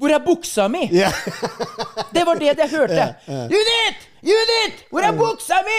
[0.00, 0.86] Hvor er buksa mi?
[0.90, 1.14] Yeah.
[2.14, 3.06] Det var det jeg hørte.
[3.52, 4.08] Judith!
[4.26, 4.82] Judith!
[4.90, 5.78] Hvor er buksa mi?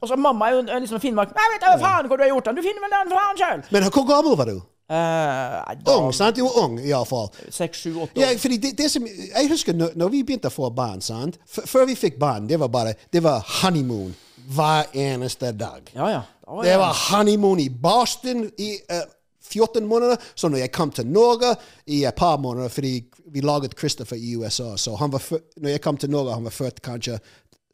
[0.00, 1.36] Og så mamma er jo liksom Finnmark.
[1.36, 2.50] Jeg vet da faen hva du har gjort.
[2.50, 2.58] den!
[2.58, 3.62] Du finner vel den faen sjøl.
[3.74, 4.58] Men hvor gammel var du?
[4.88, 6.36] Uh, Ung, sant?
[6.36, 7.28] Du var ung, iallfall.
[7.52, 8.38] Seks, sju, åtte Ja, år.
[8.40, 11.36] fordi det, det som, jeg husker når, når vi begynte å få barn, sant?
[11.44, 14.14] F før vi fikk barn, det var bare det var honeymoon
[14.56, 15.90] hver eneste dag.
[15.92, 16.22] Ja, ja.
[16.46, 19.02] Oh, var Det var honeymoon i Boston i uh,
[19.50, 20.16] 14 måneder.
[20.34, 21.50] Så når jeg kom til Norge
[21.86, 22.94] i et par måneder, fordi
[23.28, 25.20] vi laget Christopher i USA, så han var
[25.60, 27.18] når jeg kom til Norge, han var født kanskje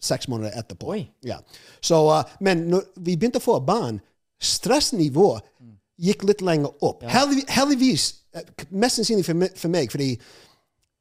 [0.02, 0.90] seks måneder etterpå.
[0.96, 1.04] Oi.
[1.22, 1.38] Ja.
[1.80, 4.02] Så, uh, men når vi begynte å få barn,
[4.44, 5.42] stressnivået
[6.00, 7.04] gikk litt lenger opp.
[7.08, 10.14] Heldig, heldigvis, uh, mest sannsynlig for, for meg, fordi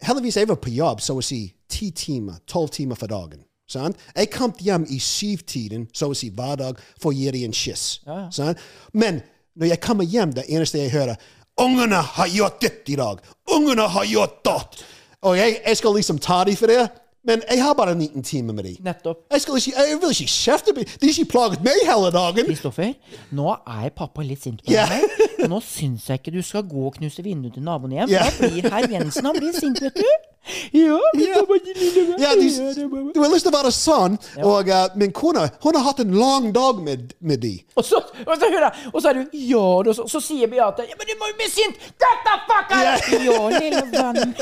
[0.04, 3.44] heldigvis jeg var på jobb så å si ti timer, tolv timer for dagen.
[3.70, 3.98] Sant?
[4.16, 7.56] Jeg kom hjem i syvtiden, så å si hver dag, for å gi dem en
[7.56, 8.04] kyss.
[8.06, 8.52] Ja.
[8.94, 9.22] Men
[9.56, 11.32] når jeg kommer hjem, det eneste jeg hører
[11.62, 13.20] Ungene har gjort ditt i dag!
[13.54, 14.80] Ungene har gjort datt!
[15.24, 16.88] Og jeg, jeg skal liksom ta dem for det,
[17.24, 18.76] men jeg har bare en liten time med dem.
[18.84, 19.24] Nettopp.
[19.32, 20.90] Jeg, skal ikke, jeg vil ikke kjefte på dem.
[21.02, 22.50] De har ikke plaget meg hele dagen.
[22.50, 22.92] Kristoffer,
[23.32, 24.92] nå er pappa litt sint på yeah.
[24.92, 25.48] deg.
[25.52, 28.12] Nå syns jeg ikke du skal gå og knuse vinduet til naboen hjem.
[28.12, 28.28] Yeah.
[28.28, 30.33] Da blir herr Jensen han blir sint, vet du.
[30.74, 31.41] Ja, Ja.
[31.48, 34.18] de, har lyst til å være sånn.
[34.44, 37.54] Og uh, min kone hun har hatt en lang dag med, med de.
[37.80, 40.52] Og så, og så hører jeg, og så er du Ja, og så, så sier
[40.52, 41.80] Beate Ja, men du må jo bli sint!
[42.04, 43.10] Get the fuck out!
[43.24, 43.39] Ja.
[43.60, 44.36] Lille venn.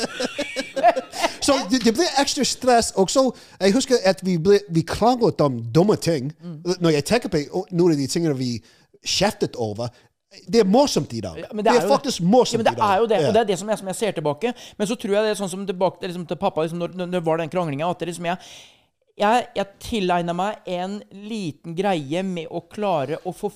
[1.45, 2.91] Så det, det ble ekstra stress.
[3.01, 3.23] Og så,
[3.61, 6.31] jeg husker at vi, ble, vi kranglet om dumme ting.
[6.81, 7.41] Når jeg tenker på
[7.71, 8.51] noen av de tingene vi
[9.05, 9.89] kjeftet over,
[10.31, 11.35] det er morsomt i dag.
[11.41, 13.39] Ja, det, det, er er faktisk morsomt ja, men det er jo det, og det
[13.41, 14.53] er det som jeg, som jeg ser tilbake.
[14.77, 16.93] Men så tror jeg det er sånn som tilbake til, liksom, til pappa liksom, når,
[17.01, 18.39] når det var den kranglinga, at det liksom jeg
[19.21, 20.97] jeg, jeg tilegna meg en
[21.29, 23.51] liten greie med å klare å få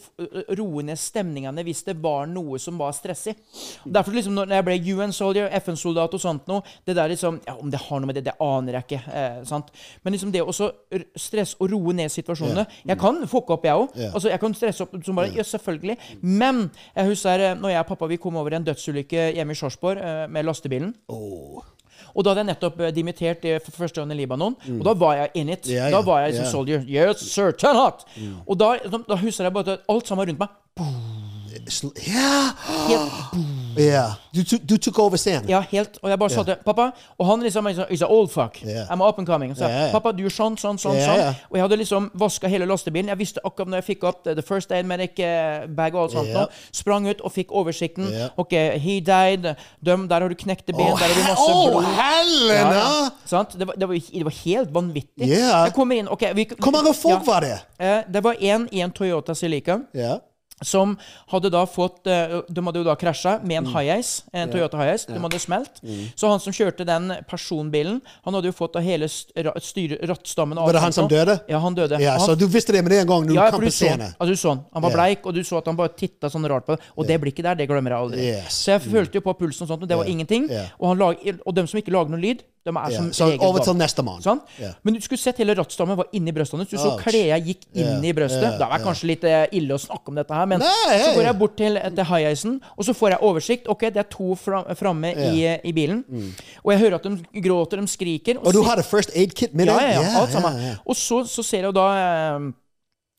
[0.57, 3.36] roe ned stemningene hvis det var noe som var stressig.
[3.84, 7.72] Derfor liksom når jeg ble UN-soldier, FN-soldat og sånt noe det der liksom, ja, Om
[7.72, 9.01] det har noe med det, det aner jeg ikke.
[9.20, 9.72] Eh, sant?
[10.03, 13.95] Men liksom det å stresse og roe ned situasjonene Jeg kan fucke opp, jeg òg.
[14.11, 15.97] Altså, jeg kan stresse opp som bare, ja, selvfølgelig.
[16.22, 19.61] Men jeg husker eh, når jeg og pappa vi kom over en dødsulykke hjemme i
[19.61, 20.93] Sjorsborg eh, med lastebilen.
[22.16, 24.55] Og da hadde jeg nettopp eh, dimittert eh, for første gang i Libanon.
[24.80, 25.68] Og da var jeg in it.
[25.68, 26.45] Yeah, Da var jeg som.
[26.45, 26.51] Mm.
[26.51, 26.86] soldier.
[26.88, 28.05] Yes, sir, turn out!
[28.47, 30.49] Og da, da, da husker jeg bare at alt sammen rundt meg
[32.07, 32.51] Yeah.
[32.88, 33.11] helt,
[33.78, 34.11] Yeah.
[34.32, 35.49] Du, du tok over scenen.
[35.49, 35.97] Ja, helt.
[36.01, 36.86] Og jeg bare sa til pappa
[37.18, 38.57] Og han liksom He's an old fuck.
[38.63, 39.55] I'm up and coming.
[39.55, 39.68] Så.
[39.91, 40.99] Pappa, du gjør sånn, sånn, sånn.
[41.01, 41.39] Sånn.
[41.49, 43.09] Og jeg hadde liksom vaska hele lastebilen.
[43.11, 46.05] Jeg visste akkurat når jeg fikk opp the, the first aid medic eh, bag og
[46.05, 46.32] alt sånt.
[46.36, 46.45] Nå.
[46.76, 48.07] Sprang ut og fikk oversikten.
[48.38, 48.53] OK,
[48.84, 49.49] he died.
[49.86, 50.93] Døm, der har du knekte ben.
[50.93, 51.89] Å, der har du masse blod.
[51.99, 52.61] Helena!
[52.61, 53.09] Ja, ja.
[53.26, 53.57] Sant?
[53.59, 55.32] Det, var, det, var, det var helt vanvittig.
[55.32, 57.57] Jeg kommer inn ok, vi, Hvor mange folk var det?
[57.80, 59.82] Eh, det var en i en Toyota Celica.
[59.95, 60.20] Ja.
[60.64, 60.93] Som
[61.28, 63.68] hadde da fått eh, De hadde jo da krasja med Mm.
[63.68, 65.06] en Hi-Ace, en Toyota Hi-Ace.
[65.12, 65.82] De hadde smelt.
[66.16, 69.32] Så han som kjørte den personbilen, han hadde jo fått av hele st-
[69.62, 71.39] styre, rattstammen Var det han som døde?
[71.51, 71.99] Ja, han døde.
[72.01, 74.14] Ja, så du visste det med en gang du ja, kan på scenen?
[74.20, 74.64] altså, du så han.
[74.74, 76.82] Han var bleik, og du så at han bare titta sånn rart på det.
[76.95, 78.26] Og det blikket der, det glemmer jeg aldri.
[78.32, 78.53] Yes.
[78.64, 80.12] Så jeg følte jo på pulsen og sånt, men det var Ja.
[80.12, 80.49] ingenting.
[80.80, 83.45] Og, han lag, og dem som ikke lager noe lyd, de er som Så regel
[83.45, 84.22] over til neste mann.
[84.26, 84.47] Sant?
[84.61, 84.72] Ja.
[84.84, 86.72] Men du skulle sett hele rattstammen var inni brøstet hans.
[86.72, 87.03] Du så Ouch.
[87.03, 88.07] klærne gikk inn yeah.
[88.09, 88.41] i brøstet.
[88.41, 88.57] Yeah.
[88.57, 91.30] Det var kanskje litt eh, ille å snakke om dette her, men Nei, så går
[91.30, 93.70] jeg bort til, til high-icen, og så får jeg oversikt.
[93.72, 96.01] Ok, det er to fra, framme i, i bilen.
[96.63, 98.41] Og jeg hører at de gråter, de skriker.
[98.41, 99.82] Og du si- hadde first aid kit med deg?
[99.86, 100.61] ja, ja, alt sammen.
[100.86, 102.53] Og så, så ser jeg jo da eh,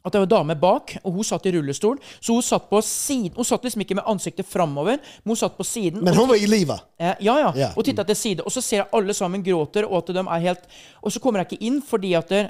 [0.06, 1.98] at det var en dame bak, og hun satt i rullestol.
[2.20, 5.56] Så hun satt på siden Hun satt liksom ikke med ansiktet framover, men hun satt
[5.58, 6.04] på siden.
[6.04, 6.76] Men hun var i live?
[6.98, 7.52] Eh, ja, ja.
[7.56, 7.72] Yeah.
[7.76, 8.44] Og titta til side.
[8.46, 10.68] Og så ser jeg alle sammen gråter, og at de er helt
[11.02, 12.44] Og så kommer jeg ikke inn fordi at det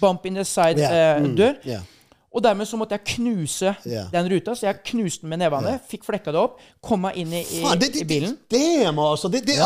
[0.00, 1.16] bump in the side yeah.
[1.16, 1.36] eh, Mm.
[1.36, 1.54] dør.
[2.32, 2.36] Ja.
[2.36, 4.06] Og dermed så måtte jeg knuse yeah.
[4.12, 5.74] den ruta, så jeg knuste den med nevene.
[5.88, 8.36] Fikk flekka det opp, kom meg inn i, i, Faen, det, i det, bilen.
[8.50, 9.28] Damn, altså.
[9.28, 9.58] Det, det,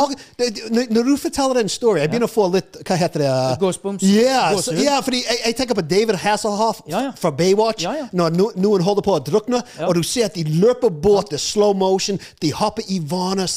[0.90, 3.32] når- du forteller den storyen, jeg begynner å få litt Hva heter det?
[3.62, 4.02] Ghostbombs.
[4.02, 4.82] Ja, så, Gåsehud.
[4.82, 7.12] ja fordi jeg, jeg tenker på David Hasselhoff Ja, ja.
[7.16, 7.86] fra Baywatch.
[7.86, 8.06] Ja, ja.
[8.12, 11.38] Når no, noen holder på å drukne, og du ser at de løper båt, det
[11.38, 13.52] er slow motion, de hopper i vannet.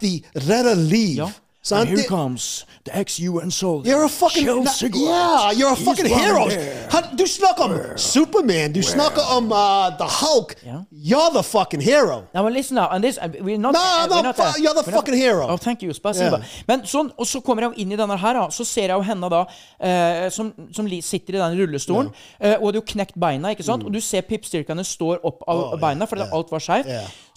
[0.00, 1.26] De redder liv.
[1.70, 1.84] Ja.
[1.84, 3.90] here Det- comes the ex-UN soldier.
[3.90, 6.48] You're a fucking Yeah, you're a fucking hero.
[6.90, 8.72] Han, du snakker om Superman.
[8.72, 10.54] Du snakker om uh, The Hulk.
[10.64, 10.80] Yeah.
[10.92, 12.22] You're the fucking hero.
[12.34, 14.74] Now, well, listen now, and this, uh, we're not, No, uh, no, not, uh, you're
[14.74, 15.46] the not- fucking hero.
[15.48, 15.92] Oh, thank you.
[16.14, 16.42] Yeah.
[16.68, 19.30] Men sånn, og så kommer jeg inn i denne her, så ser jeg jo henne
[19.30, 19.44] da,
[19.80, 22.10] eh, som, som sitter i den rullestolen,
[22.40, 22.60] yeah.
[22.60, 23.84] og hadde jo knekt beina, ikke sant?
[23.84, 26.86] Og du ser pipstyrkene står opp av Oh, beina, fordi yeah, alt var skjevt.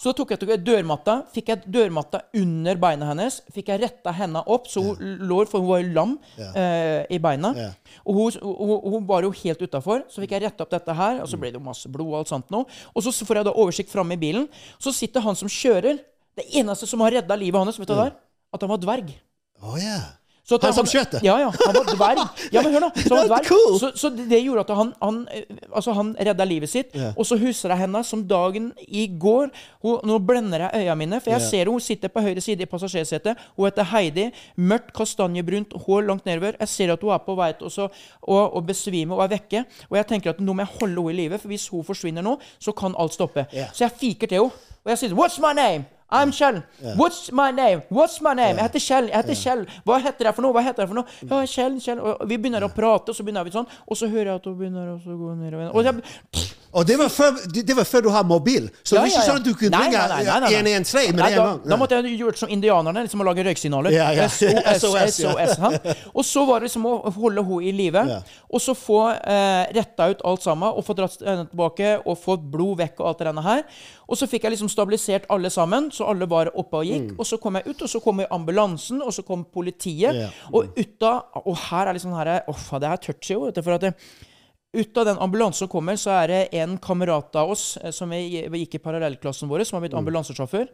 [0.00, 4.14] Så tok jeg tok jeg dørmatta, fikk jeg dørmatta under beina hennes, fikk jeg retta
[4.16, 7.52] henda opp, så hun lå, for hun var jo lam eh, i beina.
[7.56, 7.96] Yeah.
[8.08, 10.06] Og hun, hun, hun var jo helt utafor.
[10.08, 12.22] Så fikk jeg retta opp dette her, og så ble det jo masse blod og
[12.22, 12.64] alt sånt noe.
[12.94, 14.48] Og så får jeg da oversikt framme i bilen.
[14.80, 16.00] Så sitter han som kjører.
[16.38, 18.16] Det eneste som har redda livet hans, vet du hva det er?
[18.56, 19.12] At han var dverg.
[19.60, 20.16] Oh, yeah.
[20.50, 21.20] Så han, Han som skjøt det?
[21.22, 21.50] Ja, ja.
[21.62, 22.20] Han var dverg.
[22.50, 22.90] Ja, men hør nå.
[22.98, 23.74] Så, cool.
[23.78, 25.20] så, så det gjorde at han, han,
[25.70, 26.90] altså han redda livet sitt.
[26.96, 27.12] Yeah.
[27.14, 29.52] Og så husker jeg henne som dagen i går.
[29.84, 31.50] Hun, nå blender jeg øynene mine, for jeg yeah.
[31.52, 31.70] ser.
[31.70, 33.38] Hun sitter på høyre side i passasjersetet.
[33.54, 34.26] Hun heter Heidi.
[34.58, 36.58] Mørkt kastanjebrunt hår langt nedover.
[36.64, 39.64] Jeg ser at hun er på vei til å- å besvime og er vekke.
[39.86, 42.26] Og jeg tenker at nå må jeg holde henne i live, for hvis hun forsvinner
[42.26, 43.46] nå, så kan alt stoppe.
[43.54, 43.70] Yeah.
[43.70, 44.68] Så jeg fiker til henne.
[44.82, 46.62] Og jeg sier 'What's my name?' I'm Kjell.
[46.96, 47.82] What's my name?
[47.88, 48.56] What's my name?
[48.56, 49.10] Jeg heter Kjell.
[49.12, 49.66] Jeg heter Kjell.
[49.86, 50.54] Hva heter jeg for noe?
[50.56, 51.18] Hva heter jeg for noe?
[51.22, 52.00] Ja, Kjell, Kjell.
[52.02, 53.68] Og vi begynner å prate, og så begynner vi sånn.
[53.86, 55.70] Og så hører jeg at hun begynner å gå nedover.
[55.70, 56.02] Og jeg,
[56.72, 58.68] Og det var, før, det var før du har mobil.
[58.84, 60.74] Så det var ikke sånn at du kunne ringe nei, nei, nei, nei, nei.
[60.84, 61.62] 113 med en gang.
[61.66, 63.94] Da måtte jeg gjort som indianerne, liksom å lage røyksignaler.
[63.96, 64.28] Ja, ja.
[64.30, 65.34] SOS, SOS, ja.
[65.50, 66.04] SOS.
[66.14, 68.20] Og så var det liksom å holde henne i live, Ja.
[68.48, 72.38] og så få eh, retta ut alt sammen, og få dratt henne tilbake, og få
[72.38, 73.66] blod vekk og alt det her.
[74.10, 77.12] Og så fikk jeg liksom stabilisert alle sammen, så alle var oppe og gikk.
[77.18, 80.14] Og så kom jeg ut, og så kom ambulansen, og så kom politiet.
[80.14, 80.54] Mm.
[80.54, 83.86] Og ut av Og her er liksom her Åh, det er touchy jo, for at
[83.86, 83.94] det,
[84.72, 88.12] ut av den ambulansen som kommer, så er det en kamerat av oss eh, som
[88.14, 90.70] gikk i parallellklassen vår, som har blitt ambulansesjåfør.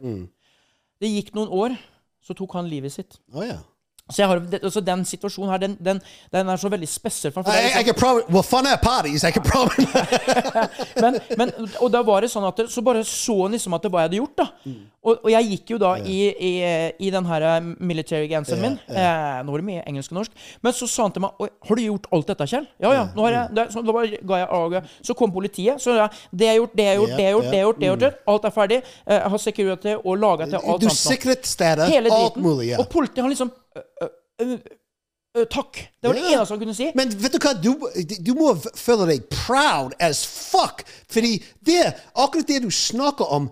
[1.01, 1.77] Det gikk noen år,
[2.25, 3.19] så tok han livet sitt.
[3.33, 3.63] Oh, yeah.
[4.11, 6.01] Så jeg har, altså den situasjonen her, den, den,
[6.33, 7.33] den er så veldig spesiell.
[7.35, 9.25] For, det er liksom- Well, fun at parties.
[9.25, 9.43] I can
[11.03, 11.51] men, men,
[11.81, 14.11] og da var det sånn at Så bare så han liksom at det hva jeg
[14.11, 14.37] hadde gjort.
[14.37, 14.77] da Mm.
[15.07, 16.53] og, og jeg gikk jo da i, i,
[17.07, 18.79] i den her eh, military genseren min.
[18.91, 20.33] Eh, nå var det mye engelsk og norsk.
[20.63, 22.67] Men så sa han til meg «Oi, Har du gjort alt dette, Kjell?
[22.83, 23.05] Ja, ja.
[23.15, 24.89] nå har jeg det, så, Da bare ga jeg av.
[25.07, 25.79] Så kom politiet.
[25.83, 27.79] Så ja, det gjort, det er gjort, det er gjort, det er gjort.
[27.81, 28.19] det er gjort, det er gjort.
[28.35, 28.81] Alt er ferdig.
[29.07, 31.89] Eh, Jeg har security og laga til alt Du sikret stedet.
[31.89, 32.69] Hele Alt mulig.
[32.73, 32.79] Ja.
[32.83, 33.66] Og politiet har liksom øh, øh, øh, «Ø,
[35.51, 35.81] takk.
[36.01, 36.91] Det var det eneste han kunne si.
[36.97, 37.73] Men vet du hva, du,
[38.25, 40.85] du må føle deg proud as fuck.
[41.13, 41.37] Fordi
[41.67, 41.83] det,
[42.15, 43.51] akkurat det du snakker om,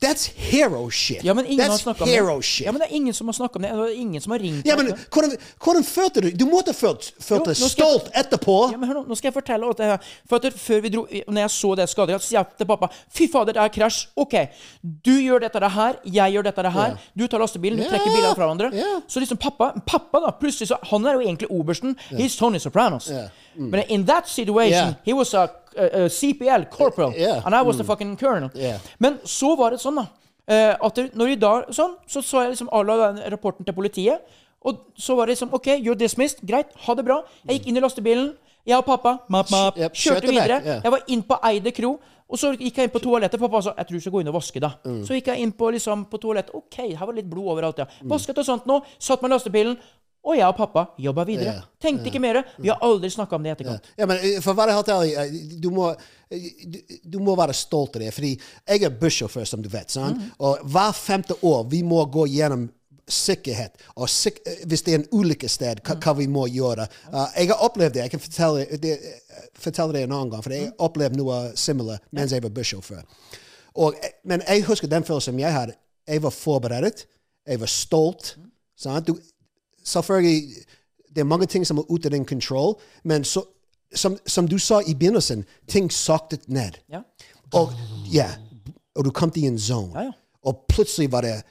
[0.00, 1.24] that's hero shit.
[1.24, 2.66] Ja, men ingen har that's hero shit.
[2.66, 3.70] Ja, men det er ingen som har snakket om det.
[3.70, 6.30] Det er ingen som har ringt Ja, men hvordan, hvordan følte du?
[6.30, 8.56] Du måtte følt, følt deg stolt etterpå.
[8.72, 10.10] Ja, men hør nå, nå skal jeg fortelle alt det her.
[10.30, 13.28] For før vi dro, når jeg så det skadet, så sier jeg til pappa Fy
[13.32, 14.06] fader, det er krasj.
[14.16, 14.34] OK,
[14.82, 16.96] du gjør dette det her, jeg gjør dette det her.
[17.18, 18.70] Du tar lastebilen, du trekker bilene fra hverandre.
[18.74, 19.02] Yeah.
[19.08, 21.96] Så liksom pappa Pappa da, plutselig så Han er jo egentlig obersten.
[22.10, 23.10] He's Tony Sopranos.
[23.54, 24.94] Men in that situation, Yeah.
[25.04, 25.48] he was a,
[25.78, 27.42] a, a CPL, corporal, Yeah.
[27.46, 28.50] and I was the fucking colonel.
[28.54, 28.78] Yeah.
[28.98, 30.06] Men så var det sånn, da.
[30.48, 34.20] eh, at når de da sånn, så så jeg liksom avla den rapporten til politiet.
[34.66, 36.40] Og så var det liksom OK, you're dismissed.
[36.46, 37.22] Greit, ha det bra.
[37.46, 38.32] Jeg gikk inn i lastebilen.
[38.66, 40.60] Jeg og pappa map, map, Yep, kjørte kjørte videre.
[40.64, 40.80] Yeah.
[40.84, 41.98] Jeg var inn på Eide kro.
[42.28, 43.40] Og så gikk jeg inn på toalettet.
[43.40, 44.70] Pappa sa jeg tror du skal gå inn og vaske deg.
[44.84, 44.98] Mm.
[45.06, 46.52] Så gikk jeg inn på, liksom, på toalettet.
[46.58, 47.86] OK, her var litt blod overalt, ja.
[48.10, 48.82] Vasket og sånt nå.
[49.00, 49.78] Satt meg i lastebilen.
[50.26, 51.52] Og jeg og pappa jobba videre.
[51.60, 52.40] Ja, Tenkte ikke mer.
[52.58, 53.92] Vi har aldri snakka om det i etterkant.
[53.96, 55.92] Ja, men eh, for å være helt ærlig, eh, du må,
[56.28, 56.78] eh, du,
[57.14, 58.10] du må være stolt av det.
[58.16, 59.94] Fordi jeg er bussjåfør, som du vet.
[59.94, 60.26] Mm.
[60.44, 62.66] Og hver femte år vi må gå gjennom
[63.08, 63.78] sikkerhet.
[63.96, 66.84] Og sik hvis det er en ulykkessted, hva, hva vi må gjøre.
[67.08, 68.04] Uh, jeg har opplevd det.
[68.04, 68.96] Jeg kan fortelle det,
[69.56, 70.44] fortelle det en annen gang.
[70.44, 73.06] For jeg har opplevd noe similar mens jeg var bussjåfør.
[74.28, 75.78] Men jeg husker den følelsen jeg hadde.
[76.08, 77.06] Jeg var forberedt.
[77.48, 78.34] Jeg var stolt.
[78.76, 79.08] sant?
[79.08, 79.16] Du,
[79.88, 80.66] selvfølgelig
[81.14, 83.42] det er mange ting som er ute av din kontroll, men så,
[83.94, 86.78] som, som du sa i begynnelsen, ting saktet ned.
[86.92, 87.00] Ja.
[87.56, 87.72] Og,
[88.12, 88.28] ja,
[88.94, 89.92] og du kom til en zone.
[89.96, 90.12] Ja, ja.
[90.44, 91.42] Og plutselig var det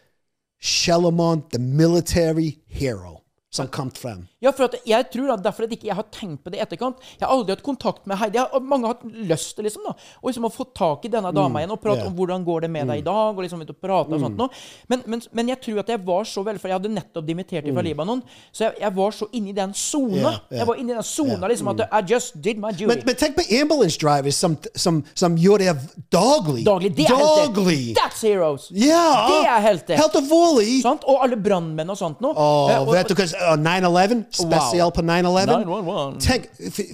[0.61, 4.27] Shellamon, the military hero, som kom frem.
[4.37, 6.61] Ja, for jeg tror at derfor at ikke jeg ikke har tenkt på det i
[6.61, 6.99] etterkant.
[7.17, 8.37] Jeg har aldri hatt kontakt med Heidi.
[8.37, 11.55] Har, mange har hatt lyst liksom da, og liksom å få tak i denne dama
[11.55, 11.59] mm.
[11.63, 12.09] igjen og prate yeah.
[12.11, 13.07] om hvordan går det med deg i mm.
[13.07, 13.31] dag.
[13.33, 14.43] og liksom og prate og sånt mm.
[14.43, 14.61] noe.
[14.93, 17.65] Men, men, men, jeg tror at jeg var så vel For Jeg hadde nettopp dimittert
[17.65, 17.87] fra mm.
[17.87, 18.21] Libanon.
[18.51, 20.13] Så jeg, jeg var så inni den sona.
[20.13, 20.59] Yeah, yeah.
[20.61, 22.91] Jeg var inni den sona liksom at I just did my duty.
[22.91, 25.75] Men, men tenk på ambulance drivers som, som, som gjør det
[26.13, 26.61] daglig.
[26.67, 27.79] Daglig, Det er daglig.
[27.89, 28.01] helter.
[28.03, 28.69] That's heroes.
[28.69, 29.33] Yeah.
[29.33, 29.97] Det er helter.
[29.97, 30.77] Helt alvorlig.
[30.85, 32.37] Og alle brannmenn og sånt noe.
[32.37, 35.05] Oh, og, vet du hva, 9-11 special for på 9-11.
[35.05, 36.19] 9-11.
[36.19, 36.45] Tænk,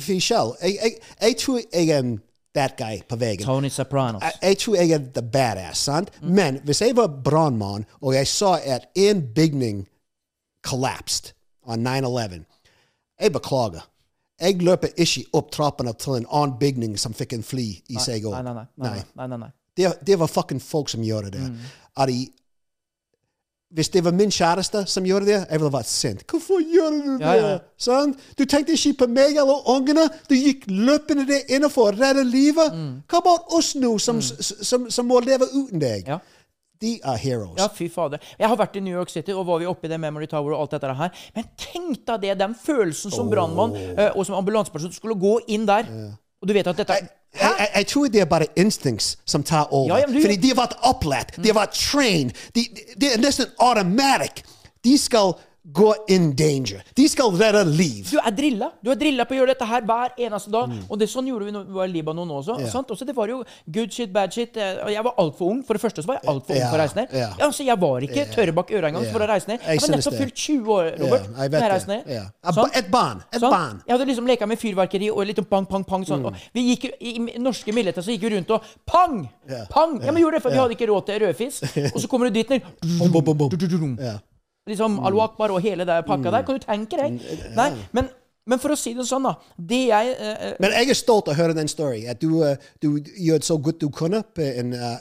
[0.02, 0.52] Fischel,
[1.22, 2.20] A2 igen
[2.56, 3.44] that guy på.
[3.46, 4.24] Tony Sopranos.
[4.24, 6.10] A2 er the badass, sant?
[6.24, 9.88] Men hvis jeg var brandmann, og jeg at in bygning
[10.64, 11.34] collapsed
[11.66, 12.46] on 9-11, Klager.
[13.34, 13.90] beklager.
[14.42, 18.00] Jeg løper ikke opp trappene til en annen bygning som fikk en fly i
[18.32, 18.66] No, no, no.
[18.78, 18.90] nei.
[18.90, 19.04] nei.
[19.16, 19.38] nei, nei,
[20.28, 21.52] fucking folk som gjorde det.
[21.52, 21.58] Mm.
[23.74, 26.22] Hvis det var min kjæreste som gjorde det, jeg ville vært sint.
[26.30, 27.26] Hvorfor gjør du det?
[27.26, 27.56] Ja, ja.
[27.82, 28.14] Sånn?
[28.38, 30.06] Du tenkte ikke på meg eller ungene.
[30.30, 32.78] Du gikk løpende der inne for å redde livet.
[33.10, 34.46] Hva med oss nå, som, mm.
[34.70, 36.06] som, som må leve uten deg?
[36.14, 36.20] Ja.
[36.84, 37.58] De er heroes.
[37.58, 38.22] Ja, fy fader.
[38.38, 40.54] Jeg har vært i New York City, og var vi oppe i det Memory Tower
[40.54, 41.26] og alt dette her.
[41.34, 45.66] Men tenk deg det, den følelsen som brannmann eh, og som ambulanseperson skulle gå inn
[45.70, 45.88] der.
[46.44, 47.08] Og du vet at dette Jeg,
[47.42, 49.98] jeg, jeg tror det er bare instincts som tar over.
[49.98, 52.32] Ja, du- Fordi de har vært opplært, de har vært trained.
[52.56, 52.68] De,
[53.02, 54.44] det er nesten automatic.
[54.84, 56.84] De skal gå in danger.
[56.96, 58.04] De skal være liv.
[58.12, 58.68] Du er drilla.
[58.84, 60.74] Du er drilla på å gjøre dette her hver eneste dag.
[60.90, 62.58] Og det sånn gjorde vi når vi var i Libanon også.
[62.60, 62.82] Yeah.
[62.84, 63.40] Også det var jo
[63.72, 64.58] good shit, bad shit.
[64.58, 65.62] eh, jeg var altfor ung.
[65.64, 67.16] For det første så var jeg altfor ung for å reise ned.
[67.16, 67.38] Yeah.
[67.48, 69.64] altså, jeg var ikke tørre bak øra engang for å reise ned.
[69.64, 71.32] Jeg var nettopp fylt 20 år, Robert.
[71.32, 72.12] Jeg vet jeg reiste ned.
[72.12, 72.26] Ja.
[72.84, 73.24] Et barn.
[73.32, 73.56] Et sånn?
[73.56, 73.80] barn.
[73.88, 76.04] Jeg hadde liksom leka med fyrverkeri og litt pang, pang, pang.
[76.08, 76.28] Sånn.
[76.28, 79.24] Og vi gikk, I norske militær så gikk vi rundt og pang!
[79.72, 79.96] Pang!
[80.04, 81.66] Ja, men gjorde det, for vi hadde ikke råd til rødfisk.
[81.94, 82.68] Og så kommer du dit ned
[84.68, 86.46] Liksom Allahu akbar og hele den pakka der.
[86.48, 87.18] Kan du tenke deg?
[87.58, 88.08] Nei, men,
[88.48, 89.36] men for å si det sånn, da.
[89.58, 92.14] Det jeg eh, Men jeg er stolt av å høre den storyen.
[92.14, 94.96] At du, uh, du gjør så godt du kunne på en uh,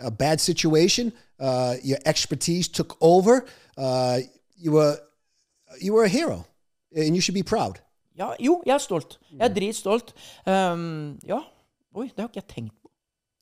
[0.00, 1.12] a bad situation.
[1.40, 3.42] Uh, your expertise took over.
[3.76, 4.20] Uh,
[4.56, 4.96] you were
[5.80, 6.44] you were a hero,
[6.94, 7.80] and you should be proud.
[8.18, 9.18] Ja, jo, jeg er stolt.
[9.32, 10.14] Jeg er dritstolt.
[10.46, 11.40] Um, ja.
[11.94, 12.79] Oi, det har ikke jeg tenkt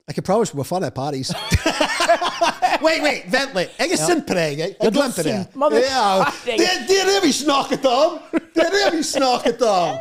[0.09, 1.31] I can promise we're fun at parties.
[2.83, 3.71] wait, wait, vent litt.
[3.79, 4.59] Jeg er sint på deg.
[4.59, 5.35] Jeg, Ja, jeg du er glemte det.
[5.37, 5.73] sint, mann.
[5.77, 6.63] Ja, Herregud.
[6.65, 8.19] det, det er det vi snakket om!
[8.55, 9.99] Det er det vi snakket om!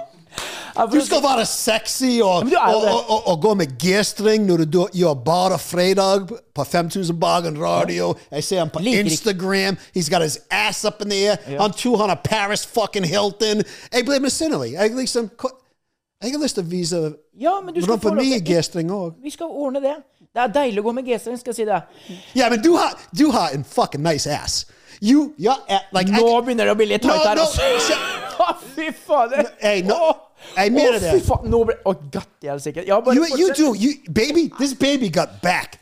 [0.91, 2.91] Du å skal være sexy og, men du jo og, det.
[2.93, 7.57] og, og, og gå med G-string når du do- gjør bare fredag på 5000 Bagen
[7.57, 8.11] radio.
[8.31, 9.79] Jeg ser ham på Liker Instagram.
[9.97, 11.39] He's got his ass up in the air.
[11.57, 13.63] Han tror han er Paris fucking Hilton.
[13.91, 14.75] Jeg ble misunnelig.
[14.77, 15.31] Jeg liksom
[16.23, 16.99] Jeg har lyst til å vise
[17.37, 19.17] Ja, men du skal rumpa mi i G-string òg.
[19.21, 19.95] Vi skal ordne det.
[20.33, 21.81] Det er deilig å gå med G-streng, skal jeg si det.
[22.37, 24.65] Ja, men du har, du har en fucking nice ass.
[25.01, 25.33] You,
[25.69, 27.61] at, like, Nå I- begynner det å bli litt No, tight her, no, altså.
[27.85, 27.97] shit.
[28.75, 29.51] Fy fader.
[29.61, 29.93] Hey, no.
[29.93, 30.15] Å,
[30.57, 31.13] Jeg mener det.
[31.49, 32.83] Nå ble Å, gatti helsike.
[32.87, 33.73] You, you do.
[33.77, 35.79] You baby, this baby got back.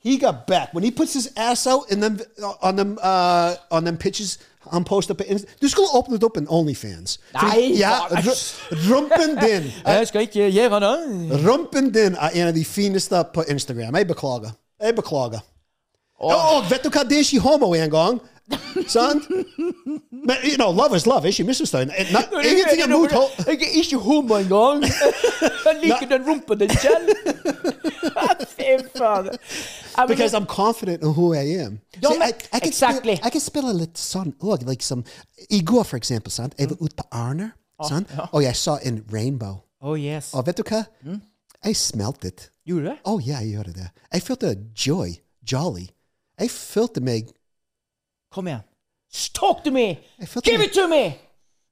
[0.00, 2.20] He got back when he puts his ass out in them
[2.62, 4.38] on them uh, on them pitches.
[4.72, 7.18] Han postet på Insta Du skulle åpnet opp en Onlyfans.
[7.34, 7.98] Nei, ja,
[8.90, 10.94] Rumpen din Jeg skal ikke gjøre det.
[11.46, 13.96] Rumpen din er en av de fineste på Instagram.
[13.96, 14.50] Jeg beklager.
[14.82, 15.40] Jeg beklager.
[16.18, 17.04] Og vet du hva?
[17.04, 18.20] Det er ikke homo engang.
[18.86, 19.26] Sant?
[20.10, 21.28] Men you know, love is love.
[21.28, 21.78] Ikke misforstå.
[21.78, 24.84] Ingenting er mot Jeg er ikke homo engang.
[25.66, 27.08] Jeg liker den rumpa din, Kjell.
[28.66, 29.26] Fy faen.
[29.30, 31.78] Ja, men- Because I'm confident in who I am.
[32.02, 32.98] Ja, Så men- jeg, jeg, kan exactly.
[33.00, 34.66] spille, jeg kan spille litt sånn òg.
[34.68, 35.04] Liksom,
[35.50, 36.54] I går, for eksempel, sant?
[36.58, 37.50] jeg var ute på Arner,
[37.88, 38.08] sant?
[38.32, 39.62] og jeg så en rainbow.
[39.80, 40.32] Oh yes.
[40.34, 40.84] Og vet du hva?
[41.64, 42.50] Jeg smeltet.
[42.66, 42.98] Gjorde du det?
[43.06, 43.90] Å ja, jeg gjorde det.
[44.12, 44.56] Jeg følte
[44.86, 45.16] joy.
[45.52, 45.88] Jolly.
[46.40, 47.28] Jeg følte meg
[48.32, 48.62] Kom igjen.
[49.32, 49.96] Talk to me!
[50.18, 51.14] Jeg følte Give meg- it to me!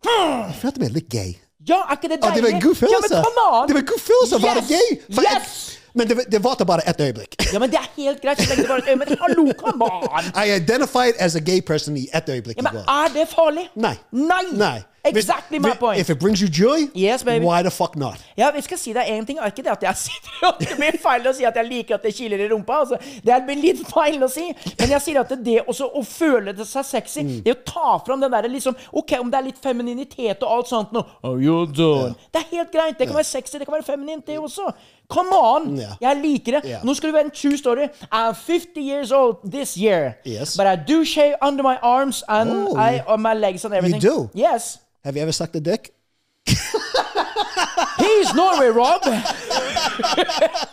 [0.05, 1.35] Jeg følte meg litt gay.
[1.66, 2.35] Ja, er ikke det Å, deilig?
[2.37, 3.15] det var en god Ja, følelse!
[3.15, 3.66] men come on!
[3.69, 4.69] Det var en god følelse å være Yes!
[4.71, 5.01] gay!
[5.15, 5.79] For jeg- Yes!
[5.95, 7.35] Men det, det varte bare ett øyeblikk.
[7.55, 9.21] Ja, men det er helt greit så lenge det var et øyeblikk.
[9.21, 10.25] Hallo, come on!
[10.35, 13.69] I identified as a gay person i ett øyeblikk Ja, men er det farlig?
[13.77, 13.95] Nei.
[14.11, 14.43] Nei!
[14.59, 14.81] Nei.
[15.07, 16.01] Exactly my point.
[16.01, 17.45] If it brings you joy, Yes, baby.
[17.45, 18.16] why the fuck not?
[18.39, 19.37] Ja, vi skal si deg en ting.
[19.39, 21.99] Er ikke det at jeg sitter og Det blir feil å si at jeg liker
[21.99, 22.79] at det kiler i rumpa.
[22.87, 22.97] Altså.
[23.27, 24.47] Det blir litt feil å si.
[24.81, 27.43] Men jeg sier at det, det også å føle det seg sexy, Mm.
[27.45, 30.69] det å ta fram den derre liksom Ok, om det er litt femininitet og alt
[30.73, 32.16] sånt noe How you doing?
[32.33, 32.97] Det er helt greit.
[32.99, 34.73] Det kan være sexy, det kan være feminint, det også.
[35.10, 35.76] Come on!
[35.76, 35.93] Yeah.
[36.01, 36.60] Jeg liker det.
[36.64, 36.85] Yeah.
[36.85, 37.89] Nå skal det være en true story.
[38.12, 40.12] I'm 50 years old this year.
[40.26, 40.56] Yes.
[40.56, 42.76] But I do shave under my arms and Oh.
[42.76, 44.02] I, on my legs and everything.
[44.02, 44.31] You do?
[44.35, 44.78] Yes.
[45.05, 45.90] Have you ever sucked a dick?
[47.98, 49.01] He's Norway, Rob.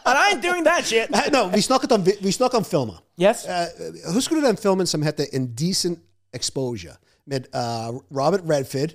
[0.05, 1.09] and I ain't doing that shit.
[1.13, 3.03] Eh, No, vi snakket om, vi snakket om filmer.
[3.21, 3.45] Yes.
[3.45, 5.99] Uh, husker du den filmen som heter Indecent
[6.33, 6.93] Exposure?
[7.27, 8.89] Med uh, Robert Redford.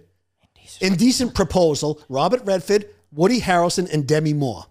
[0.81, 1.95] Indecent Proposal.
[2.11, 2.81] Robert Redford,
[3.19, 4.63] Woody Harrelson and Demi Moore.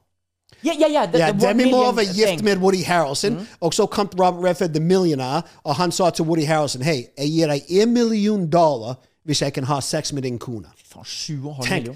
[0.64, 1.06] Ja, yeah, yeah.
[1.12, 4.70] the- yeah, the Demi Moore var gift med Woody Harrelson, og så kom Robert Redford,
[4.70, 8.96] the millionaire, og han sa til Woody Harrelson, hei, jeg gir deg en million dollar
[9.26, 10.68] hvis jeg kan ha sex med din kone.
[10.86, 11.96] Faen, sju og en million.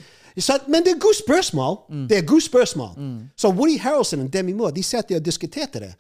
[0.68, 1.78] Men det er gode spørsmål.
[2.10, 2.90] Det er gode spørsmål.
[3.38, 5.94] Så Woody Harrelson og Demi Moore de satt der og diskuterte det.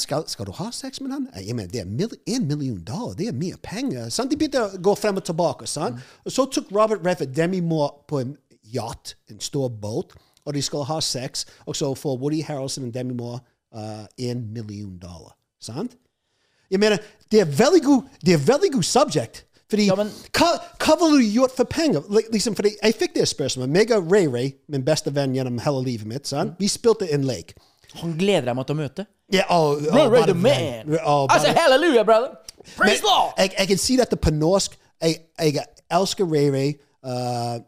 [0.00, 1.28] Skal, skal du ha sex med han?
[1.46, 3.14] Jeg mener, det er mil, en million dollar.
[3.14, 4.08] Det er mye penger.
[4.10, 4.30] Sant?
[4.32, 5.66] De begynte å gå frem og tilbake.
[5.70, 6.00] Sant?
[6.26, 8.32] Og så tok Robert Redford Demi Moore på en
[8.74, 10.12] yacht, en stor båt,
[10.46, 11.46] og de skal ha sex.
[11.66, 13.40] Og så får Woody Harrelson og Demi Moore
[13.76, 15.36] uh, en million dollar.
[15.60, 15.92] Sant?
[16.70, 16.96] Jeg mener,
[17.32, 19.44] det er veldig god, det er veldig god subject.
[19.70, 20.46] Fordi, Ja, men- hva,
[20.84, 22.00] hva ville du gjort for penger?
[22.10, 23.70] Li- Liksom, fordi jeg fikk det spørsmålet.
[23.70, 26.52] Meg og Ray Ray, min beste venn gjennom hele livet mitt, sant?
[26.58, 27.54] vi spilte en lek.
[27.94, 29.06] Han gleder deg meg til å møte.
[29.34, 30.88] Yeah, oh, oh, Ray Ray the venn.
[30.90, 30.98] man.
[31.06, 32.30] Oh, I say hallelujah, brother.
[32.76, 33.32] Praise Men Lord.
[33.38, 34.74] Jeg, jeg kan si dette på norsk.
[35.02, 36.72] Jeg, jeg elsker Ray Ray.
[37.02, 37.60] Uh,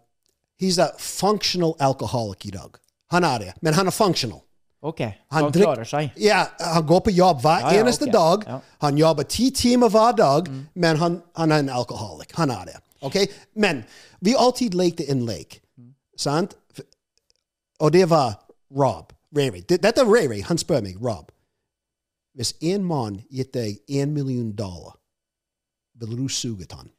[0.62, 2.78] he's a functional alcoholic i dag.
[3.10, 4.40] Han er det, men han er functional.
[4.82, 6.10] Ok, så Han, han drikk- klarer seg.
[6.16, 8.12] Ja, han går på jobb hver Ja, ja, eneste ok.
[8.12, 8.44] dag.
[8.46, 8.58] Ja.
[8.80, 12.32] Han jobber ti timer hver dag, men han, han er en alkoholik.
[12.34, 12.76] Han er det.
[13.02, 13.16] ok?
[13.54, 13.84] Men
[14.20, 15.60] vi alltid lekte en lek.
[16.16, 16.56] Sant?
[17.80, 19.12] Og det var Rob.
[19.36, 19.60] Ray Ray.
[19.68, 20.42] Det- Dette er Ray Ray.
[20.42, 21.30] Han spør meg, Rob,
[22.34, 24.98] hvis en mann gitt deg en million dollar,
[26.00, 26.90] ville du suget han?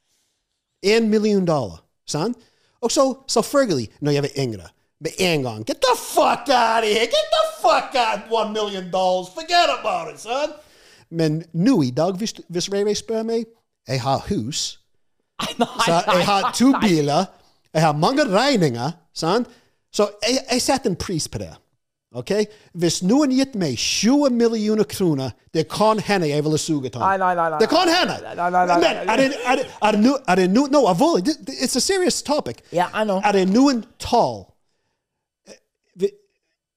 [0.83, 1.83] En million dollar.
[2.07, 2.37] Sant?
[2.83, 4.67] Og så, selvfølgelig, når jeg var yngre,
[5.01, 7.07] med en gang Get the fuck out of here!
[7.15, 8.19] Get the fuck out!
[8.31, 9.27] One million dollars!
[9.33, 10.49] Forget about it, son!
[11.09, 13.45] Men nå i dag, hvis, hvis Ray Ray spør meg
[13.87, 14.79] Jeg har hus.
[15.59, 17.25] Nei, Så jeg har to biler.
[17.73, 18.91] Jeg har mange regninger.
[19.13, 19.47] Sant?
[19.93, 21.49] Så jeg, jeg setter en pris på det.
[22.13, 22.31] Ok?
[22.77, 27.01] Hvis noen gitt meg 20 millioner kroner, det kan hende jeg ville suget ham.
[27.07, 27.59] Nei, nei, nei, nei.
[27.59, 28.17] Det kan hende!
[28.21, 30.65] Nei, nei, nei, nei, Men er det, er det, er det, no, er det no,
[30.71, 31.33] no, alvorlig.
[31.59, 32.61] It's a serious topic.
[32.71, 33.21] Yeah, I know.
[33.25, 34.43] Er det noen tall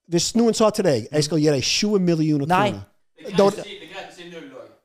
[0.07, 3.33] Hvis noen sa til deg jeg skal gi deg 20 millioner kroner Nei.
[3.35, 3.73] kroner da-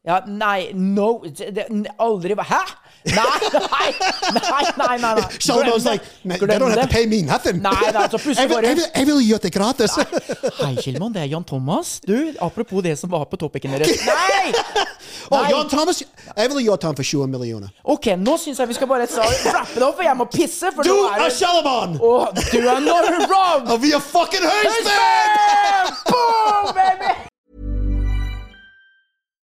[0.05, 1.67] Ja, nei, no det, det,
[2.03, 2.63] Aldri Hæ?
[3.05, 3.95] Nei, nei,
[4.33, 5.23] nei, nei, nei, nei.
[5.39, 7.61] Sheldon was like, "Man, they don't have to pay me nothing.
[7.63, 9.97] Nei, nei, så plutselig jeg, vil, jeg, vil, jeg vil gjøre det gratis.
[10.61, 11.97] Hei, Kjellmann, det er Jan Thomas.
[12.07, 14.05] Du, apropos det som var på topicen deres.
[14.07, 14.53] Nei!
[15.31, 17.75] oh, Jan Thomas, jeg vil gjøre det for 20 millioner.
[17.83, 20.71] Ok, nå syns jeg vi skal bare rappe det opp, for jeg må pisse.
[20.77, 21.99] For Du nå er er!
[21.99, 23.75] Å, du er Norway Rob!
[23.75, 25.93] Og vi er fucking Høystein!
[26.07, 27.32] Boom, baby!